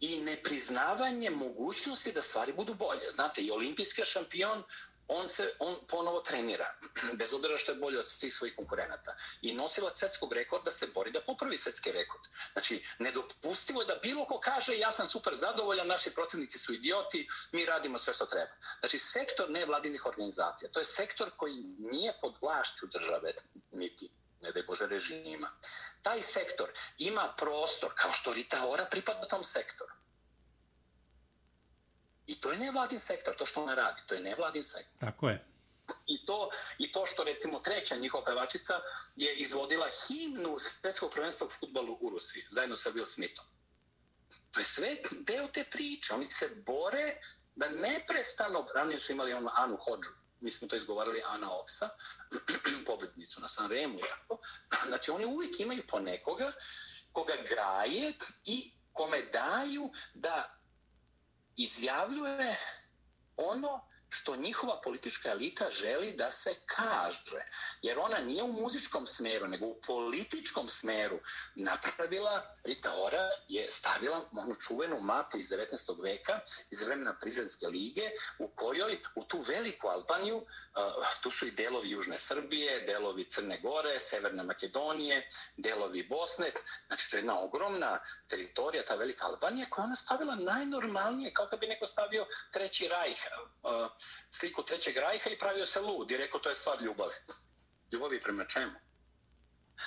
i 0.00 0.20
nepriznavanje 0.20 1.30
mogućnosti 1.30 2.12
da 2.12 2.22
stvari 2.22 2.52
budu 2.52 2.74
bolje. 2.74 3.10
Znate, 3.10 3.42
i 3.42 3.50
olimpijski 3.50 4.04
šampion 4.04 4.64
on 5.08 5.28
se 5.28 5.54
on 5.58 5.76
ponovo 5.88 6.20
trenira, 6.20 6.74
bez 7.18 7.34
obzira 7.34 7.58
što 7.58 7.72
je 7.72 7.78
bolje 7.78 7.98
od 7.98 8.08
svih 8.08 8.34
svojih 8.34 8.54
konkurenata. 8.56 9.16
I 9.42 9.54
nosila 9.54 9.90
svetskog 9.94 10.32
rekorda 10.32 10.70
se 10.70 10.86
bori 10.94 11.10
da 11.10 11.20
popravi 11.20 11.58
svetski 11.58 11.92
rekord. 11.92 12.22
Znači, 12.52 12.84
nedopustivo 12.98 13.80
je 13.82 13.86
da 13.86 13.98
bilo 14.02 14.24
ko 14.24 14.40
kaže 14.40 14.78
ja 14.78 14.90
sam 14.90 15.06
super 15.06 15.34
zadovoljan, 15.36 15.86
naši 15.86 16.10
protivnici 16.14 16.58
su 16.58 16.72
idioti, 16.72 17.26
mi 17.52 17.64
radimo 17.64 17.98
sve 17.98 18.14
što 18.14 18.26
treba. 18.26 18.52
Znači, 18.80 18.98
sektor 18.98 19.50
nevladinih 19.50 20.06
organizacija, 20.06 20.70
to 20.72 20.80
je 20.80 20.84
sektor 20.84 21.30
koji 21.36 21.54
nije 21.78 22.12
pod 22.20 22.36
vlašću 22.42 22.86
države, 22.86 23.34
niti 23.70 24.10
ne 24.40 24.52
da 24.52 24.62
Bože 24.66 24.86
režima. 24.86 25.50
Taj 26.02 26.22
sektor 26.22 26.70
ima 26.98 27.34
prostor, 27.38 27.92
kao 27.94 28.12
što 28.12 28.32
Rita 28.32 28.66
Ora 28.68 28.86
pripada 28.90 29.28
tom 29.28 29.44
sektoru. 29.44 29.92
I 32.26 32.40
to 32.40 32.52
je 32.52 32.58
nevladin 32.58 32.98
sektor, 32.98 33.34
to 33.36 33.46
što 33.46 33.62
ona 33.62 33.74
radi, 33.74 34.00
to 34.06 34.14
je 34.14 34.20
nevladin 34.20 34.64
sektor. 34.64 35.00
Tako 35.00 35.28
je. 35.28 35.44
I 36.06 36.26
to, 36.26 36.50
I 36.78 36.92
to 36.92 37.06
što 37.06 37.24
recimo 37.24 37.58
treća 37.58 37.96
njihova 37.96 38.24
pevačica 38.24 38.80
je 39.16 39.34
izvodila 39.34 39.86
himnu 39.88 40.58
svjetskog 40.58 41.10
prvenstva 41.12 41.46
u 41.46 41.50
futbolu 41.50 41.98
u 42.00 42.10
Rusiji, 42.10 42.44
zajedno 42.50 42.76
sa 42.76 42.90
Will 42.90 43.06
Smithom. 43.06 43.46
To 44.50 44.60
je 44.60 44.66
sve 44.66 44.96
deo 45.10 45.48
te 45.48 45.64
priče. 45.64 46.14
Oni 46.14 46.30
se 46.30 46.48
bore 46.66 47.16
da 47.54 47.68
neprestano, 47.68 48.66
ranije 48.74 49.00
su 49.00 49.12
imali 49.12 49.32
ono 49.32 49.50
Anu 49.56 49.76
Hođu, 49.76 50.10
mi 50.40 50.50
smo 50.50 50.68
to 50.68 50.76
izgovarali 50.76 51.22
Ana 51.26 51.52
Opsa, 51.52 51.88
pobednicu 52.86 53.40
na 53.40 53.48
San 53.48 53.70
Remu. 53.70 53.98
Tako. 53.98 54.38
Znači, 54.86 55.10
oni 55.10 55.24
uvijek 55.24 55.60
imaju 55.60 55.82
po 55.88 56.00
nekoga 56.00 56.52
koga 57.12 57.34
graje 57.48 58.12
i 58.44 58.70
kome 58.92 59.22
daju 59.22 59.90
da 60.14 60.56
izjavljuje 61.56 62.56
ono 63.36 63.85
što 64.08 64.36
njihova 64.36 64.80
politička 64.84 65.30
elita 65.30 65.70
želi 65.70 66.12
da 66.12 66.30
se 66.30 66.54
kaže. 66.66 67.44
Jer 67.82 67.98
ona 67.98 68.18
nije 68.18 68.42
u 68.42 68.52
muzičkom 68.52 69.06
smeru, 69.06 69.48
nego 69.48 69.66
u 69.66 69.80
političkom 69.86 70.68
smeru 70.68 71.18
napravila, 71.54 72.46
Rita 72.64 72.92
Ora 72.96 73.28
je 73.48 73.70
stavila 73.70 74.28
onu 74.32 74.54
čuvenu 74.54 75.00
mapu 75.00 75.38
iz 75.38 75.48
19. 75.50 76.02
veka, 76.02 76.40
iz 76.70 76.82
vremena 76.82 77.16
Prizrenske 77.20 77.66
lige, 77.66 78.10
u 78.38 78.48
kojoj 78.48 78.98
u 79.14 79.24
tu 79.24 79.44
veliku 79.48 79.88
Albaniju, 79.88 80.36
uh, 80.36 80.44
tu 81.22 81.30
su 81.30 81.46
i 81.46 81.50
delovi 81.50 81.90
Južne 81.90 82.18
Srbije, 82.18 82.80
delovi 82.80 83.24
Crne 83.24 83.60
Gore, 83.60 84.00
Severne 84.00 84.42
Makedonije, 84.42 85.28
delovi 85.56 86.06
Bosne, 86.08 86.50
znači 86.86 87.10
to 87.10 87.16
je 87.16 87.20
jedna 87.20 87.40
ogromna 87.40 87.98
teritorija, 88.28 88.84
ta 88.84 88.94
velika 88.94 89.26
Albanija, 89.26 89.66
koja 89.70 89.84
ona 89.84 89.96
stavila 89.96 90.34
najnormalnije, 90.34 91.32
kao 91.32 91.46
kad 91.50 91.60
bi 91.60 91.66
neko 91.66 91.86
stavio 91.86 92.26
treći 92.52 92.88
rajh, 92.88 93.18
uh, 93.62 93.95
sliku 94.30 94.62
trećeg 94.62 94.96
rajha 94.96 95.30
i 95.30 95.38
pravio 95.38 95.66
se 95.66 95.80
lud 95.80 96.10
i 96.10 96.16
rekao 96.16 96.40
to 96.40 96.48
je 96.48 96.54
stvar 96.54 96.82
ljubavi. 96.82 97.14
Ljubavi 97.92 98.20
prema 98.20 98.44
čemu? 98.44 98.72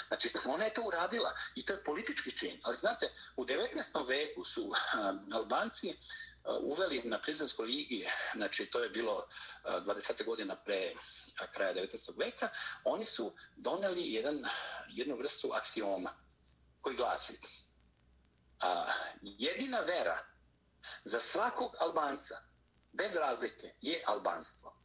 Znači, 0.07 0.31
ona 0.45 0.65
je 0.65 0.73
to 0.73 0.81
uradila 0.81 1.33
i 1.55 1.65
to 1.65 1.73
je 1.73 1.83
politički 1.83 2.37
čin. 2.37 2.59
Ali 2.63 2.75
znate, 2.75 3.13
u 3.35 3.45
19. 3.45 4.07
veku 4.07 4.43
su 4.45 4.63
um, 4.63 4.73
Albanci 5.33 5.97
uveli 6.61 7.01
na 7.05 7.19
Prizrenskoj 7.19 7.65
ligi, 7.65 8.05
znači 8.35 8.65
to 8.65 8.83
je 8.83 8.89
bilo 8.89 9.27
20. 9.63 10.25
godina 10.25 10.55
pre 10.55 10.93
kraja 11.53 11.73
19. 11.73 12.19
veka, 12.19 12.49
oni 12.83 13.05
su 13.05 13.35
doneli 13.55 14.13
jedan, 14.13 14.45
jednu 14.89 15.17
vrstu 15.17 15.51
aksioma 15.53 16.09
koji 16.81 16.95
glasi 16.95 17.39
a, 18.59 18.85
jedina 19.21 19.79
vera 19.79 20.25
za 21.03 21.19
svakog 21.19 21.75
Albanca 21.79 22.35
bez 22.99 23.15
razlike, 23.15 23.73
je 23.81 24.03
albanstvo. 24.05 24.75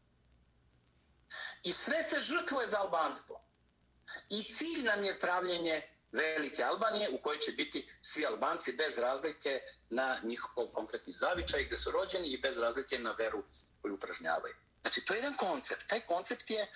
I 1.62 1.72
sve 1.72 2.02
se 2.02 2.20
žrtvuje 2.20 2.66
za 2.66 2.80
albanstvo. 2.80 3.40
I 4.30 4.42
cilj 4.42 4.82
nam 4.82 5.04
je 5.04 5.18
pravljenje 5.18 5.82
velike 6.14 6.64
Albanije 6.64 7.10
u 7.10 7.18
kojoj 7.22 7.38
će 7.38 7.52
biti 7.52 7.88
svi 8.02 8.26
Albanci 8.26 8.72
bez 8.72 8.98
razlike 8.98 9.60
na 9.90 10.20
njihov 10.22 10.66
konkretni 10.72 11.12
zavičaj 11.12 11.64
gdje 11.64 11.78
su 11.78 11.90
rođeni 11.90 12.28
i 12.28 12.40
bez 12.40 12.58
razlike 12.58 12.98
na 12.98 13.12
veru 13.12 13.44
koju 13.82 13.94
upražnjavaju. 13.94 14.54
Znači, 14.80 15.04
to 15.04 15.14
je 15.14 15.18
jedan 15.18 15.34
koncept. 15.34 15.88
Taj 15.88 16.00
koncept 16.00 16.50
je 16.50 16.70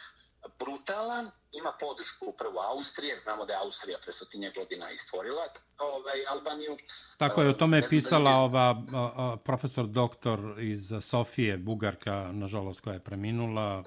brutalan, 0.59 1.31
ima 1.53 1.73
podršku 1.81 2.27
upravo 2.27 2.61
Austrije, 2.61 3.19
znamo 3.19 3.45
da 3.45 3.53
je 3.53 3.59
Austrija 3.59 3.99
pre 4.03 4.13
stotinje 4.13 4.53
godina 4.57 4.91
istvorila 4.91 5.43
ovaj, 5.79 6.27
Albaniju. 6.31 6.77
Tako 7.19 7.43
je, 7.43 7.49
o 7.49 7.53
tome 7.53 7.77
je 7.77 7.89
pisala 7.89 8.31
da 8.31 8.39
ova 8.39 8.83
a, 8.95 9.11
a, 9.17 9.37
profesor 9.45 9.87
doktor 9.87 10.41
iz 10.61 10.93
Sofije, 11.01 11.57
Bugarka, 11.57 12.33
nažalost, 12.33 12.81
koja 12.81 12.95
je 12.95 13.05
preminula, 13.05 13.83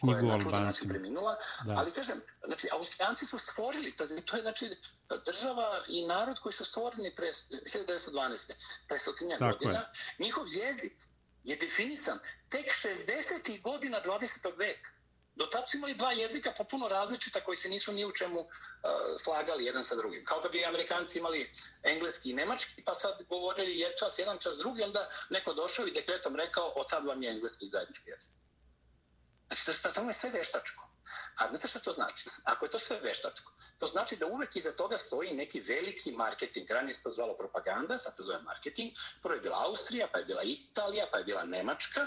knjigu 0.00 0.26
o 0.26 0.32
Albancima. 0.32 0.88
preminula, 0.88 1.36
da. 1.64 1.74
ali 1.76 1.90
kažem, 1.90 2.20
znači, 2.46 2.68
Austrijanci 2.72 3.26
su 3.26 3.38
stvorili, 3.38 3.92
to 3.92 4.04
je 4.04 4.42
znači 4.42 4.76
država 5.26 5.68
i 5.88 6.06
narod 6.06 6.38
koji 6.38 6.52
su 6.52 6.64
stvoreni 6.64 7.14
pre 7.14 7.26
1912. 7.26 8.52
pre 8.88 8.98
stotinje 8.98 9.36
godina, 9.40 9.78
je. 9.78 10.24
njihov 10.24 10.44
jezik 10.52 10.92
je 11.44 11.56
definisan 11.56 12.18
tek 12.48 12.66
60. 12.66 13.62
godina 13.62 14.00
20. 14.04 14.58
veka. 14.58 14.97
Do 15.38 15.46
tad 15.46 15.70
su 15.70 15.76
imali 15.76 15.94
dva 15.94 16.12
jezika 16.12 16.52
popuno 16.58 16.88
različita 16.88 17.40
koji 17.44 17.56
se 17.56 17.68
nisu 17.68 17.92
ni 17.92 18.04
u 18.04 18.12
čemu 18.12 18.40
uh, 18.40 18.48
slagali 19.18 19.64
jedan 19.64 19.84
sa 19.84 19.96
drugim. 19.96 20.24
Kao 20.24 20.40
da 20.40 20.48
bi 20.48 20.64
Amerikanci 20.64 21.18
imali 21.18 21.50
engleski 21.82 22.30
i 22.30 22.34
nemački, 22.34 22.84
pa 22.84 22.94
sad 22.94 23.22
govorili 23.28 23.78
je 23.78 23.96
čas 23.98 24.18
jedan, 24.18 24.38
čas 24.38 24.58
drugi, 24.58 24.82
onda 24.82 25.08
neko 25.30 25.54
došao 25.54 25.86
i 25.86 25.92
dekretom 25.92 26.36
rekao, 26.36 26.72
od 26.76 26.90
sad 26.90 27.06
vam 27.06 27.22
je 27.22 27.30
engleski 27.30 27.68
zajednički 27.68 28.10
jezik. 28.10 28.30
Znači, 29.46 29.64
to 29.64 29.88
je 29.88 29.92
samo 29.92 30.12
sve 30.12 30.30
veštačko. 30.30 30.88
A 31.36 31.48
znate 31.48 31.68
što 31.68 31.78
to 31.78 31.92
znači? 31.92 32.24
Ako 32.44 32.64
je 32.64 32.70
to 32.70 32.78
sve 32.78 33.00
veštačko, 33.00 33.52
to 33.78 33.86
znači 33.86 34.16
da 34.16 34.26
uvek 34.26 34.56
iza 34.56 34.72
toga 34.72 34.98
stoji 34.98 35.34
neki 35.34 35.60
veliki 35.60 36.12
marketing. 36.12 36.70
Ranije 36.70 36.94
se 36.94 37.02
to 37.02 37.12
zvalo 37.12 37.36
propaganda, 37.36 37.98
sad 37.98 38.16
se 38.16 38.22
zove 38.22 38.42
marketing. 38.42 38.92
Prvo 39.22 39.34
je 39.34 39.40
bila 39.40 39.64
Austrija, 39.64 40.08
pa 40.12 40.18
je 40.18 40.24
bila 40.24 40.42
Italija, 40.42 41.06
pa 41.12 41.18
je 41.18 41.24
bila 41.24 41.44
Nemačka, 41.44 42.06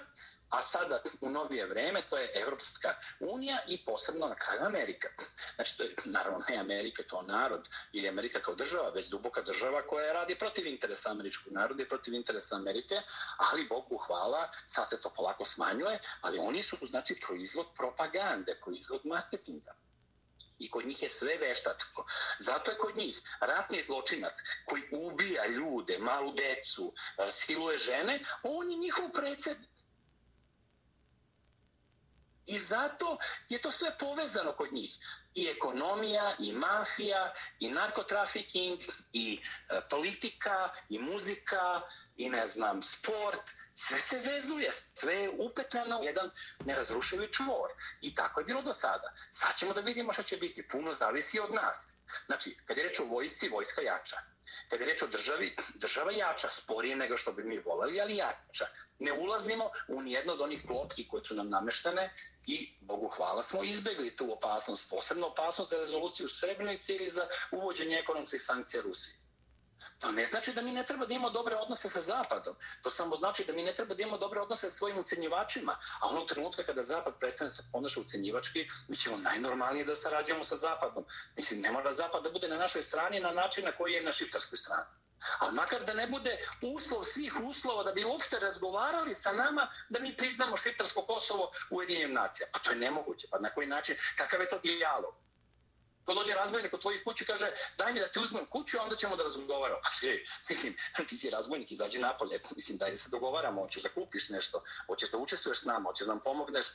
a 0.51 0.63
sada 0.63 0.99
u 1.21 1.29
novije 1.29 1.65
vreme 1.65 2.01
to 2.09 2.17
je 2.17 2.31
Evropska 2.35 2.95
unija 3.19 3.57
i 3.67 3.85
posebno 3.85 4.27
na 4.27 4.35
kraju 4.35 4.61
Amerika. 4.65 5.07
Znači, 5.55 5.77
to 5.77 5.83
je 5.83 5.95
naravno 6.05 6.39
ne 6.49 6.57
Amerika 6.57 7.03
kao 7.03 7.21
narod 7.21 7.69
ili 7.93 8.09
Amerika 8.09 8.39
kao 8.41 8.55
država, 8.55 8.89
već 8.89 9.07
duboka 9.07 9.41
država 9.41 9.81
koja 9.81 10.13
radi 10.13 10.35
protiv 10.35 10.67
interesa 10.67 11.11
američkog 11.11 11.53
naroda 11.53 11.83
i 11.83 11.89
protiv 11.89 12.13
interesa 12.13 12.55
Amerike, 12.55 13.01
ali 13.37 13.67
Bogu 13.67 13.97
hvala, 13.97 14.49
sad 14.65 14.89
se 14.89 15.01
to 15.01 15.13
polako 15.15 15.45
smanjuje, 15.45 15.99
ali 16.21 16.39
oni 16.39 16.61
su, 16.63 16.77
znači, 16.81 17.15
proizvod 17.27 17.65
propagande, 17.75 18.57
proizvod 18.63 18.90
marketinga. 19.03 19.75
I 20.59 20.69
kod 20.69 20.85
njih 20.85 21.03
je 21.03 21.09
sve 21.09 21.37
veštačko. 21.37 22.05
Zato 22.39 22.71
je 22.71 22.77
kod 22.77 22.97
njih 22.97 23.21
ratni 23.39 23.81
zločinac 23.81 24.33
koji 24.65 24.83
ubija 24.91 25.47
ljude, 25.47 25.97
malu 25.97 26.33
decu, 26.33 26.93
e, 27.17 27.31
siluje 27.31 27.77
žene, 27.77 28.19
on 28.43 28.71
je 28.71 28.77
njihov 28.77 29.09
predsednik. 29.11 29.71
I 32.45 32.57
zato 32.57 33.17
je 33.49 33.61
to 33.61 33.71
sve 33.71 33.97
povezano 33.97 34.51
kod 34.53 34.73
njih. 34.73 34.91
I 35.35 35.47
ekonomija, 35.47 36.35
i 36.39 36.51
mafija, 36.51 37.33
i 37.59 37.71
narkotrafiking, 37.71 38.79
i 39.13 39.39
e, 39.69 39.81
politika, 39.89 40.69
i 40.89 40.99
muzika, 40.99 41.81
i 42.17 42.29
ne 42.29 42.47
znam, 42.47 42.83
sport. 42.83 43.51
Sve 43.73 43.99
se 43.99 44.19
vezuje, 44.19 44.69
sve 44.93 45.13
je 45.15 45.29
upetljeno 45.29 45.99
u 45.99 46.03
jedan 46.03 46.29
nerazrušivi 46.65 47.33
čvor. 47.33 47.69
I 48.01 48.15
tako 48.15 48.39
je 48.39 48.45
bilo 48.45 48.61
do 48.61 48.73
sada. 48.73 49.13
Sad 49.31 49.57
ćemo 49.57 49.73
da 49.73 49.81
vidimo 49.81 50.13
šta 50.13 50.23
će 50.23 50.37
biti. 50.37 50.67
Puno 50.67 50.93
zavisi 50.93 51.39
od 51.39 51.53
nas. 51.53 51.87
Znači, 52.25 52.57
kad 52.65 52.77
je 52.77 52.83
reč 52.83 52.99
o 52.99 53.05
vojsci, 53.05 53.49
vojska 53.49 53.81
jača. 53.81 54.17
Kad 54.69 54.79
je 54.79 54.85
reč 54.85 55.03
o 55.03 55.07
državi, 55.07 55.55
država 55.73 56.11
jača, 56.11 56.49
sporije 56.49 56.95
nego 56.95 57.17
što 57.17 57.31
bi 57.31 57.43
mi 57.43 57.59
volali, 57.59 58.01
ali 58.01 58.15
jača. 58.15 58.65
Ne 58.99 59.13
ulazimo 59.13 59.71
u 59.87 60.01
nijedno 60.01 60.33
od 60.33 60.41
onih 60.41 60.63
klopki 60.67 61.07
koje 61.07 61.25
su 61.25 61.35
nam 61.35 61.49
nameštene 61.49 62.13
i, 62.47 62.73
Bogu 62.81 63.07
hvala, 63.07 63.43
smo 63.43 63.63
izbegli 63.63 64.15
tu 64.15 64.33
opasnost, 64.33 64.89
posebno 64.89 65.27
opasnost 65.27 65.71
za 65.71 65.77
rezoluciju 65.77 66.29
Srebrenici 66.29 66.95
ili 66.95 67.09
za 67.09 67.27
uvođenje 67.51 67.97
ekonomskih 67.97 68.41
sankcija 68.41 68.83
Rusije. 68.83 69.20
To 69.99 70.11
ne 70.11 70.25
znači 70.25 70.53
da 70.53 70.61
mi 70.61 70.71
ne 70.71 70.85
treba 70.85 71.05
da 71.05 71.13
imamo 71.13 71.29
dobre 71.29 71.55
odnose 71.55 71.89
sa 71.89 72.01
Zapadom. 72.01 72.55
To 72.81 72.89
samo 72.89 73.15
znači 73.15 73.45
da 73.45 73.53
mi 73.53 73.63
ne 73.63 73.73
treba 73.73 73.95
da 73.95 74.01
imamo 74.03 74.17
dobre 74.17 74.39
odnose 74.39 74.69
sa 74.69 74.75
svojim 74.75 74.97
ucenjivačima. 74.97 75.75
A 75.99 76.07
onog 76.07 76.27
trenutka 76.27 76.63
kada 76.63 76.83
Zapad 76.83 77.13
prestane 77.19 77.51
se 77.51 77.63
ponaša 77.71 77.99
ucenjivački, 77.99 78.67
mi 78.87 78.95
ćemo 78.95 79.17
najnormalnije 79.17 79.85
da 79.85 79.95
sarađujemo 79.95 80.43
sa 80.43 80.55
Zapadom. 80.55 81.05
Mislim, 81.37 81.61
ne 81.61 81.71
mora 81.71 81.91
Zapad 81.91 82.23
da 82.23 82.31
bude 82.31 82.47
na 82.47 82.57
našoj 82.57 82.83
strani 82.83 83.19
na 83.19 83.31
način 83.31 83.65
na 83.65 83.71
koji 83.71 83.93
je 83.93 84.03
na 84.03 84.13
šiftarskoj 84.13 84.57
strani. 84.57 84.89
Ali 85.39 85.55
makar 85.55 85.83
da 85.85 85.93
ne 85.93 86.07
bude 86.07 86.37
uslov 86.75 87.03
svih 87.03 87.33
uslova 87.43 87.83
da 87.83 87.91
bi 87.91 88.03
uopšte 88.03 88.39
razgovarali 88.39 89.13
sa 89.13 89.31
nama 89.33 89.67
da 89.89 89.99
mi 89.99 90.17
priznamo 90.17 90.57
šiptarsko 90.57 91.05
Kosovo 91.05 91.51
u 91.69 91.75
Ujedinjenim 91.77 92.13
nacija. 92.13 92.47
Pa 92.53 92.59
to 92.59 92.71
je 92.71 92.77
nemoguće. 92.77 93.27
Pa 93.31 93.39
na 93.39 93.53
koji 93.53 93.67
način? 93.67 93.95
Kakav 94.17 94.41
je 94.41 94.49
to 94.49 94.59
dijalog? 94.59 95.13
Ko 96.05 96.13
dođe 96.13 96.33
razbojnik 96.33 96.73
u 96.73 96.77
tvoju 96.77 96.99
kuću 97.05 97.25
kaže 97.27 97.51
daj 97.77 97.93
mi 97.93 97.99
da 97.99 98.07
ti 98.07 98.19
uzmem 98.19 98.45
kuću, 98.45 98.77
onda 98.83 98.95
ćemo 98.95 99.15
da 99.15 99.23
razgovaramo. 99.23 99.79
Pa 99.83 99.89
sve, 99.89 100.19
mislim, 100.49 100.75
ti 101.09 101.17
si 101.17 101.29
razbojnik, 101.29 101.71
izađi 101.71 101.99
napolje. 101.99 102.39
Mislim, 102.57 102.77
daj 102.77 102.91
da 102.91 102.97
se 102.97 103.09
dogovaramo, 103.11 103.61
hoćeš 103.61 103.83
da 103.83 103.89
kupiš 103.89 104.29
nešto, 104.29 104.63
hoćeš 104.87 105.11
da 105.11 105.17
učestvuješ 105.17 105.59
s 105.59 105.65
nama, 105.65 105.89
hoćeš 105.89 106.07
da 106.07 106.13
nam 106.13 106.21
pomogneš 106.23 106.67
uh, 106.67 106.73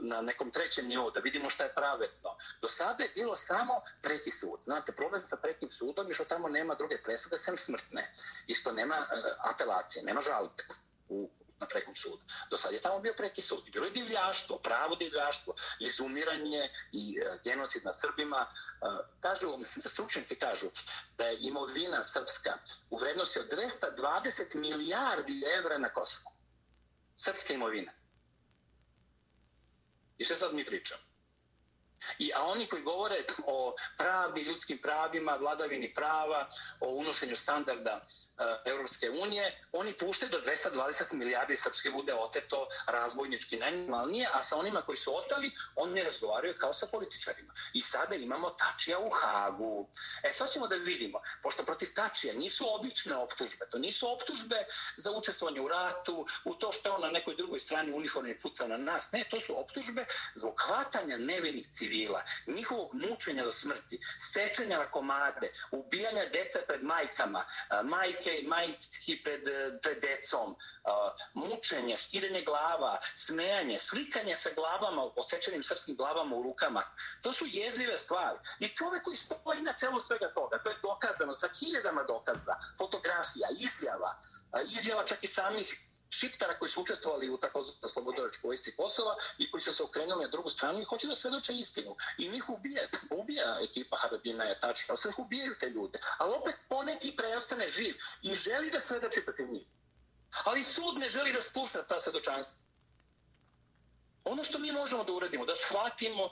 na 0.00 0.20
nekom 0.20 0.50
trećem 0.50 0.88
nivou, 0.88 1.10
da 1.10 1.20
vidimo 1.20 1.50
šta 1.50 1.64
je 1.64 1.74
pravetno. 1.74 2.36
Do 2.62 2.68
sada 2.68 3.04
je 3.04 3.12
bilo 3.14 3.36
samo 3.36 3.80
preki 4.02 4.30
sud. 4.30 4.58
Znate, 4.62 4.92
problem 4.92 5.24
sa 5.24 5.36
prekim 5.36 5.70
sudom 5.70 6.08
je 6.08 6.14
što 6.14 6.24
tamo 6.24 6.48
nema 6.48 6.74
druge 6.74 7.02
presude, 7.02 7.38
sem 7.38 7.58
smrtne. 7.58 8.10
Isto 8.46 8.72
nema 8.72 8.96
uh, 8.96 9.50
apelacije, 9.54 10.04
nema 10.04 10.20
žalbe 10.20 10.64
u 11.08 11.30
na 11.62 11.68
prekom 11.70 11.94
sudu. 11.96 12.22
Do 12.50 12.58
sad 12.58 12.72
je 12.72 12.80
tamo 12.80 12.98
bio 12.98 13.14
preki 13.16 13.42
sud. 13.42 13.70
Bilo 13.72 13.86
je 13.86 13.96
divljaštvo, 13.98 14.58
pravo 14.58 14.96
divljaštvo, 14.96 15.54
izumiranje 15.80 16.70
i 16.92 17.04
uh, 17.18 17.38
genocid 17.44 17.84
na 17.84 17.92
Srbima. 17.92 18.46
Uh, 18.46 18.98
kažu, 19.20 19.48
stručnici 19.94 20.36
kažu 20.36 20.70
da 21.18 21.26
je 21.26 21.38
imovina 21.40 22.04
srpska 22.04 22.58
u 22.90 22.98
vrednosti 22.98 23.38
od 23.38 23.46
220 23.50 24.54
milijardi 24.54 25.42
evra 25.58 25.78
na 25.78 25.88
Kosovu. 25.88 26.30
Srpska 27.16 27.54
imovina. 27.54 27.92
I 30.18 30.24
što 30.24 30.36
sad 30.36 30.54
mi 30.54 30.64
pričamo? 30.64 31.11
I, 32.18 32.30
a 32.34 32.44
oni 32.44 32.66
koji 32.66 32.82
govore 32.82 33.16
o 33.46 33.74
pravdi, 33.98 34.42
ljudskim 34.42 34.78
pravima, 34.78 35.36
vladavini 35.40 35.94
prava, 35.94 36.48
o 36.80 36.88
unošenju 36.88 37.36
standarda 37.36 38.00
e, 38.00 38.70
Europske 38.70 39.10
unije, 39.10 39.68
oni 39.72 39.92
puštaju 39.92 40.30
do 40.30 40.40
220 40.40 41.14
milijardi 41.14 41.56
srpske 41.56 41.90
bude 41.90 42.14
oteto 42.14 42.68
razbojnički 42.86 43.56
najnormalnije, 43.56 44.28
a 44.32 44.42
sa 44.42 44.56
onima 44.56 44.82
koji 44.82 44.98
su 44.98 45.16
otali, 45.16 45.52
oni 45.76 45.94
ne 45.94 46.02
razgovaraju 46.02 46.54
kao 46.58 46.74
sa 46.74 46.86
političarima. 46.86 47.54
I 47.72 47.80
sada 47.80 48.16
imamo 48.16 48.50
Tačija 48.50 48.98
u 48.98 49.10
Hagu. 49.10 49.88
E 50.22 50.30
sad 50.30 50.50
ćemo 50.50 50.68
da 50.68 50.76
vidimo, 50.76 51.20
pošto 51.42 51.64
protiv 51.64 51.88
Tačija 51.94 52.34
nisu 52.34 52.64
obične 52.74 53.16
optužbe, 53.16 53.66
to 53.70 53.78
nisu 53.78 54.12
optužbe 54.12 54.64
za 54.96 55.10
učestvovanje 55.10 55.60
u 55.60 55.68
ratu, 55.68 56.26
u 56.44 56.54
to 56.54 56.72
što 56.72 56.88
je 56.88 56.92
on 56.92 57.00
na 57.00 57.10
nekoj 57.10 57.36
drugoj 57.36 57.60
strani 57.60 57.92
uniforme 57.92 58.38
puca 58.38 58.66
na 58.66 58.76
nas, 58.76 59.12
ne, 59.12 59.24
to 59.30 59.40
su 59.40 59.60
optužbe 59.60 60.06
zbog 60.34 60.54
hvatanja 60.66 61.16
nevinih 61.16 61.68
civila 61.68 61.91
civila, 61.92 62.24
njihovog 62.46 62.90
mučenja 62.94 63.44
do 63.44 63.52
smrti, 63.52 64.00
sečenja 64.18 64.78
na 64.78 64.90
komade, 64.90 65.52
ubijanja 65.70 66.24
deca 66.32 66.58
pred 66.66 66.84
majkama, 66.84 67.44
majke 67.84 68.38
i 68.38 68.46
majki 68.46 69.22
pred, 69.24 69.48
e, 69.48 69.78
pred 69.82 69.98
decom, 70.00 70.56
mučenje, 71.34 71.96
skidanje 71.96 72.42
glava, 72.42 72.98
smejanje, 73.14 73.78
slikanje 73.78 74.34
sa 74.34 74.50
glavama, 74.56 75.02
odsečenim 75.16 75.62
srpskim 75.62 75.96
glavama 75.96 76.36
u 76.36 76.42
rukama. 76.42 76.82
To 77.22 77.32
su 77.32 77.44
jezive 77.48 77.96
stvari. 77.96 78.38
I 78.60 78.68
čovek 78.68 79.02
koji 79.02 79.16
stoji 79.16 79.62
na 79.62 79.72
celu 79.72 80.00
svega 80.00 80.32
toga, 80.34 80.62
to 80.62 80.70
je 80.70 80.76
dokazano 80.82 81.34
sa 81.34 81.48
hiljadama 81.58 82.02
dokaza, 82.02 82.54
fotografija, 82.78 83.48
izjava, 83.60 84.20
izjava 84.78 85.04
čak 85.06 85.18
i 85.22 85.26
samih 85.26 85.76
šiptara 86.12 86.58
koji 86.58 86.70
su 86.70 86.82
učestvovali 86.82 87.30
u 87.30 87.38
takozvanoj 87.38 87.90
slobodoračkoj 87.92 88.48
vojsci 88.48 88.76
Kosova 88.76 89.16
i 89.38 89.50
koji 89.50 89.62
su 89.62 89.72
se 89.72 89.82
okrenuli 89.82 90.24
na 90.24 90.30
drugu 90.30 90.50
stranu 90.50 90.80
i 90.80 90.84
hoće 90.84 91.06
da 91.06 91.14
svedoče 91.14 91.52
istinu. 91.52 91.96
I 92.18 92.28
njih 92.28 92.50
ubije, 92.50 92.88
ubija 93.10 93.58
ekipa 93.62 93.96
Harabina 93.96 94.44
je 94.44 94.50
Atačka, 94.50 94.92
ali 94.92 94.98
se 94.98 95.08
ubijaju 95.18 95.54
te 95.60 95.70
ljude. 95.70 95.98
Ali 96.18 96.34
opet 96.34 96.54
poneki 96.68 97.16
preostane 97.16 97.68
živ 97.68 97.94
i 98.22 98.34
želi 98.34 98.70
da 98.70 98.80
svedoči 98.80 99.24
protiv 99.24 99.46
njih. 99.50 99.66
Ali 100.44 100.64
sud 100.64 100.98
ne 100.98 101.08
želi 101.08 101.32
da 101.32 101.42
sluša 101.42 101.82
ta 101.82 102.00
svedočanstva. 102.00 102.61
Ono 104.24 104.44
što 104.44 104.58
mi 104.58 104.72
možemo 104.72 105.04
da 105.04 105.12
uradimo, 105.12 105.46
da 105.46 105.54
shvatimo 105.54 106.30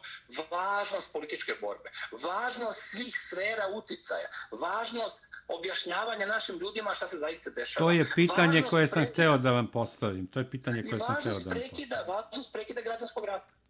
važnost 0.51 1.12
političke 1.12 1.53
borbe, 1.61 1.91
važnost 2.22 2.80
svih 2.91 3.14
sfera 3.18 3.68
uticaja, 3.74 4.28
važnost 4.61 5.24
objašnjavanja 5.49 6.26
našim 6.26 6.59
ljudima 6.59 6.95
šta 6.95 7.09
se 7.09 7.16
zaista 7.16 7.51
dešava. 7.51 7.86
To 7.86 7.91
je 7.91 8.05
pitanje 8.14 8.47
važnost 8.47 8.70
koje 8.70 8.88
sam 8.88 9.03
prekida, 9.03 9.12
hteo 9.12 9.38
da 9.38 9.53
vam 9.53 9.70
postavim. 9.70 10.26
To 10.26 10.38
je 10.38 10.51
pitanje 10.51 10.82
koje 10.82 10.99
sam 10.99 11.16
hteo 11.20 11.22
da 11.22 11.30
vam 11.30 11.36
postavim. 11.38 12.09
Važnost 12.09 12.53
prekida 12.53 12.80
građanskog 12.80 13.24
rata. 13.24 13.61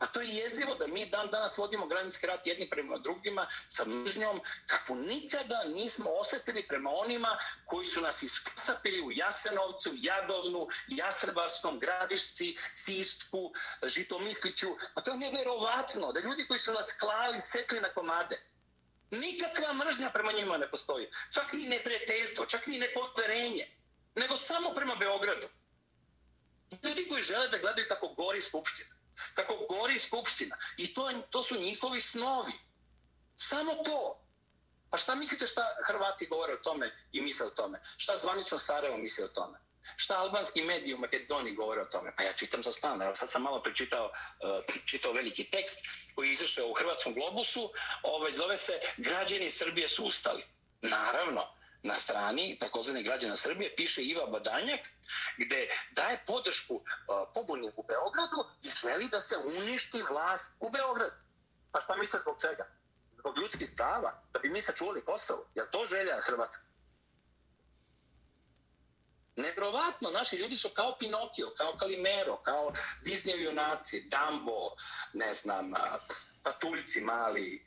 A 0.00 0.06
to 0.06 0.20
je 0.20 0.28
jezivo 0.28 0.74
da 0.74 0.86
mi 0.86 1.06
dan 1.06 1.28
danas 1.28 1.58
vodimo 1.58 1.86
građanski 1.86 2.26
rat 2.26 2.46
jedni 2.46 2.70
prema 2.70 2.98
drugima 2.98 3.46
sa 3.66 3.84
mržnjom 3.84 4.40
kako 4.66 4.94
nikada 4.94 5.62
nismo 5.64 6.10
osjetili 6.10 6.68
prema 6.68 6.90
onima 6.90 7.38
koji 7.66 7.86
su 7.86 8.00
nas 8.00 8.22
iskasapili 8.22 9.00
u 9.00 9.12
Jasenovcu, 9.12 9.90
Jadovnu, 9.96 10.68
Jasrbarskom, 10.88 11.78
Gradišci, 11.78 12.56
Sištku, 12.72 13.52
Žitomisliću. 13.86 14.68
A 14.94 15.00
to 15.00 15.10
je 15.10 15.18
nevjerovatno 15.18 16.12
da 16.12 16.20
ljudi 16.20 16.46
koji 16.48 16.60
su 16.60 16.72
nas 16.72 16.92
klali, 16.92 17.40
sekli 17.40 17.80
na 17.80 17.92
komade. 17.94 18.40
Nikakva 19.10 19.72
mržnja 19.72 20.10
prema 20.10 20.32
njima 20.32 20.56
ne 20.56 20.70
postoji. 20.70 21.08
Čak 21.34 21.52
ni 21.52 21.68
neprijateljstvo, 21.68 22.46
čak 22.46 22.66
ni 22.66 22.78
nepoverenje. 22.78 23.66
Nego 24.14 24.36
samo 24.36 24.74
prema 24.74 24.94
Beogradu. 24.94 25.48
Ljudi 26.84 27.08
koji 27.08 27.22
žele 27.22 27.48
da 27.48 27.58
gledaju 27.58 27.88
kako 27.88 28.08
gori 28.08 28.42
skupština 28.42 28.99
kako 29.34 29.54
gori 29.68 29.98
skupština. 29.98 30.56
I 30.76 30.94
to, 30.94 31.10
to 31.30 31.42
su 31.42 31.56
njihovi 31.56 32.00
snovi. 32.00 32.52
Samo 33.36 33.74
to. 33.74 34.20
Pa 34.90 34.96
šta 34.96 35.14
mislite 35.14 35.46
šta 35.46 35.76
Hrvati 35.86 36.26
govore 36.26 36.52
o 36.52 36.62
tome 36.64 36.96
i 37.12 37.20
misle 37.20 37.46
o 37.46 37.50
tome? 37.50 37.80
Šta 37.96 38.16
zvanično 38.16 38.58
Sarajevo 38.58 38.96
misle 38.96 39.24
o 39.24 39.28
tome? 39.28 39.58
Šta 39.96 40.18
albanski 40.18 40.62
mediji 40.64 40.94
u 40.94 40.98
Makedoniji 40.98 41.54
govore 41.54 41.82
o 41.82 41.84
tome? 41.84 42.12
Pa 42.16 42.22
ja 42.22 42.32
čitam 42.32 42.62
za 42.62 42.72
stano. 42.72 43.04
Evo 43.04 43.16
sad 43.16 43.30
sam 43.30 43.42
malo 43.42 43.62
pričitao 43.62 44.06
uh, 44.06 44.74
čitao 44.86 45.12
veliki 45.12 45.44
tekst 45.50 45.78
koji 46.14 46.28
je 46.28 46.32
izašao 46.32 46.68
u 46.68 46.74
Hrvatskom 46.74 47.14
globusu. 47.14 47.72
Ovaj, 48.02 48.32
zove 48.32 48.56
se 48.56 48.80
Građani 48.96 49.50
Srbije 49.50 49.88
su 49.88 50.04
ustali. 50.04 50.44
Naravno, 50.82 51.42
na 51.82 51.94
strani 51.94 52.58
takozvane 52.58 53.02
građana 53.02 53.36
Srbije 53.36 53.76
piše 53.76 54.02
Iva 54.02 54.26
Badanjak 54.26 54.80
gde 55.38 55.68
daje 55.90 56.24
podršku 56.26 56.74
uh, 56.74 56.82
u 57.76 57.82
Beogradu 57.82 58.40
i 58.62 58.70
želi 58.70 59.08
da 59.08 59.20
se 59.20 59.36
uništi 59.36 60.02
vlast 60.02 60.56
u 60.60 60.70
Beogradu. 60.70 61.16
Pa 61.72 61.80
šta 61.80 61.96
misle 61.96 62.20
zbog 62.20 62.36
čega? 62.40 62.66
Zbog 63.16 63.38
ljudskih 63.38 63.72
prava? 63.76 64.22
Da 64.32 64.38
bi 64.40 64.50
mi 64.50 64.62
sačuvali 64.62 65.04
Kosovo? 65.04 65.46
Je 65.54 65.70
to 65.70 65.84
želja 65.84 66.20
Hrvatska? 66.20 66.64
Nevrovatno, 69.36 70.10
naši 70.10 70.36
ljudi 70.36 70.56
su 70.56 70.68
kao 70.68 70.96
Pinokio, 70.98 71.50
kao 71.56 71.76
Kalimero, 71.76 72.36
kao 72.36 72.72
Disney 73.04 73.44
junaci, 73.44 74.08
Dumbo, 74.10 74.76
ne 75.12 75.34
znam, 75.34 75.72
patuljci 76.42 77.00
mali, 77.00 77.66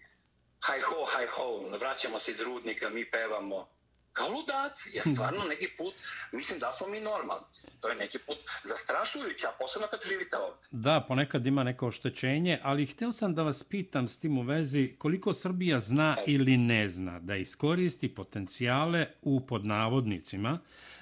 haj 0.62 0.82
ho, 0.82 1.06
haj 1.06 1.28
ho, 1.28 1.60
vraćamo 1.80 2.20
se 2.20 2.32
iz 2.32 2.40
rudnika, 2.40 2.90
mi 2.90 3.12
pevamo 3.12 3.70
kao 4.14 4.30
ludaci. 4.30 4.98
Ja 4.98 5.04
stvarno 5.04 5.44
neki 5.50 5.68
put 5.78 5.94
mislim 6.32 6.60
da 6.60 6.72
smo 6.72 6.88
mi 6.88 7.00
normalni. 7.00 7.46
To 7.82 7.88
je 7.88 7.96
neki 7.96 8.18
put 8.20 8.38
zastrašujuće, 8.64 9.48
a 9.48 9.52
posebno 9.60 9.88
kad 9.88 10.00
živite 10.10 10.38
ovdje. 10.38 10.68
Da, 10.72 11.06
ponekad 11.08 11.46
ima 11.46 11.64
neko 11.64 11.88
oštećenje, 11.88 12.60
ali 12.64 12.86
hteo 12.86 13.12
sam 13.12 13.36
da 13.36 13.44
vas 13.44 13.64
pitam 13.64 14.08
s 14.08 14.20
tim 14.20 14.38
u 14.38 14.42
vezi 14.42 14.96
koliko 14.98 15.34
Srbija 15.34 15.80
zna 15.80 16.16
e. 16.20 16.24
ili 16.28 16.58
ne 16.58 16.90
zna 16.90 17.20
da 17.20 17.36
iskoristi 17.36 18.16
potencijale 18.16 19.08
u 19.22 19.48
podnavodnicima 19.48 20.60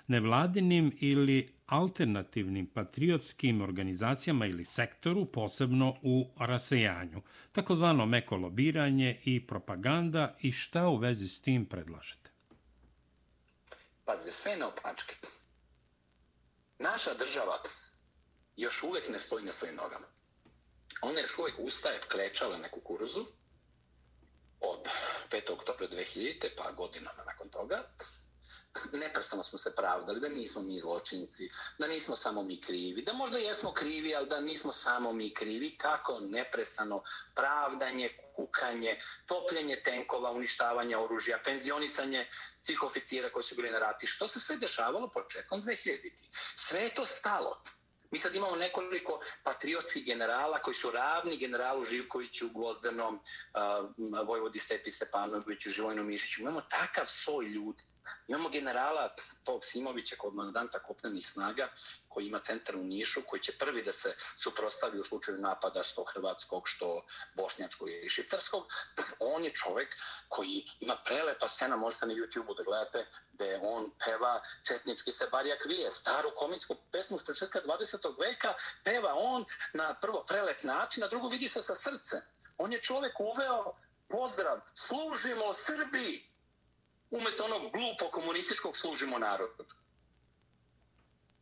nevladinim 0.08 0.98
ili 1.00 1.54
alternativnim 1.66 2.66
patriotskim 2.66 3.62
organizacijama 3.62 4.46
ili 4.46 4.66
sektoru, 4.66 5.26
posebno 5.26 5.96
u 6.02 6.30
rasejanju. 6.38 7.22
Takozvano 7.52 8.06
meko 8.06 8.36
lobiranje 8.36 9.20
i 9.24 9.48
propaganda 9.48 10.36
i 10.42 10.52
šta 10.52 10.88
u 10.88 10.98
vezi 10.98 11.28
s 11.28 11.42
tim 11.42 11.66
predlažete? 11.66 12.21
Pazite, 14.12 14.32
sve 14.32 14.56
na 14.58 14.68
opačke. 14.68 15.16
Naša 16.80 17.14
država 17.14 17.62
još 18.56 18.84
uvijek 18.84 19.10
ne 19.10 19.20
stoji 19.20 19.46
na 19.46 19.54
svojim 19.54 19.76
nogama. 19.76 20.06
Ona 21.02 21.20
još 21.20 21.38
uvijek 21.38 21.60
ustaje 21.60 22.02
klečala 22.02 22.58
na 22.58 22.72
kukuruzu 22.72 23.26
od 24.60 24.88
5. 25.32 25.54
oktobra 25.54 25.88
2000. 25.88 26.50
pa 26.58 26.72
godinama 26.72 27.24
nakon 27.26 27.50
toga 27.50 27.84
neprestano 28.94 29.44
smo 29.44 29.60
se 29.60 29.76
pravdali 29.76 30.20
da 30.20 30.30
nismo 30.30 30.62
mi 30.62 30.80
zločinci, 30.80 31.50
da 31.78 31.88
nismo 31.88 32.16
samo 32.16 32.44
mi 32.44 32.62
krivi, 32.62 33.02
da 33.02 33.14
možda 33.14 33.38
jesmo 33.38 33.74
krivi, 33.74 34.16
ali 34.16 34.28
da 34.28 34.40
nismo 34.40 34.74
samo 34.74 35.14
mi 35.14 35.34
krivi. 35.34 35.78
Kako 35.78 36.20
neprestano 36.20 37.04
pravdanje, 37.36 38.10
kukanje, 38.36 39.00
topljenje 39.26 39.82
tenkova, 39.84 40.32
uništavanje 40.32 40.98
oružja, 40.98 41.40
penzionisanje 41.46 42.28
svih 42.58 42.84
oficira 42.84 43.32
koji 43.32 43.44
su 43.44 43.56
bili 43.56 43.72
na 43.72 43.80
ratištu. 43.80 44.20
To 44.20 44.28
se 44.28 44.40
sve 44.40 44.58
dešavalo 44.58 45.10
početkom 45.10 45.62
2000-ih? 45.62 46.14
Sve 46.56 46.80
je 46.80 46.94
to 46.96 47.06
stalo. 47.06 47.62
Mi 48.12 48.20
sad 48.20 48.36
imamo 48.36 48.56
nekoliko 48.56 49.20
patriotskih 49.44 50.06
generala 50.06 50.58
koji 50.58 50.76
su 50.76 50.92
ravni 50.92 51.38
generalu 51.38 51.86
Živkoviću, 51.86 52.50
Gvozdenom, 52.50 53.16
uh, 53.16 54.26
Vojvodi 54.28 54.60
Stepi 54.60 54.92
Stepanoviću, 54.92 55.70
Živojnu 55.70 56.04
Mišiću. 56.04 56.42
Imamo 56.42 56.62
takav 56.62 57.06
soj 57.08 57.46
ljudi 57.46 57.91
Imamo 58.28 58.50
generala 58.50 59.16
tog 59.44 59.66
Simovića, 59.66 60.16
komandanta 60.16 60.80
kopnenih 60.80 61.30
snaga, 61.30 61.68
koji 62.08 62.28
ima 62.28 62.40
centar 62.40 62.76
u 62.76 62.84
Nišu, 62.84 63.22
koji 63.28 63.42
će 63.42 63.58
prvi 63.58 63.84
da 63.84 63.94
se 63.94 64.16
suprostavi 64.36 65.00
u 65.00 65.04
slučaju 65.04 65.38
napada 65.38 65.84
što 65.84 66.04
hrvatskog, 66.04 66.64
što 66.66 67.06
bošnjačkog 67.36 67.90
i 67.90 68.10
šiptarskog. 68.10 68.64
On 69.20 69.44
je 69.44 69.54
čovek 69.54 69.96
koji 70.30 70.66
ima 70.80 70.96
prelepa 71.06 71.48
scena, 71.48 71.76
možete 71.76 72.06
na 72.06 72.14
YouTube-u 72.14 72.54
da 72.54 72.64
gledate, 72.64 73.08
gde 73.34 73.60
on 73.64 73.92
peva 74.06 74.42
Četnički 74.68 75.12
se 75.12 75.28
barjak 75.32 75.66
vije, 75.66 75.92
staru 75.92 76.32
komičku 76.36 76.76
pesmu 76.92 77.20
s 77.20 77.24
početka 77.24 77.62
20. 77.62 78.16
veka, 78.22 78.54
peva 78.84 79.14
on 79.18 79.46
na 79.74 79.94
prvo 80.02 80.26
prelet 80.28 80.64
način, 80.64 81.02
na 81.02 81.08
drugo 81.08 81.28
vidi 81.28 81.50
se 81.50 81.62
sa 81.62 81.76
srce. 81.76 82.22
On 82.58 82.74
je 82.74 82.82
čovek 82.82 83.20
uveo 83.20 83.76
pozdrav, 84.10 84.60
služimo 84.74 85.54
Srbiji, 85.54 86.31
umjesto 87.12 87.46
onog 87.46 87.72
glupo 87.72 88.12
komunističkog 88.12 88.78
služimo 88.78 89.20
narodu. 89.20 89.66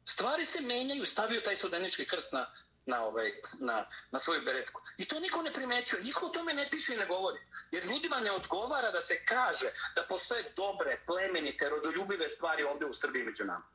Stvari 0.06 0.46
se 0.46 0.62
menjaju, 0.62 1.06
stavio 1.06 1.42
taj 1.42 1.56
sudanički 1.56 2.06
krst 2.06 2.34
na, 2.34 2.46
na, 2.86 3.04
ovaj, 3.06 3.32
na, 3.60 3.88
na 4.12 4.20
svoju 4.20 4.42
beretku. 4.42 4.82
I 4.98 5.06
to 5.06 5.20
niko 5.20 5.42
ne 5.42 5.54
primećuje, 5.54 6.04
niko 6.04 6.26
o 6.26 6.30
tome 6.30 6.54
ne 6.54 6.70
piše 6.72 6.94
i 6.94 6.98
ne 6.98 7.06
govori. 7.06 7.40
Jer 7.72 7.86
ljudima 7.86 8.20
ne 8.20 8.32
odgovara 8.32 8.92
da 8.92 9.02
se 9.02 9.26
kaže 9.26 9.72
da 9.96 10.06
postoje 10.10 10.54
dobre, 10.56 11.02
plemenite, 11.06 11.70
rodoljubive 11.70 12.30
stvari 12.30 12.64
ovdje 12.64 12.88
u 12.88 12.94
Srbiji 12.94 13.24
među 13.24 13.46
nama. 13.46 13.68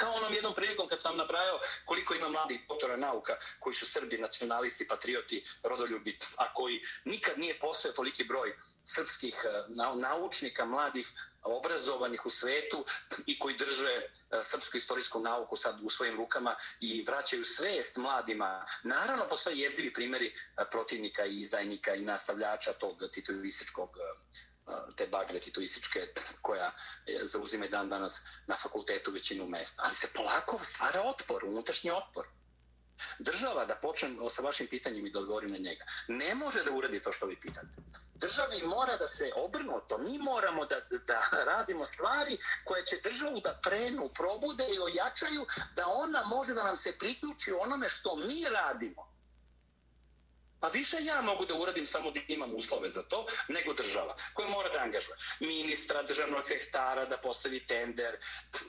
Kao 0.00 0.12
onom 0.12 0.34
jednom 0.34 0.54
prilikom 0.54 0.88
kad 0.88 1.00
sam 1.00 1.16
nabrajao 1.16 1.60
koliko 1.84 2.14
ima 2.14 2.28
mladih 2.28 2.60
doktora 2.68 2.96
nauka 2.96 3.36
koji 3.58 3.74
su 3.74 3.86
srbi, 3.86 4.18
nacionalisti, 4.18 4.88
patrioti, 4.88 5.44
rodoljubi, 5.62 6.18
a 6.36 6.54
koji 6.54 6.82
nikad 7.04 7.38
nije 7.38 7.58
postojao 7.58 7.94
toliki 7.94 8.24
broj 8.24 8.56
srpskih 8.84 9.44
eh, 9.44 9.64
naučnika, 9.94 10.64
mladih, 10.64 11.12
obrazovanih 11.42 12.26
u 12.26 12.30
svetu 12.30 12.84
i 13.26 13.38
koji 13.38 13.56
drže 13.56 13.92
eh, 13.92 14.08
srpsku 14.42 14.76
istorijsku 14.76 15.20
nauku 15.20 15.56
sad 15.56 15.78
u 15.82 15.90
svojim 15.90 16.16
rukama 16.16 16.54
i 16.80 17.04
vraćaju 17.06 17.44
svest 17.44 17.96
mladima. 17.96 18.64
Naravno, 18.82 19.28
postoje 19.28 19.58
jezivi 19.58 19.92
primjeri 19.92 20.26
eh, 20.26 20.64
protivnika 20.70 21.26
i 21.26 21.36
izdajnika 21.36 21.94
i 21.94 22.04
nastavljača 22.04 22.72
tog 22.72 23.02
titovističkog 23.12 23.90
te 24.96 25.06
bagre 25.06 25.40
titoističke 25.40 26.06
koja 26.42 26.72
e, 27.06 27.18
zauzime 27.22 27.68
dan 27.68 27.88
danas 27.88 28.22
na 28.46 28.56
fakultetu 28.56 29.10
većinu 29.10 29.46
mesta. 29.46 29.82
Ali 29.86 29.94
se 29.94 30.08
polako 30.14 30.58
stvara 30.64 31.02
otpor, 31.02 31.44
unutrašnji 31.44 31.90
otpor. 31.90 32.26
Država, 33.18 33.64
da 33.64 33.74
počnem 33.74 34.16
sa 34.28 34.42
vašim 34.42 34.66
pitanjem 34.66 35.06
i 35.06 35.10
da 35.10 35.18
odgovorim 35.18 35.52
na 35.52 35.58
njega, 35.58 35.84
ne 36.08 36.34
može 36.34 36.64
da 36.64 36.72
uradi 36.72 37.00
to 37.02 37.12
što 37.12 37.26
vi 37.26 37.40
pitate. 37.40 37.68
Državi 38.14 38.62
mora 38.62 38.96
da 38.96 39.08
se 39.08 39.32
obrnuto. 39.36 39.98
Mi 39.98 40.18
moramo 40.18 40.66
da, 40.66 40.80
da 41.06 41.44
radimo 41.44 41.84
stvari 41.84 42.38
koje 42.64 42.84
će 42.84 43.00
državu 43.04 43.40
da 43.40 43.60
prenu, 43.62 44.08
probude 44.08 44.64
i 44.74 44.78
ojačaju, 44.78 45.46
da 45.76 45.86
ona 45.86 46.24
može 46.24 46.54
da 46.54 46.64
nam 46.64 46.76
se 46.76 46.98
priključi 46.98 47.52
onome 47.52 47.88
što 47.88 48.16
mi 48.16 48.44
radimo. 48.50 49.09
Pa 50.60 50.68
više 50.68 50.96
ja 51.02 51.20
mogu 51.20 51.46
da 51.46 51.54
uradim 51.54 51.86
samo 51.86 52.10
da 52.10 52.20
imam 52.28 52.54
uslove 52.54 52.88
za 52.88 53.02
to, 53.02 53.26
nego 53.48 53.72
država, 53.74 54.16
koja 54.34 54.48
mora 54.48 54.68
da 54.68 54.80
angažuje 54.80 55.16
ministra, 55.40 56.02
državnog 56.02 56.46
sektara, 56.46 57.04
da 57.06 57.16
postavi 57.16 57.66
tender. 57.66 58.16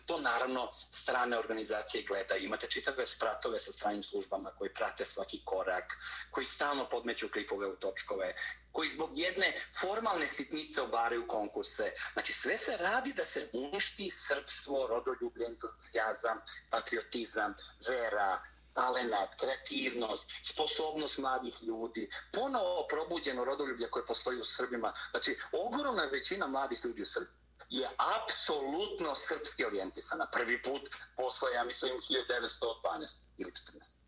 To 0.05 0.19
naravno 0.19 0.69
strane 0.91 1.37
organizacije 1.37 2.03
gleda. 2.03 2.35
Imate 2.35 2.67
čitave 2.67 3.07
spratove 3.07 3.59
sa 3.59 3.71
stranim 3.71 4.03
službama 4.03 4.51
koji 4.57 4.73
prate 4.73 5.05
svaki 5.05 5.41
korak, 5.45 5.97
koji 6.31 6.45
stalno 6.45 6.89
podmeću 6.89 7.29
klipove 7.29 7.67
u 7.67 7.75
točkove, 7.75 8.33
koji 8.71 8.89
zbog 8.89 9.09
jedne 9.13 9.53
formalne 9.81 10.27
sitnice 10.27 10.81
obaraju 10.81 11.27
konkurse. 11.27 11.91
Znači 12.13 12.33
sve 12.33 12.57
se 12.57 12.77
radi 12.77 13.13
da 13.13 13.23
se 13.23 13.49
uništi 13.53 14.11
srpstvo, 14.11 14.87
rodoljublje, 14.87 15.45
entuzijazam, 15.45 16.37
patriotizam, 16.69 17.55
vera, 17.87 18.41
talenat, 18.73 19.35
kreativnost, 19.39 20.27
sposobnost 20.43 21.17
mladih 21.17 21.55
ljudi, 21.61 22.09
ponovo 22.33 22.87
probuđeno 22.89 23.45
rodoljublje 23.45 23.89
koje 23.89 24.05
postoji 24.05 24.39
u 24.39 24.45
Srbima. 24.45 24.93
Znači, 25.11 25.37
ogromna 25.51 26.03
većina 26.03 26.47
mladih 26.47 26.79
ljudi 26.85 27.01
u 27.01 27.05
Srbiji 27.05 27.41
je 27.69 27.89
apsolutno 27.97 29.15
srpski 29.15 29.65
orijentisana. 29.65 30.27
Prvi 30.31 30.61
put 30.61 30.89
posle, 31.15 31.53
ja 31.53 31.63
mislim, 31.63 31.91
1912 31.93 33.27
ili 33.37 33.51
14. 33.51 34.01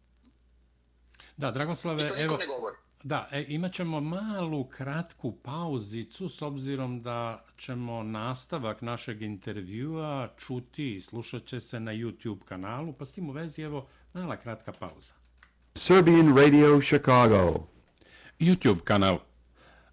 Da, 1.38 1.51
Dragoslave, 1.51 2.11
evo... 2.18 2.39
Da, 3.04 3.28
e, 3.32 3.45
imat 3.47 3.74
ćemo 3.74 4.01
malu 4.01 4.64
kratku 4.64 5.32
pauzicu 5.32 6.30
s 6.30 6.41
obzirom 6.41 7.01
da 7.01 7.45
ćemo 7.58 8.04
nastavak 8.04 8.82
našeg 8.82 9.22
intervjua 9.22 10.30
čuti 10.38 10.95
i 10.95 11.01
slušat 11.01 11.45
će 11.45 11.60
se 11.60 11.80
na 11.80 11.91
YouTube 11.91 12.43
kanalu, 12.45 12.93
pa 12.93 13.06
s 13.06 13.12
tim 13.12 13.30
u 13.30 13.32
vezi 13.32 13.62
evo 13.62 13.88
Mala 14.14 14.38
kratka 14.38 14.72
pauza. 14.72 15.14
Serbian 15.76 16.38
Radio 16.38 16.82
Chicago. 16.82 17.68
YouTube 18.39 18.80
kanal. 18.84 19.18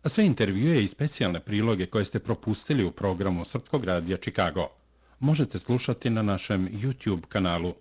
Sve 0.04 0.26
intervjue 0.26 0.84
i 0.84 0.88
specijalne 0.88 1.40
priloge 1.40 1.86
koje 1.86 2.04
ste 2.04 2.18
propustili 2.18 2.84
u 2.84 2.90
programu 2.90 3.44
Srpskog 3.44 3.84
radija 3.84 4.16
Chicago 4.16 4.68
možete 5.20 5.58
slušati 5.58 6.10
na 6.10 6.22
našem 6.22 6.68
YouTube 6.68 7.26
kanalu. 7.26 7.74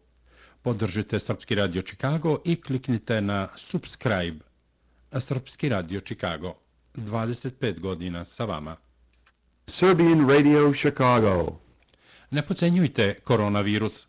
Podržite 0.61 1.19
Srpski 1.19 1.55
radio 1.55 1.81
Chicago 1.81 2.37
i 2.45 2.61
kliknite 2.61 3.21
na 3.21 3.47
subscribe. 3.57 4.48
Srpski 5.11 5.69
radio 5.69 6.01
Chicago. 6.01 6.53
25 6.95 7.79
godina 7.79 8.25
sa 8.25 8.45
vama. 8.45 8.75
Serbian 9.67 10.29
Radio 10.29 10.73
Chicago. 10.73 11.59
Ne 12.31 12.41
pocenjujte 12.41 13.13
koronavirus. 13.23 14.07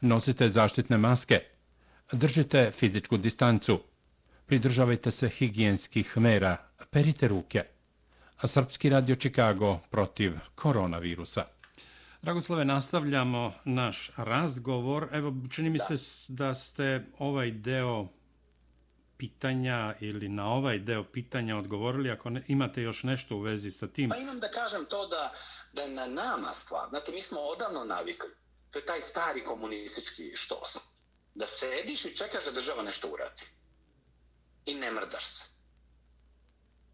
Nosite 0.00 0.48
zaštitne 0.48 0.96
maske. 0.96 1.40
Držite 2.12 2.70
fizičku 2.70 3.16
distancu. 3.16 3.80
Pridržavajte 4.46 5.10
se 5.10 5.28
higijenskih 5.28 6.16
mera. 6.16 6.56
Perite 6.90 7.28
ruke. 7.28 7.64
Srpski 8.44 8.88
radio 8.88 9.16
Čikago 9.16 9.78
protiv 9.90 10.32
koronavirusa. 10.54 11.44
Dragoslove, 12.22 12.64
nastavljamo 12.64 13.52
naš 13.64 14.10
razgovor. 14.16 15.08
Evo, 15.12 15.34
čini 15.50 15.70
mi 15.70 15.78
da. 15.78 15.96
se 15.96 16.32
da 16.32 16.54
ste 16.54 17.04
ovaj 17.18 17.50
deo 17.50 18.08
pitanja 19.18 19.94
ili 20.00 20.28
na 20.28 20.52
ovaj 20.52 20.78
deo 20.78 21.04
pitanja 21.04 21.56
odgovorili, 21.56 22.10
ako 22.10 22.30
ne, 22.30 22.44
imate 22.48 22.82
još 22.82 23.02
nešto 23.02 23.36
u 23.36 23.40
vezi 23.40 23.70
sa 23.70 23.88
tim. 23.88 24.10
Pa 24.10 24.16
imam 24.16 24.40
da 24.40 24.50
kažem 24.50 24.84
to 24.84 25.06
da, 25.06 25.32
da 25.72 25.82
je 25.82 25.88
na 25.88 26.06
nama 26.06 26.52
stvar. 26.52 26.88
Znate, 26.88 27.12
mi 27.12 27.22
smo 27.22 27.40
odavno 27.40 27.84
navikli. 27.84 28.30
To 28.70 28.78
je 28.78 28.86
taj 28.86 29.02
stari 29.02 29.44
komunistički 29.44 30.36
štos 30.36 30.78
da 31.34 31.46
sediš 31.46 32.04
i 32.04 32.16
čekaš 32.16 32.44
da 32.44 32.50
država 32.50 32.82
nešto 32.82 33.08
uradi. 33.08 33.42
I 34.66 34.74
ne 34.74 34.90
mrdaš 34.90 35.24
se. 35.24 35.44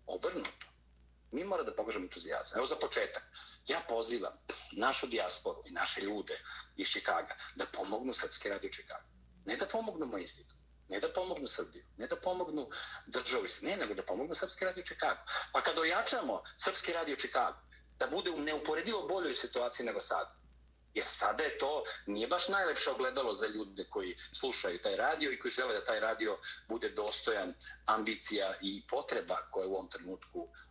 Obrnuto. 0.06 0.66
Mi 1.32 1.44
mora 1.44 1.62
da 1.62 1.74
pokažemo 1.74 2.04
entuzijazam. 2.04 2.58
Evo 2.58 2.66
za 2.66 2.76
početak. 2.76 3.22
Ja 3.66 3.80
pozivam 3.88 4.32
našu 4.72 5.06
dijasporu 5.06 5.62
i 5.66 5.72
naše 5.72 6.00
ljude 6.00 6.38
iz 6.76 6.88
Čikaga 6.88 7.36
da 7.54 7.64
pomognu 7.72 8.14
Srpske 8.14 8.48
radio 8.48 8.70
Čikaga. 8.70 9.04
Ne 9.46 9.56
da 9.56 9.66
pomognu 9.66 10.06
moj 10.06 10.22
institut. 10.22 10.53
Ne 10.88 11.00
da 11.00 11.12
pomognu 11.12 11.48
Srbiju. 11.48 11.84
Ne 11.96 12.06
da 12.06 12.16
pomognu 12.16 12.68
državi. 13.06 13.48
Ne, 13.62 13.76
nego 13.76 13.94
da 13.94 14.02
pomognu 14.02 14.34
Srpski 14.34 14.64
radio 14.64 14.84
Čikago. 14.84 15.20
Pa 15.52 15.60
kad 15.60 15.78
ojačamo 15.78 16.42
Srpski 16.56 16.92
radio 16.92 17.16
Čikago, 17.16 17.58
da 17.98 18.06
bude 18.06 18.30
u 18.30 18.40
neuporedivo 18.40 19.06
boljoj 19.08 19.34
situaciji 19.34 19.86
nego 19.86 20.00
sad, 20.00 20.28
Jer 20.94 21.06
sada 21.06 21.42
je 21.42 21.58
to, 21.58 21.82
nije 22.06 22.26
baš 22.28 22.48
najlepše 22.48 22.90
ogledalo 22.90 23.34
za 23.34 23.46
ljude 23.46 23.84
koji 23.90 24.16
slušaju 24.32 24.78
taj 24.80 24.96
radio 24.96 25.32
i 25.32 25.38
koji 25.38 25.52
žele 25.52 25.74
da 25.74 25.84
taj 25.84 26.00
radio 26.00 26.38
bude 26.68 26.88
dostojan 26.88 27.54
ambicija 27.86 28.54
i 28.62 28.86
potreba 28.86 29.36
koje 29.50 29.66
u 29.66 29.74
ovom 29.74 29.90
trenutku 29.90 30.40
uh, 30.40 30.63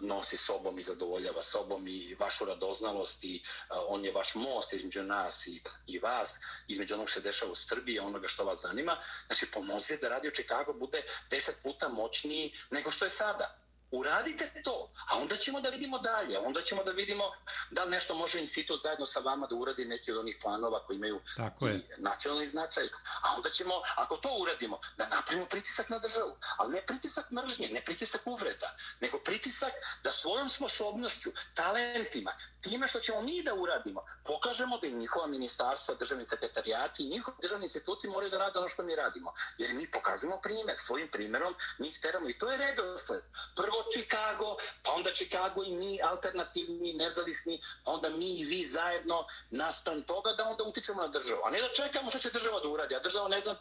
nosi 0.00 0.36
sobom 0.36 0.78
i 0.78 0.82
zadovoljava 0.82 1.42
sobom 1.42 1.88
i 1.88 2.14
vašu 2.14 2.44
radoznalost 2.44 3.24
i 3.24 3.42
on 3.88 4.04
je 4.04 4.12
vaš 4.12 4.34
most 4.34 4.72
između 4.72 5.02
nas 5.02 5.46
i, 5.46 5.62
i 5.86 5.98
vas, 5.98 6.40
između 6.68 6.94
onog 6.94 7.08
što 7.08 7.20
se 7.20 7.26
dešava 7.26 7.52
u 7.52 7.54
Srbiji 7.54 7.98
onoga 7.98 8.28
što 8.28 8.44
vas 8.44 8.60
zanima. 8.62 8.96
Znači, 9.26 9.50
pomozite 9.50 9.96
da 9.96 10.08
radio 10.08 10.30
Chicago 10.30 10.72
bude 10.72 11.02
deset 11.30 11.62
puta 11.62 11.88
moćniji 11.88 12.52
nego 12.70 12.90
što 12.90 13.04
je 13.04 13.10
sada 13.10 13.63
uradite 13.90 14.62
to, 14.64 14.90
a 15.10 15.18
onda 15.18 15.36
ćemo 15.36 15.60
da 15.60 15.68
vidimo 15.68 15.98
dalje, 15.98 16.38
onda 16.38 16.62
ćemo 16.62 16.84
da 16.84 16.90
vidimo 16.90 17.24
da 17.70 17.84
li 17.84 17.90
nešto 17.90 18.14
može 18.14 18.40
institut 18.40 18.82
zajedno 18.82 19.06
sa 19.06 19.20
vama 19.20 19.46
da 19.46 19.54
uradi 19.54 19.84
neki 19.84 20.12
od 20.12 20.18
onih 20.18 20.36
planova 20.42 20.86
koji 20.86 20.96
imaju 20.96 21.20
Tako 21.36 21.66
je. 21.66 21.96
nacionalni 21.98 22.46
značaj, 22.46 22.84
a 23.22 23.36
onda 23.36 23.50
ćemo, 23.50 23.74
ako 23.96 24.16
to 24.16 24.36
uradimo, 24.40 24.78
da 24.96 25.08
napravimo 25.08 25.46
pritisak 25.46 25.88
na 25.88 25.98
državu, 25.98 26.36
ali 26.56 26.74
ne 26.74 26.82
pritisak 26.86 27.30
mržnje, 27.30 27.68
ne 27.68 27.80
pritisak 27.84 28.20
uvreda, 28.24 28.76
nego 29.00 29.18
pritisak 29.18 29.72
da 30.04 30.12
svojom 30.12 30.48
sposobnošću, 30.50 31.30
talentima, 31.54 32.32
time 32.60 32.88
što 32.88 33.00
ćemo 33.00 33.22
mi 33.22 33.42
da 33.42 33.54
uradimo, 33.54 34.04
pokažemo 34.24 34.78
da 34.78 34.86
i 34.86 34.92
njihova 34.92 35.26
ministarstva, 35.26 35.94
državni 35.94 36.24
sekretarijati 36.24 37.02
i 37.02 37.08
njihovi 37.08 37.36
državni 37.42 37.64
instituti 37.64 38.08
moraju 38.08 38.30
da 38.30 38.38
rade 38.38 38.58
ono 38.58 38.68
što 38.68 38.82
mi 38.82 38.96
radimo. 38.96 39.32
Jer 39.58 39.74
mi 39.74 39.90
pokazujemo 39.90 40.40
primjer, 40.40 40.76
svojim 40.78 41.08
primjerom 41.08 41.54
mi 41.78 41.88
ih 41.88 41.98
teramo 42.02 42.28
i 42.28 42.38
to 42.38 42.50
je 42.50 42.58
redosled. 42.58 43.22
Prvo 43.56 43.73
prvo 43.74 43.90
Chicago, 43.90 44.56
pa 44.82 44.92
onda 44.92 45.10
Chicago 45.10 45.64
i 45.64 45.70
mi 45.76 45.98
alternativni, 46.02 46.94
nezavisni, 46.94 47.60
pa 47.84 47.90
onda 47.90 48.08
mi 48.08 48.38
i 48.38 48.44
vi 48.44 48.64
zajedno 48.64 49.26
nastan 49.50 50.02
toga 50.02 50.30
da 50.38 50.48
onda 50.48 50.64
utičemo 50.64 51.02
na 51.02 51.08
državu. 51.08 51.40
A 51.44 51.50
ne 51.50 51.60
da 51.60 51.68
čekamo 51.68 52.10
što 52.10 52.18
će 52.18 52.30
država 52.30 52.60
da 52.60 52.68
uradi. 52.68 52.94
A 52.94 53.00
država 53.00 53.28
ne 53.28 53.40
zna 53.40 53.54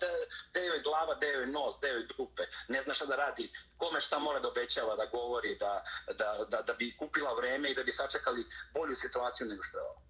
gde 0.52 0.62
je 0.62 0.82
glava, 0.84 1.16
gde 1.18 1.28
je 1.28 1.48
nos, 1.48 1.78
gde 1.80 1.88
je 1.88 2.08
dupe. 2.18 2.44
Ne 2.68 2.82
zna 2.82 2.94
šta 2.94 3.06
da 3.06 3.16
radi, 3.16 3.52
kome 3.78 4.02
šta 4.02 4.20
mora 4.20 4.40
da 4.40 4.48
obećava, 4.48 4.96
da 4.96 5.06
govori, 5.06 5.56
da, 5.56 5.84
da, 6.08 6.46
da, 6.52 6.62
da 6.62 6.74
bi 6.74 6.96
kupila 6.98 7.34
vreme 7.34 7.72
i 7.72 7.76
da 7.76 7.84
bi 7.84 7.92
sačekali 7.92 8.46
bolju 8.74 8.96
situaciju 8.96 9.48
nego 9.48 9.64
što 9.64 9.78
je 9.78 9.84
ovo. 9.84 10.02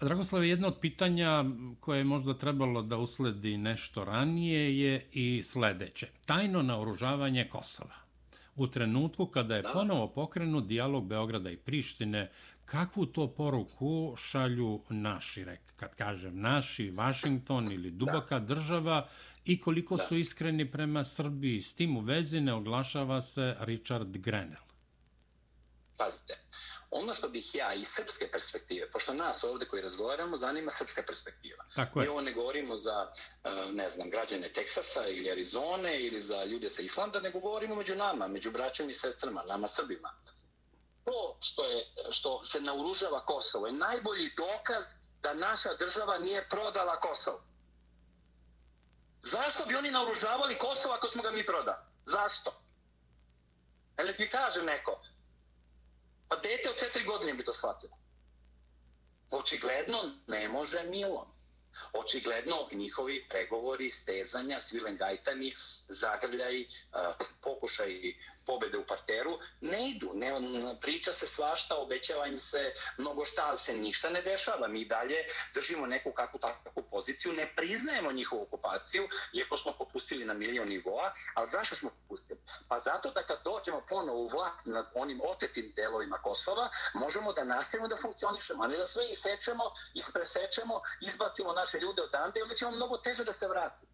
Dragoslave, 0.00 0.48
jedno 0.48 0.68
od 0.68 0.76
pitanja 0.80 1.44
koje 1.80 1.98
je 1.98 2.04
možda 2.04 2.38
trebalo 2.38 2.82
da 2.82 2.96
usledi 2.96 3.56
nešto 3.56 4.04
ranije 4.04 4.80
je 4.80 5.08
i 5.12 5.42
sledeće. 5.42 6.08
Tajno 6.26 6.62
naoružavanje 6.62 7.48
Kosova. 7.52 8.05
U 8.56 8.66
trenutku 8.66 9.26
kada 9.26 9.56
je 9.56 9.62
da. 9.62 9.72
ponovo 9.72 10.08
pokrenut 10.08 10.66
dijalog 10.66 11.06
Beograda 11.06 11.50
i 11.50 11.56
Prištine, 11.56 12.30
kakvu 12.64 13.06
to 13.06 13.28
poruku 13.34 14.14
šalju 14.16 14.82
naši, 14.90 15.44
rek, 15.44 15.60
kad 15.76 15.94
kažem 15.94 16.40
naši, 16.40 16.90
Washington 16.90 17.72
ili 17.72 17.90
duboka 17.90 18.38
da. 18.38 18.54
država 18.54 19.08
i 19.44 19.58
koliko 19.60 19.96
da. 19.96 20.04
su 20.04 20.16
iskreni 20.16 20.70
prema 20.70 21.04
Srbiji. 21.04 21.62
S 21.62 21.74
tim 21.74 21.96
u 21.96 22.00
vezi 22.00 22.40
ne 22.40 22.54
oglašava 22.54 23.22
se 23.22 23.56
Richard 23.60 24.16
Grenell. 24.16 24.66
Pazite, 25.98 26.34
ono 26.90 27.14
što 27.14 27.28
bih 27.28 27.54
ja 27.54 27.74
iz 27.74 27.88
srpske 27.88 28.28
perspektive, 28.32 28.90
pošto 28.90 29.12
nas 29.12 29.44
ovde 29.44 29.66
koji 29.66 29.82
razgovaramo, 29.82 30.36
zanima 30.36 30.70
srpska 30.70 31.02
perspektiva. 31.06 31.64
Tako 31.74 32.00
je. 32.00 32.04
Mi 32.04 32.08
ovo 32.08 32.20
ne 32.20 32.32
govorimo 32.32 32.76
za, 32.76 33.12
e, 33.44 33.50
ne 33.72 33.88
znam, 33.88 34.10
građane 34.10 34.52
Teksasa 34.52 35.08
ili 35.08 35.30
Arizone 35.30 36.00
ili 36.00 36.20
za 36.20 36.44
ljude 36.44 36.70
sa 36.70 36.82
Islanda, 36.82 37.20
nego 37.20 37.40
govorimo 37.40 37.74
među 37.74 37.94
nama, 37.94 38.28
među 38.28 38.50
braćama 38.50 38.90
i 38.90 38.94
sestrama, 38.94 39.42
nama 39.48 39.68
Srbima. 39.68 40.10
To 41.04 41.38
što, 41.40 41.64
je, 41.64 41.84
što 42.10 42.44
se 42.44 42.60
nauružava 42.60 43.24
Kosovo 43.24 43.66
je 43.66 43.72
najbolji 43.72 44.30
dokaz 44.36 44.84
da 45.22 45.34
naša 45.34 45.74
država 45.74 46.18
nije 46.18 46.48
prodala 46.48 47.00
Kosovo. 47.00 47.42
Zašto 49.20 49.64
bi 49.64 49.76
oni 49.76 49.90
naoružavali 49.90 50.58
Kosovo 50.58 50.94
ako 50.94 51.08
smo 51.10 51.22
ga 51.22 51.30
mi 51.30 51.46
prodali? 51.46 51.78
Zašto? 52.04 52.62
Ili 54.00 54.14
mi 54.18 54.28
kaže 54.28 54.62
neko, 54.62 55.00
Pa 56.28 56.36
dete 56.36 56.70
od 56.70 56.78
četiri 56.78 57.04
godine 57.04 57.34
bi 57.34 57.44
to 57.44 57.52
shvatilo. 57.52 57.96
Očigledno 59.30 59.98
ne 60.26 60.48
može 60.48 60.82
Milon. 60.82 61.28
Očigledno 61.92 62.68
njihovi 62.72 63.26
pregovori, 63.28 63.90
stezanja, 63.90 64.60
svilengajtani, 64.60 65.52
zagrljaj, 65.88 66.60
eh, 66.60 66.66
pokušaj 67.42 68.14
pobede 68.46 68.78
u 68.78 68.86
parteru, 68.86 69.38
ne 69.60 69.88
idu, 69.88 70.10
ne, 70.14 70.32
priča 70.80 71.12
se 71.12 71.26
svašta, 71.26 71.76
obećava 71.76 72.26
im 72.26 72.38
se 72.38 72.72
mnogo 72.98 73.24
šta, 73.24 73.46
ali 73.48 73.58
se 73.58 73.74
ništa 73.74 74.10
ne 74.10 74.22
dešava. 74.22 74.68
Mi 74.68 74.84
dalje 74.84 75.24
držimo 75.54 75.86
neku 75.86 76.12
kakvu 76.12 76.38
takvu 76.38 76.82
poziciju, 76.90 77.32
ne 77.32 77.52
priznajemo 77.56 78.12
njihovu 78.12 78.42
okupaciju, 78.42 79.08
iako 79.32 79.58
smo 79.58 79.72
popustili 79.72 80.24
na 80.24 80.34
milion 80.34 80.68
nivoa, 80.68 81.12
ali 81.34 81.46
zašto 81.46 81.76
smo 81.76 81.90
popustili? 81.90 82.40
Pa 82.68 82.78
zato 82.78 83.10
da 83.10 83.26
kad 83.26 83.38
dođemo 83.44 83.82
ponovo 83.88 84.18
u 84.18 84.28
vlast 84.28 84.66
nad 84.66 84.90
onim 84.94 85.20
otetim 85.30 85.72
delovima 85.76 86.18
Kosova, 86.22 86.70
možemo 86.94 87.32
da 87.32 87.44
nastavimo 87.44 87.88
da 87.88 87.96
funkcionišemo, 87.96 88.64
a 88.64 88.66
ne 88.66 88.76
da 88.76 88.86
sve 88.86 89.10
istečemo, 89.10 89.64
ispresečemo, 89.94 90.80
izbacimo 91.00 91.52
naše 91.52 91.78
ljude 91.78 92.02
odande, 92.02 92.42
onda 92.42 92.54
ćemo 92.54 92.70
mnogo 92.70 92.98
teže 92.98 93.24
da 93.24 93.32
se 93.32 93.48
vratimo. 93.48 93.90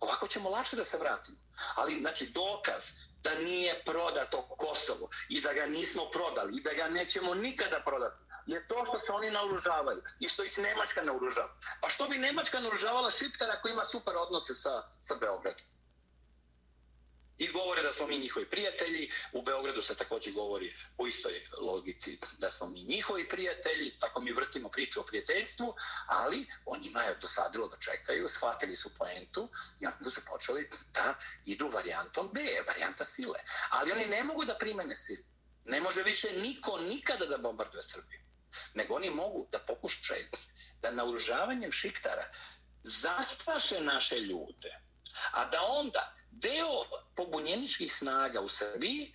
Ovako 0.00 0.26
ćemo 0.26 0.50
lakše 0.50 0.76
da 0.76 0.84
se 0.84 0.98
vratimo. 0.98 1.38
Ali, 1.74 2.00
znači, 2.00 2.26
dokaz 2.34 2.82
da 3.22 3.34
nije 3.34 3.82
prodato 3.84 4.42
Kosovo 4.42 5.08
i 5.28 5.40
da 5.40 5.52
ga 5.52 5.66
nismo 5.66 6.10
prodali 6.10 6.56
i 6.56 6.62
da 6.62 6.72
ga 6.72 6.88
nećemo 6.88 7.34
nikada 7.34 7.80
prodati 7.80 8.22
je 8.46 8.66
to 8.68 8.84
što 8.84 9.00
se 9.00 9.12
oni 9.12 9.30
naoružavaju 9.30 10.02
i 10.20 10.28
što 10.28 10.44
ih 10.44 10.58
Nemačka 10.58 11.02
naoružava. 11.02 11.54
Pa 11.80 11.88
što 11.88 12.08
bi 12.08 12.18
Nemačka 12.18 12.60
naoružavala 12.60 13.10
Šiptara 13.10 13.60
koji 13.60 13.72
ima 13.72 13.84
super 13.84 14.16
odnose 14.16 14.54
sa, 14.54 14.82
sa 15.00 15.14
Beogradom? 15.20 15.66
I 17.42 17.48
govore 17.48 17.82
da 17.82 17.92
smo 17.92 18.06
mi 18.06 18.18
njihovi 18.18 18.46
prijatelji. 18.46 19.10
U 19.32 19.42
Beogradu 19.42 19.82
se 19.82 19.94
također 19.94 20.32
govori 20.32 20.72
u 20.98 21.08
istoj 21.08 21.44
logici 21.60 22.18
da 22.38 22.50
smo 22.50 22.66
mi 22.66 22.82
njihovi 22.82 23.28
prijatelji. 23.28 23.98
Tako 24.00 24.20
mi 24.20 24.32
vrtimo 24.32 24.68
priču 24.68 25.00
o 25.00 25.04
prijateljstvu, 25.04 25.74
ali 26.06 26.46
oni 26.64 26.86
je 26.86 27.18
dosadilo 27.20 27.68
da 27.68 27.76
čekaju, 27.76 28.28
shvatili 28.28 28.76
su 28.76 28.94
poentu 28.94 29.48
i 29.80 29.86
onda 29.86 30.10
su 30.10 30.20
počeli 30.30 30.68
da 30.94 31.14
idu 31.46 31.68
varijantom 31.68 32.30
B, 32.34 32.40
varijanta 32.66 33.04
sile. 33.04 33.38
Ali 33.70 33.92
oni 33.92 34.06
ne 34.06 34.24
mogu 34.24 34.44
da 34.44 34.58
primene 34.58 34.96
silu. 34.96 35.24
Ne 35.64 35.80
može 35.80 36.02
više 36.02 36.32
niko 36.32 36.78
nikada 36.78 37.26
da 37.26 37.38
bombarduje 37.38 37.82
Srbiju. 37.82 38.20
Nego 38.74 38.94
oni 38.94 39.10
mogu 39.10 39.48
da 39.52 39.58
pokušaju 39.58 40.26
da 40.82 40.90
naoružavanjem 40.90 41.72
šiktara 41.72 42.30
zastraše 42.82 43.80
naše 43.80 44.20
ljude, 44.20 44.80
a 45.32 45.44
da 45.44 45.62
onda 45.62 46.21
deo 46.32 46.84
pobunjeničkih 47.14 47.94
snaga 47.94 48.40
u 48.40 48.48
Srbiji 48.48 49.12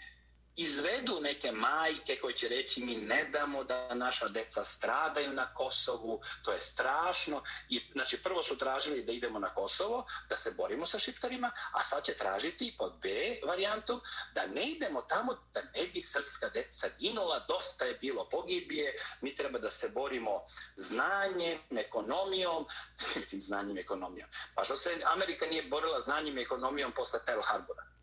izvedu 0.58 1.20
neke 1.22 1.52
majke 1.52 2.18
koje 2.22 2.34
će 2.34 2.48
reći 2.48 2.84
mi 2.84 2.96
ne 2.96 3.26
damo 3.26 3.64
da 3.64 3.94
naša 3.94 4.28
deca 4.28 4.64
stradaju 4.64 5.34
na 5.34 5.54
Kosovu, 5.54 6.22
to 6.44 6.52
je 6.52 6.60
strašno. 6.60 7.44
I, 7.70 7.82
znači, 7.92 8.18
prvo 8.24 8.44
su 8.44 8.58
tražili 8.58 9.04
da 9.04 9.12
idemo 9.12 9.40
na 9.40 9.54
Kosovo, 9.54 10.06
da 10.30 10.38
se 10.38 10.54
borimo 10.58 10.86
sa 10.86 11.00
šiptarima, 11.00 11.52
a 11.72 11.84
sad 11.84 12.04
će 12.04 12.14
tražiti 12.14 12.76
pod 12.78 12.94
B 13.02 13.10
varijantu 13.48 14.02
da 14.36 14.46
ne 14.46 14.64
idemo 14.64 15.02
tamo 15.02 15.34
da 15.54 15.62
ne 15.62 15.88
bi 15.94 16.02
srpska 16.02 16.50
deca 16.50 16.88
ginula, 17.00 17.46
dosta 17.48 17.86
je 17.86 17.94
bilo 17.94 18.30
pogibije, 18.30 18.96
mi 19.22 19.36
treba 19.36 19.60
da 19.60 19.70
se 19.70 19.90
borimo 19.90 20.44
znanjem, 20.76 21.60
ekonomijom, 21.78 22.66
mislim 23.16 23.42
znanjem, 23.42 23.78
ekonomijom. 23.78 24.30
Pa 24.56 24.64
što 24.64 24.78
se 24.78 25.00
Amerika 25.06 25.46
nije 25.46 25.64
borila 25.64 26.00
znanjem 26.00 26.38
i 26.38 26.42
ekonomijom 26.42 26.92
posle 26.92 27.20
Pearl 27.26 27.42
Harbora? 27.42 27.97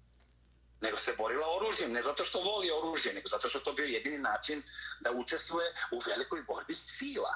Nego 0.94 1.02
se 1.02 1.14
borila 1.18 1.46
oružjem, 1.56 1.92
ne 1.92 2.02
zato 2.02 2.24
što 2.24 2.40
voli 2.40 2.70
oružje, 2.70 3.12
nego 3.12 3.28
zato 3.28 3.48
što 3.48 3.60
to 3.60 3.72
bio 3.72 3.86
jedini 3.86 4.18
način 4.18 4.62
da 5.00 5.10
učestvuje 5.10 5.74
u 5.90 6.02
velikoj 6.06 6.42
borbi 6.42 6.74
sila. 6.74 7.34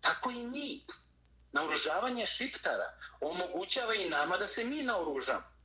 Tako 0.00 0.30
i 0.30 0.46
mi. 0.46 0.86
Naoružavanje 1.52 2.26
šiptara 2.26 2.98
omogućava 3.20 3.94
i 3.94 4.08
nama 4.08 4.36
da 4.36 4.46
se 4.46 4.64
mi 4.64 4.82
naoružamo. 4.82 5.56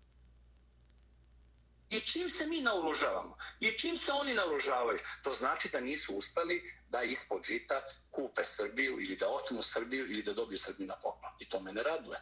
I 1.90 2.00
čim 2.00 2.30
se 2.30 2.48
mi 2.48 2.62
naoružavamo? 2.62 3.38
I 3.60 3.72
čim 3.78 3.98
se 3.98 4.12
oni 4.12 4.34
naoružavaju? 4.34 5.00
To 5.24 5.34
znači 5.34 5.70
da 5.70 5.80
nisu 5.80 6.16
uspeli 6.16 6.64
da 6.90 7.02
ispod 7.02 7.44
žita 7.44 7.82
kupe 8.12 8.46
Srbiju 8.46 9.00
ili 9.00 9.16
da 9.16 9.30
otmu 9.30 9.64
Srbiju 9.64 10.06
ili 10.06 10.24
da 10.24 10.34
dobiju 10.34 10.60
Srbiju 10.60 10.88
na 10.88 10.96
poklon. 10.96 11.32
I 11.40 11.50
to 11.50 11.60
me 11.60 11.74
ne 11.74 11.84
raduje 11.84 12.20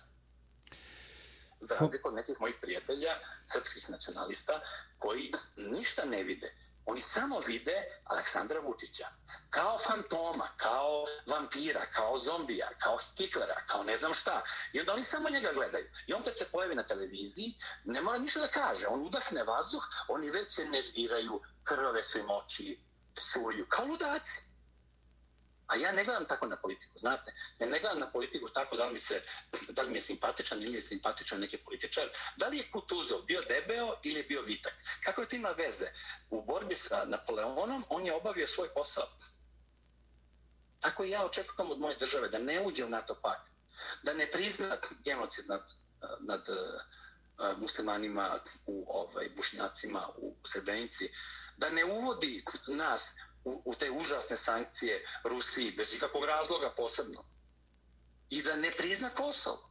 za 1.60 1.76
razliku 1.76 2.08
od 2.08 2.14
nekih 2.14 2.42
mojih 2.42 2.56
prijatelja, 2.62 3.20
srpskih 3.44 3.90
nacionalista, 3.90 4.62
koji 5.00 5.32
ništa 5.56 6.06
ne 6.06 6.24
vide. 6.24 6.56
Oni 6.86 7.02
samo 7.02 7.40
vide 7.40 8.02
Aleksandra 8.04 8.60
Vučića 8.60 9.08
kao 9.50 9.78
fantoma, 9.78 10.48
kao 10.58 11.06
vampira, 11.28 11.86
kao 11.94 12.18
zombija, 12.18 12.70
kao 12.80 12.98
Hitlera, 13.18 13.62
kao 13.68 13.84
ne 13.84 13.98
znam 13.98 14.14
šta. 14.14 14.44
I 14.74 14.80
onda 14.80 14.94
oni 14.94 15.04
samo 15.04 15.30
njega 15.30 15.52
gledaju. 15.54 15.90
I 16.08 16.14
on 16.14 16.24
kad 16.24 16.38
se 16.38 16.46
pojavi 16.52 16.76
na 16.76 16.84
televiziji, 16.84 17.56
ne 17.84 18.02
mora 18.02 18.18
ništa 18.18 18.40
da 18.40 18.48
kaže. 18.48 18.88
On 18.88 19.06
udahne 19.06 19.44
vazduh, 19.44 19.84
oni 20.08 20.30
već 20.30 20.56
se 20.56 20.66
nerviraju, 20.66 21.42
krvave 21.64 22.04
su 22.04 22.20
im 22.20 22.30
oči, 22.30 22.80
psuju, 23.16 23.66
kao 23.70 23.86
ludaci. 23.86 24.49
A 25.70 25.76
ja 25.76 25.92
ne 25.92 26.04
gledam 26.04 26.26
tako 26.26 26.48
na 26.48 26.58
politiku, 26.58 26.98
znate. 26.98 27.34
Ja 27.60 27.68
ne 27.68 27.80
gledam 27.80 28.00
na 28.00 28.12
politiku 28.12 28.50
tako 28.50 28.78
da 28.78 28.86
li 28.86 28.94
mi, 28.94 29.00
se, 29.00 29.22
da 29.70 29.82
li 29.82 29.90
mi 29.90 29.98
je 29.98 30.02
simpatičan 30.02 30.64
ili 30.64 30.78
je 30.78 30.82
simpatičan 30.82 31.40
neki 31.40 31.58
političar. 31.58 32.10
Da 32.38 32.48
li 32.48 32.58
je 32.58 32.72
Kutuzov 32.72 33.22
bio 33.22 33.42
debeo 33.42 33.96
ili 34.04 34.20
je 34.20 34.24
bio 34.24 34.42
vitak? 34.42 34.74
Kako 35.04 35.22
je 35.22 35.28
to 35.28 35.36
ima 35.36 35.50
veze? 35.50 35.86
U 36.30 36.42
borbi 36.46 36.76
sa 36.76 37.06
Napoleonom 37.06 37.86
on 37.90 38.06
je 38.06 38.14
obavio 38.14 38.48
svoj 38.48 38.74
posao. 38.74 39.08
Tako 40.80 41.04
ja 41.04 41.26
očekujem 41.26 41.72
od 41.72 41.80
moje 41.80 41.96
države 41.96 42.30
da 42.30 42.40
ne 42.40 42.62
uđe 42.62 42.86
u 42.86 42.90
NATO 42.90 43.16
pakt. 43.22 43.52
Da 44.04 44.14
ne 44.14 44.32
prizna 44.32 44.78
genocid 45.04 45.48
nad, 45.48 45.72
nad 46.20 46.50
eh, 46.50 47.54
muslimanima 47.58 48.40
u 48.66 48.86
ovaj, 48.88 49.30
bušnjacima 49.36 50.08
u 50.18 50.36
Srebrenici. 50.46 51.10
Da 51.58 51.70
ne 51.70 51.86
uvodi 51.86 52.44
nas 52.68 53.16
u, 53.44 53.62
u 53.66 53.76
te 53.76 53.92
užasne 53.92 54.38
sankcije 54.38 55.06
Rusiji 55.24 55.72
bez 55.72 55.94
ikakvog 55.94 56.26
razloga 56.26 56.74
posebno. 56.78 57.24
I 58.30 58.42
da 58.42 58.56
ne 58.56 58.72
prizna 58.72 59.10
Kosovo. 59.10 59.70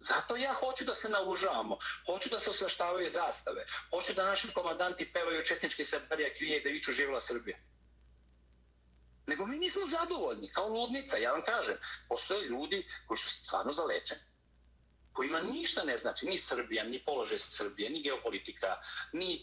Zato 0.00 0.36
ja 0.36 0.54
hoću 0.54 0.84
da 0.84 0.94
se 0.94 1.08
naoružavamo, 1.08 1.78
hoću 2.06 2.30
da 2.30 2.40
se 2.40 2.50
osveštavaju 2.50 3.08
zastave, 3.08 3.66
hoću 3.90 4.14
da 4.14 4.24
naši 4.24 4.50
komandanti 4.54 5.12
pevaju 5.12 5.44
četnički 5.44 5.84
Srbarija 5.84 6.34
krije 6.34 6.58
i 6.58 6.64
da 6.64 6.70
viću 6.70 6.92
živjela 6.92 7.20
Srbija. 7.20 7.58
Nego 9.26 9.46
mi 9.46 9.56
nismo 9.56 9.86
zadovoljni, 9.86 10.48
kao 10.54 10.68
ludnica, 10.68 11.16
ja 11.16 11.32
vam 11.32 11.42
kažem, 11.42 11.76
postoje 12.08 12.48
ljudi 12.48 12.86
koji 13.06 13.18
su 13.18 13.30
stvarno 13.30 13.72
zalečeni 13.72 14.20
kojima 15.12 15.40
ništa 15.40 15.82
ne 15.84 15.96
znači, 15.96 16.26
ni 16.26 16.38
Srbija, 16.38 16.84
ni 16.84 17.04
položaj 17.04 17.38
Srbije, 17.38 17.90
ni 17.90 18.02
geopolitika, 18.02 18.76
ni... 19.12 19.42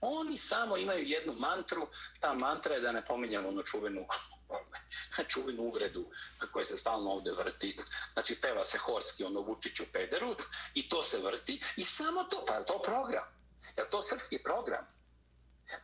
Oni 0.00 0.38
samo 0.38 0.76
imaju 0.76 1.06
jednu 1.06 1.32
mantru, 1.32 1.88
ta 2.20 2.34
mantra 2.34 2.74
je 2.74 2.80
da 2.80 2.92
ne 2.92 3.04
pominjamo 3.04 3.48
ono 3.48 3.62
čuvenu, 3.62 4.06
čuvenu 5.32 5.62
uvredu 5.62 6.10
koja 6.52 6.64
se 6.64 6.78
stalno 6.78 7.10
ovde 7.10 7.32
vrti. 7.32 7.76
Znači, 8.12 8.34
peva 8.34 8.64
se 8.64 8.78
Horski, 8.78 9.24
ono 9.24 9.40
Vučiću 9.40 9.84
pederu, 9.92 10.34
i 10.74 10.88
to 10.88 11.02
se 11.02 11.18
vrti, 11.18 11.60
i 11.76 11.84
samo 11.84 12.24
to, 12.24 12.44
pa 12.46 12.62
to 12.62 12.82
program. 12.82 13.24
Je 13.76 13.90
to 13.90 14.02
srpski 14.02 14.38
program? 14.42 15.00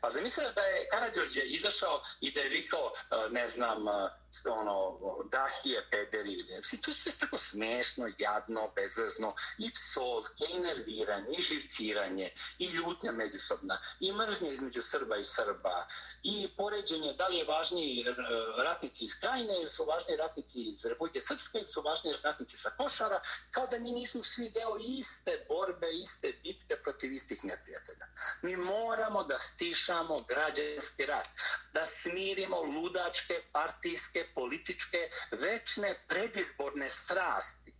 Pa 0.00 0.10
zamislite 0.10 0.52
da 0.52 0.62
je 0.62 0.88
Karadžođe 0.88 1.40
izašao 1.40 2.02
i 2.20 2.32
da 2.32 2.40
je 2.40 2.48
vikao, 2.48 2.92
e, 2.94 3.30
ne 3.30 3.48
znam, 3.48 3.88
e, 3.88 4.10
ono, 4.44 4.98
dahije, 5.30 5.88
pederi, 5.90 6.36
si, 6.62 6.80
to 6.80 6.90
je 6.90 6.94
sve 6.94 7.12
tako 7.20 7.38
smešno, 7.38 8.08
jadno, 8.18 8.72
bezvezno, 8.76 9.34
i 9.58 9.70
psovke, 9.70 10.44
i 10.54 10.60
nerviranje, 10.60 11.36
i 11.38 11.42
živciranje, 11.42 12.30
i 12.58 12.66
ljutnja 12.66 13.12
međusobna, 13.12 13.78
i 14.00 14.12
mržnja 14.12 14.50
između 14.50 14.82
Srba 14.82 15.16
i 15.16 15.24
Srba, 15.24 15.86
i 16.22 16.48
poređenje 16.56 17.12
da 17.12 17.28
li 17.28 17.36
je 17.36 17.44
važniji 17.44 18.04
e, 18.08 18.14
ratnici 18.62 19.04
iz 19.04 19.20
Krajine, 19.20 19.54
ili 19.60 19.70
su 19.70 19.84
važniji 19.84 20.16
ratnici 20.16 20.62
iz 20.62 20.84
Republike 20.84 21.20
Srpske, 21.20 21.58
ili 21.58 21.68
su 21.68 21.82
važniji 21.82 22.14
ratnici 22.22 22.58
sa 22.58 22.70
Košara, 22.70 23.20
kao 23.50 23.66
da 23.66 23.78
mi 23.78 23.92
nismo 23.92 24.22
svi 24.24 24.50
deo 24.50 24.76
iste 24.98 25.46
borbe, 25.48 25.90
iste 25.92 26.32
bitke 26.42 26.76
protiv 26.76 27.12
istih 27.12 27.44
neprijatelja. 27.44 28.06
Mi 28.42 28.56
moramo 28.56 29.24
da 29.24 29.38
stišamo 29.38 30.20
građanski 30.20 31.06
rat, 31.06 31.28
da 31.72 31.84
smirimo 31.84 32.62
ludačke 32.62 33.34
partijske 33.52 34.15
političke, 34.34 35.08
večne 35.30 36.04
predizborne 36.08 36.88
strasti 36.88 37.72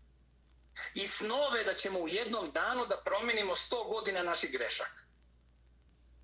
i 0.95 1.09
snove 1.09 1.65
da 1.65 1.75
ćemo 1.75 1.99
u 1.99 2.09
jednom 2.09 2.51
danu 2.53 2.87
da 2.87 3.03
promenimo 3.05 3.57
100 3.57 3.89
godina 3.89 4.23
naših 4.23 4.53
grešaka. 4.53 5.03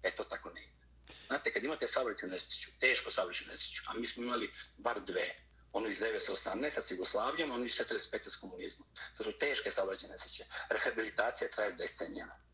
Eto 0.02 0.24
tako 0.24 0.50
ne 0.50 0.64
ide. 0.64 0.86
Znate, 1.26 1.52
kad 1.52 1.64
imate 1.64 1.88
saobraćaju 1.88 2.32
nesreću, 2.32 2.70
teško 2.80 3.10
saobraćaju 3.10 3.48
nesreću, 3.48 3.82
a 3.86 3.94
mi 3.94 4.06
smo 4.06 4.22
imali 4.22 4.52
bar 4.76 5.00
dve, 5.00 5.34
ono 5.72 5.88
iz 5.88 5.98
1918 5.98 6.70
sa 6.70 6.94
Jugoslavijom, 6.94 7.50
ono 7.50 7.64
iz 7.64 7.72
45 7.72 8.30
s 8.30 8.36
komunizmom. 8.36 8.88
To 9.16 9.24
su 9.24 9.38
teške 9.38 9.70
saobraćaju 9.70 10.12
nesreće. 10.12 10.44
Rehabilitacija 10.70 11.50
traje 11.50 11.72
decenijama. 11.72 12.51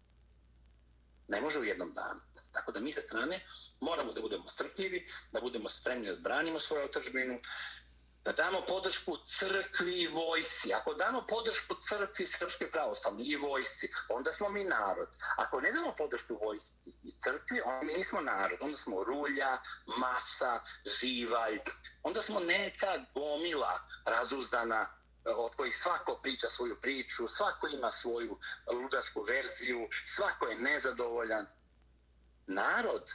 Ne 1.28 1.40
može 1.40 1.58
u 1.58 1.64
jednom 1.64 1.92
danu. 1.94 2.20
Tako 2.52 2.72
da 2.72 2.80
mi 2.80 2.92
sa 2.92 3.00
strane 3.00 3.46
moramo 3.80 4.12
da 4.12 4.20
budemo 4.20 4.48
strpljivi, 4.48 5.08
da 5.32 5.40
budemo 5.40 5.68
spremni 5.68 6.08
da 6.08 6.16
branimo 6.16 6.60
svoju 6.60 6.84
otržbinu, 6.84 7.40
da 8.24 8.32
damo 8.32 8.60
podršku 8.68 9.16
crkvi 9.26 10.00
i 10.00 10.06
vojsi. 10.06 10.74
Ako 10.74 10.94
damo 10.94 11.26
podršku 11.28 11.74
crkvi 11.80 12.26
srpske 12.26 12.70
pravoslavne 12.70 13.24
i 13.24 13.36
vojsci, 13.36 13.88
onda 14.08 14.32
smo 14.32 14.48
mi 14.48 14.64
narod. 14.64 15.08
Ako 15.36 15.60
ne 15.60 15.72
damo 15.72 15.94
podršku 15.98 16.38
vojsci 16.44 16.92
i 17.04 17.12
crkvi, 17.20 17.60
onda 17.64 17.86
mi 17.86 17.92
nismo 17.92 18.20
narod. 18.20 18.58
Onda 18.60 18.76
smo 18.76 19.04
rulja, 19.04 19.58
masa, 19.98 20.60
živalj. 21.00 21.58
Onda 22.02 22.22
smo 22.22 22.40
neka 22.40 23.04
gomila 23.14 23.86
razuzdana 24.04 24.97
Eh, 25.24 25.30
od 25.30 25.54
kojih 25.54 25.76
svako 25.76 26.20
priča 26.22 26.48
svoju 26.48 26.80
priču, 26.80 27.28
svako 27.28 27.68
ima 27.68 27.90
svoju 27.90 28.38
ludačku 28.72 29.22
verziju, 29.22 29.88
svako 30.04 30.46
je 30.46 30.58
nezadovoljan. 30.58 31.46
Narod, 32.46 33.12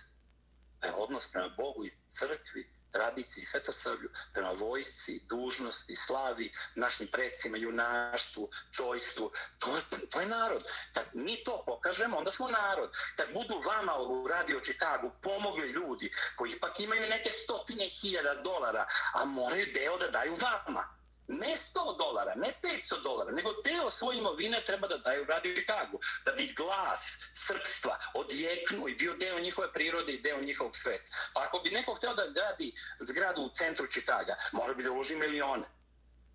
odnos 0.96 1.32
prema 1.32 1.50
Bogu 1.50 1.86
i 1.86 1.92
crkvi, 2.06 2.74
tradiciji, 2.92 3.46
svetosrblju, 3.46 4.10
prema 4.34 4.52
vojsci, 4.52 5.22
dužnosti, 5.30 5.96
slavi, 5.96 6.52
našim 6.76 7.08
predsima, 7.08 7.58
junaštvu, 7.58 8.50
čojstvu. 8.72 9.32
To, 9.60 9.80
to 10.12 10.22
je 10.22 10.28
narod. 10.28 10.64
Kad 10.94 11.06
mi 11.14 11.44
to 11.44 11.64
pokažemo, 11.66 12.18
onda 12.18 12.32
smo 12.32 12.48
narod. 12.48 12.90
Kad 13.16 13.34
budu 13.34 13.56
vama 13.68 13.98
u 14.00 14.28
Radio 14.28 14.60
Chicago 14.60 15.12
pomogli 15.22 15.68
ljudi 15.68 16.12
koji 16.36 16.52
ipak 16.52 16.80
imaju 16.80 17.10
neke 17.10 17.32
stotine 17.32 17.86
hiljada 17.86 18.36
dolara, 18.36 18.86
a 19.14 19.26
moraju 19.26 19.66
deo 19.74 19.98
da 19.98 20.08
daju 20.08 20.36
vama 20.42 21.03
ne 21.28 21.56
100 21.56 21.98
dolara, 21.98 22.36
ne 22.36 22.54
500 22.62 23.04
dolara, 23.04 23.32
nego 23.32 23.54
deo 23.64 23.90
svoje 23.90 24.18
imovine 24.18 24.64
treba 24.64 24.88
da 24.88 24.98
daju 24.98 25.26
Radio 25.26 25.56
Chicago, 25.56 25.98
da 26.26 26.32
bi 26.32 26.54
glas 26.58 27.20
srpstva 27.32 28.00
odjeknuo 28.14 28.88
i 28.88 28.96
bio 28.96 29.14
deo 29.14 29.40
njihove 29.40 29.74
prirode 29.74 30.14
i 30.14 30.22
deo 30.22 30.42
njihovog 30.42 30.76
sveta. 30.76 31.12
Pa 31.34 31.42
ako 31.42 31.60
bi 31.60 31.70
neko 31.70 31.96
hteo 31.96 32.14
da 32.14 32.28
gradi 32.28 32.74
zgradu 33.00 33.42
u 33.42 33.50
centru 33.50 33.88
Chicago, 33.88 34.32
mora 34.52 34.74
bi 34.74 34.84
da 34.84 34.92
uloži 34.92 35.16
milione. 35.16 35.64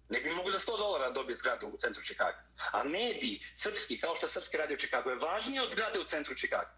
Ne 0.09 0.20
bi 0.20 0.30
mogu 0.30 0.51
za 0.51 0.59
100 0.59 0.78
dolara 0.78 1.11
dobiti 1.11 1.39
zgradu 1.39 1.66
u 1.66 1.76
centru 1.78 2.03
Chicago. 2.03 2.39
A 2.72 2.84
mediji, 2.84 3.41
srpski, 3.53 4.01
kao 4.01 4.16
što 4.16 4.28
Srpski 4.28 4.57
radio 4.57 4.76
Chicago, 4.76 5.11
je 5.11 5.16
važnije 5.16 5.62
od 5.62 5.70
zgrade 5.70 6.01
u 6.01 6.05
centru 6.05 6.34
Chicago. 6.34 6.70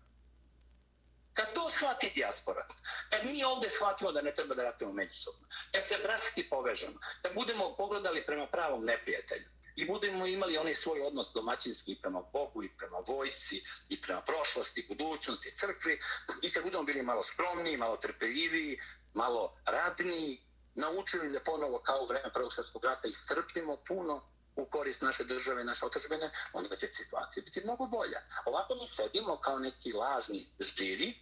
Kad 1.40 1.54
to 1.54 1.70
shvati 1.70 2.10
dijaspora, 2.14 2.66
kad 3.10 3.24
mi 3.24 3.44
ovdje 3.44 3.70
shvatimo 3.70 4.12
da 4.12 4.22
ne 4.22 4.34
treba 4.34 4.54
da 4.54 4.62
ratimo 4.62 4.92
međusobno, 4.92 5.48
kad 5.72 5.88
se 5.88 5.98
bratski 6.02 6.48
povežemo, 6.48 6.98
kad 7.22 7.34
budemo 7.34 7.76
pogledali 7.76 8.26
prema 8.26 8.46
pravom 8.46 8.84
neprijatelju 8.84 9.48
i 9.76 9.86
budemo 9.86 10.26
imali 10.26 10.56
onaj 10.56 10.74
svoj 10.74 11.00
odnos 11.00 11.30
domaćinski 11.34 11.98
prema 12.02 12.22
Bogu 12.32 12.62
i 12.64 12.76
prema 12.76 12.98
vojsci 13.06 13.62
i 13.88 14.00
prema 14.00 14.20
prošlosti, 14.20 14.86
budućnosti, 14.88 15.54
crkvi 15.54 15.98
i 16.42 16.52
kad 16.52 16.62
budemo 16.64 16.84
bili 16.84 17.02
malo 17.02 17.22
skromniji, 17.22 17.76
malo 17.76 17.96
trpeljiviji, 17.96 18.76
malo 19.14 19.56
radniji, 19.66 20.40
naučili 20.74 21.32
da 21.32 21.40
ponovo 21.40 21.78
kao 21.78 22.02
u 22.02 22.06
vreme 22.06 22.32
Prvog 22.32 22.54
svjetskog 22.54 22.84
rata 22.84 23.08
istrpimo 23.08 23.76
puno 23.76 24.22
u 24.60 24.66
korist 24.66 25.02
naše 25.02 25.24
države 25.24 25.62
i 25.62 25.64
naše 25.64 25.86
otržbene, 25.86 26.30
onda 26.52 26.76
će 26.76 26.86
situacija 26.86 27.44
biti 27.44 27.60
mnogo 27.64 27.86
bolja. 27.86 28.20
Ovako 28.44 28.74
mi 28.74 28.86
sedimo 28.86 29.36
kao 29.40 29.58
neki 29.58 29.92
lažni 29.92 30.46
žiri 30.60 31.14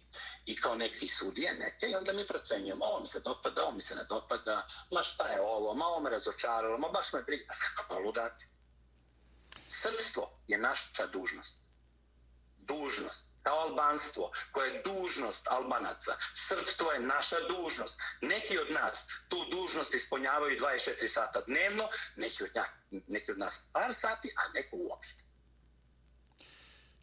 i 0.45 0.55
kao 0.61 0.75
neki 0.75 1.07
sudije 1.07 1.53
neke 1.53 1.85
i 1.85 1.95
onda 1.95 2.13
mi 2.13 2.27
procenjujemo, 2.27 2.85
ovo 2.85 2.99
mi 2.99 3.07
se 3.07 3.19
dopada, 3.19 3.63
ovo 3.63 3.71
mi 3.71 3.81
se 3.81 3.95
ne 3.95 4.03
dopada, 4.09 4.67
ma 4.91 5.03
šta 5.03 5.27
je 5.27 5.41
ovo, 5.41 5.73
ma 5.73 5.85
ovo 5.85 5.99
me 5.99 6.09
razočaralo, 6.09 6.77
ma 6.77 6.89
baš 6.89 7.13
me 7.13 7.23
briga, 7.23 7.53
kako 7.77 7.99
ludaci. 7.99 8.47
Srpstvo 9.67 10.39
je 10.47 10.57
naša 10.57 11.07
dužnost. 11.07 11.59
Dužnost 12.57 13.29
kao 13.49 13.59
albanstvo, 13.59 14.31
koje 14.51 14.69
je 14.69 14.81
dužnost 14.85 15.47
albanaca. 15.49 16.11
Srpstvo 16.33 16.91
je 16.91 16.99
naša 16.99 17.35
dužnost. 17.49 17.99
Neki 18.21 18.57
od 18.57 18.71
nas 18.71 19.07
tu 19.29 19.37
dužnost 19.51 19.95
ispunjavaju 19.95 20.57
24 20.59 21.07
sata 21.07 21.41
dnevno, 21.47 21.89
neki 22.15 22.43
od, 22.43 22.49
njak, 22.55 22.71
neki 23.07 23.31
od 23.31 23.39
nas 23.39 23.69
par 23.73 23.93
sati, 23.93 24.29
a 24.37 24.41
neko 24.53 24.75
uopšte. 24.89 25.23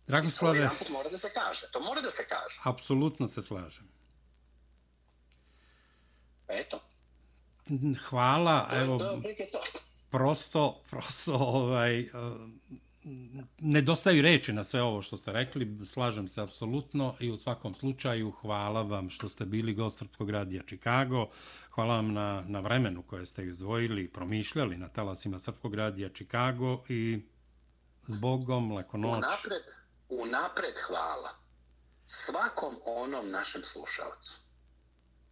Dragoslave... 0.06 0.70
To 0.86 0.92
mora 0.92 1.08
da 1.08 1.18
se 1.18 1.30
kaže. 1.34 1.66
To 1.72 1.80
mora 1.80 2.00
da 2.00 2.10
se 2.10 2.26
kaže. 2.28 2.60
Apsolutno 2.64 3.28
se 3.28 3.42
slažem. 3.42 3.88
Eto. 6.48 6.80
Hvala. 8.08 8.68
To 8.70 8.76
Evo, 8.76 8.98
to 8.98 9.28
je 9.28 9.50
to. 9.52 9.60
Prosto, 10.10 10.82
prosto, 10.90 11.34
ovaj, 11.34 12.10
nedostaju 13.58 14.22
reči 14.22 14.52
na 14.52 14.64
sve 14.64 14.82
ovo 14.82 15.02
što 15.02 15.16
ste 15.16 15.32
rekli, 15.32 15.86
slažem 15.86 16.28
se 16.28 16.40
apsolutno 16.40 17.16
i 17.20 17.30
u 17.30 17.36
svakom 17.36 17.74
slučaju 17.74 18.30
hvala 18.30 18.82
vam 18.82 19.10
što 19.10 19.28
ste 19.28 19.44
bili 19.44 19.74
gost 19.74 19.98
Srpskog 19.98 20.30
radija 20.30 20.62
Chicago, 20.62 21.30
hvala 21.70 21.94
vam 21.94 22.12
na, 22.12 22.44
na 22.48 22.60
vremenu 22.60 23.02
koje 23.02 23.26
ste 23.26 23.46
izdvojili 23.46 24.04
i 24.04 24.12
promišljali 24.12 24.76
na 24.76 24.88
talasima 24.88 25.38
Srpskog 25.38 25.74
radija 25.74 26.08
Chicago 26.08 26.82
i 26.88 27.22
zbogom, 28.06 28.72
leko 28.72 28.96
noć. 28.96 29.18
Unapred, 29.18 29.64
unapred 30.08 30.74
hvala 30.86 31.30
svakom 32.06 32.74
onom 32.86 33.30
našem 33.30 33.62
slušalcu 33.62 34.38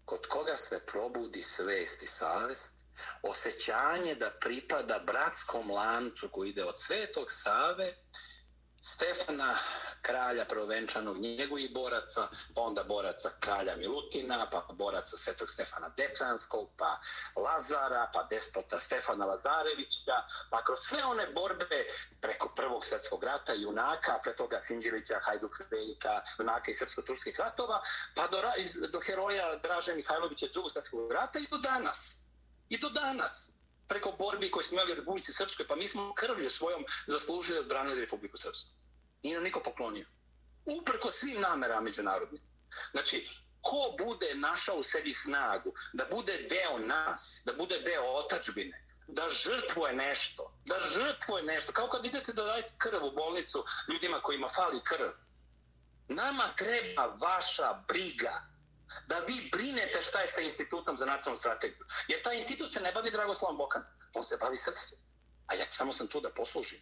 kod 0.05 0.27
koga 0.29 0.57
se 0.57 0.81
probudi 0.93 1.43
svest 1.43 2.03
i 2.03 2.07
savest 2.07 2.84
osjećanje 3.23 4.15
da 4.15 4.31
pripada 4.31 4.99
bratskom 4.99 5.71
lancu 5.71 6.29
koji 6.29 6.51
ide 6.51 6.65
od 6.65 6.81
Svetog 6.81 7.27
Save, 7.29 7.95
Stefana, 8.87 9.55
kralja 10.03 10.45
prvenčanog 10.45 11.19
njegovih 11.19 11.71
boraca, 11.75 12.29
pa 12.55 12.61
onda 12.61 12.85
boraca 12.85 13.31
kralja 13.41 13.77
Milutina, 13.77 14.47
pa 14.53 14.67
boraca 14.73 15.17
Svetog 15.17 15.51
Stefana 15.51 15.89
Dečanskog, 15.97 16.71
pa 16.77 17.01
Lazara, 17.37 18.11
pa 18.15 18.23
despota 18.23 18.79
Stefana 18.79 19.25
Lazarevića, 19.25 20.17
pa 20.51 20.65
kroz 20.65 20.79
sve 20.79 21.05
one 21.05 21.27
borbe 21.27 21.85
preko 22.21 22.53
Prvog 22.57 22.85
svjetskog 22.85 23.25
rata, 23.25 23.53
junaka, 23.55 24.19
pre 24.23 24.37
toga 24.37 24.61
Sinđilića, 24.61 25.21
Hajduk 25.23 25.61
Veljka, 25.71 26.23
junaka 26.39 26.71
i 26.71 26.75
srpsko-turskih 26.75 27.41
ratova, 27.41 27.83
pa 28.15 28.27
do, 28.27 28.43
do 28.93 29.01
heroja 29.01 29.57
Draže 29.57 29.95
Mihajlovića 29.95 30.47
drugog 30.53 30.73
svjetskog 30.73 31.13
rata 31.13 31.39
i 31.39 31.49
do 31.51 31.59
danas. 31.59 32.24
I 32.75 32.79
do 32.79 32.89
danas, 32.91 33.59
preko 33.89 34.13
borbi 34.19 34.51
koje 34.51 34.65
smo 34.65 34.75
imali 34.75 34.93
u 34.93 34.95
Republike 34.95 35.33
Srpskoj, 35.33 35.67
pa 35.67 35.77
mi 35.77 35.89
smo 35.89 36.15
krvlju 36.15 36.51
svojom 36.51 36.85
zaslužili 37.07 37.59
od 37.59 37.69
branili 37.69 38.01
Republiku 38.01 38.37
Srpsku. 38.37 38.71
Nije 39.23 39.35
nam 39.35 39.45
niko 39.45 39.61
poklonio. 39.61 40.07
Uprko 40.65 41.11
svim 41.11 41.41
namera 41.41 41.81
međunarodnim. 41.81 42.43
Znači, 42.91 43.29
ko 43.61 44.05
bude 44.05 44.35
našao 44.35 44.77
u 44.77 44.83
sebi 44.83 45.15
snagu 45.15 45.73
da 45.93 46.07
bude 46.11 46.47
deo 46.51 46.79
nas, 46.79 47.43
da 47.47 47.53
bude 47.53 47.79
deo 47.81 48.03
otačbine, 48.03 48.87
da 49.09 49.29
žrtvuje 49.29 49.93
nešto, 49.93 50.59
da 50.65 50.79
žrtvuje 50.79 51.43
nešto, 51.43 51.73
kao 51.73 51.89
kad 51.89 52.07
idete 52.07 52.33
da 52.33 52.45
dajete 52.45 52.75
krv 52.79 53.05
u 53.05 53.13
bolnicu 53.13 53.65
ljudima 53.89 54.21
kojima 54.21 54.49
fali 54.49 54.81
krv. 54.85 55.11
Nama 56.09 56.49
treba 56.57 57.07
vaša 57.21 57.85
briga, 57.89 58.43
da 59.07 59.19
vi 59.19 59.49
brinete 59.53 60.03
šta 60.03 60.21
je 60.21 60.27
sa 60.27 60.41
institutom 60.41 60.97
za 60.97 61.07
nacionalnu 61.07 61.37
strategiju. 61.37 61.85
Jer 62.09 62.23
taj 62.23 62.37
institut 62.37 62.71
se 62.71 62.81
ne 62.81 62.93
bavi 62.93 63.11
Dragoslavom 63.11 63.57
Bokan, 63.57 63.83
on 64.15 64.23
se 64.23 64.37
bavi 64.41 64.57
srpskim. 64.57 64.99
A 65.47 65.55
ja 65.55 65.65
samo 65.69 65.93
sam 65.93 66.07
tu 66.07 66.21
da 66.21 66.31
poslužim. 66.37 66.79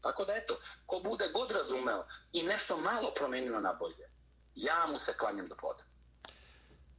Tako 0.00 0.24
da 0.24 0.34
eto, 0.34 0.60
ko 0.86 1.00
bude 1.04 1.28
god 1.28 1.50
razumeo 1.50 2.06
i 2.32 2.42
nešto 2.42 2.76
malo 2.76 3.12
promenio 3.14 3.60
na 3.60 3.72
bolje, 3.72 4.10
ja 4.54 4.86
mu 4.92 4.98
se 4.98 5.12
klanjam 5.18 5.46
do 5.46 5.56
poda. 5.56 5.82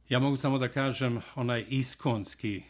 Ja 0.08 0.18
mogu 0.18 0.36
samo 0.36 0.58
da 0.58 0.72
kažem 0.72 1.22
onaj 1.34 1.64
iskonski 1.68 2.62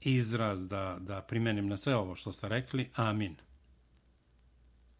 izraz 0.00 0.68
da, 0.68 0.96
da 1.00 1.22
primenim 1.22 1.68
na 1.68 1.76
sve 1.76 1.96
ovo 1.96 2.14
što 2.14 2.32
ste 2.32 2.48
rekli. 2.48 2.92
Amin. 2.94 3.36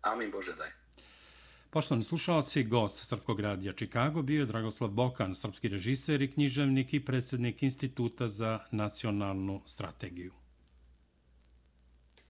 Amin 0.01 0.31
Bože 0.31 0.55
daj. 0.55 0.78
Poštovani 1.71 2.05
slušalci, 2.05 2.65
gost 2.65 3.07
Srpkog 3.09 3.41
radija 3.41 3.73
Čikago 3.73 4.23
bio 4.23 4.41
je 4.41 4.47
Dragoslav 4.47 4.91
Bokan, 4.91 5.35
srpski 5.35 5.69
režiser 5.69 6.23
i 6.23 6.31
književnik 6.31 6.95
i 6.95 7.05
predsjednik 7.05 7.63
Instituta 7.63 8.29
za 8.29 8.59
nacionalnu 8.71 9.61
strategiju. 9.65 10.33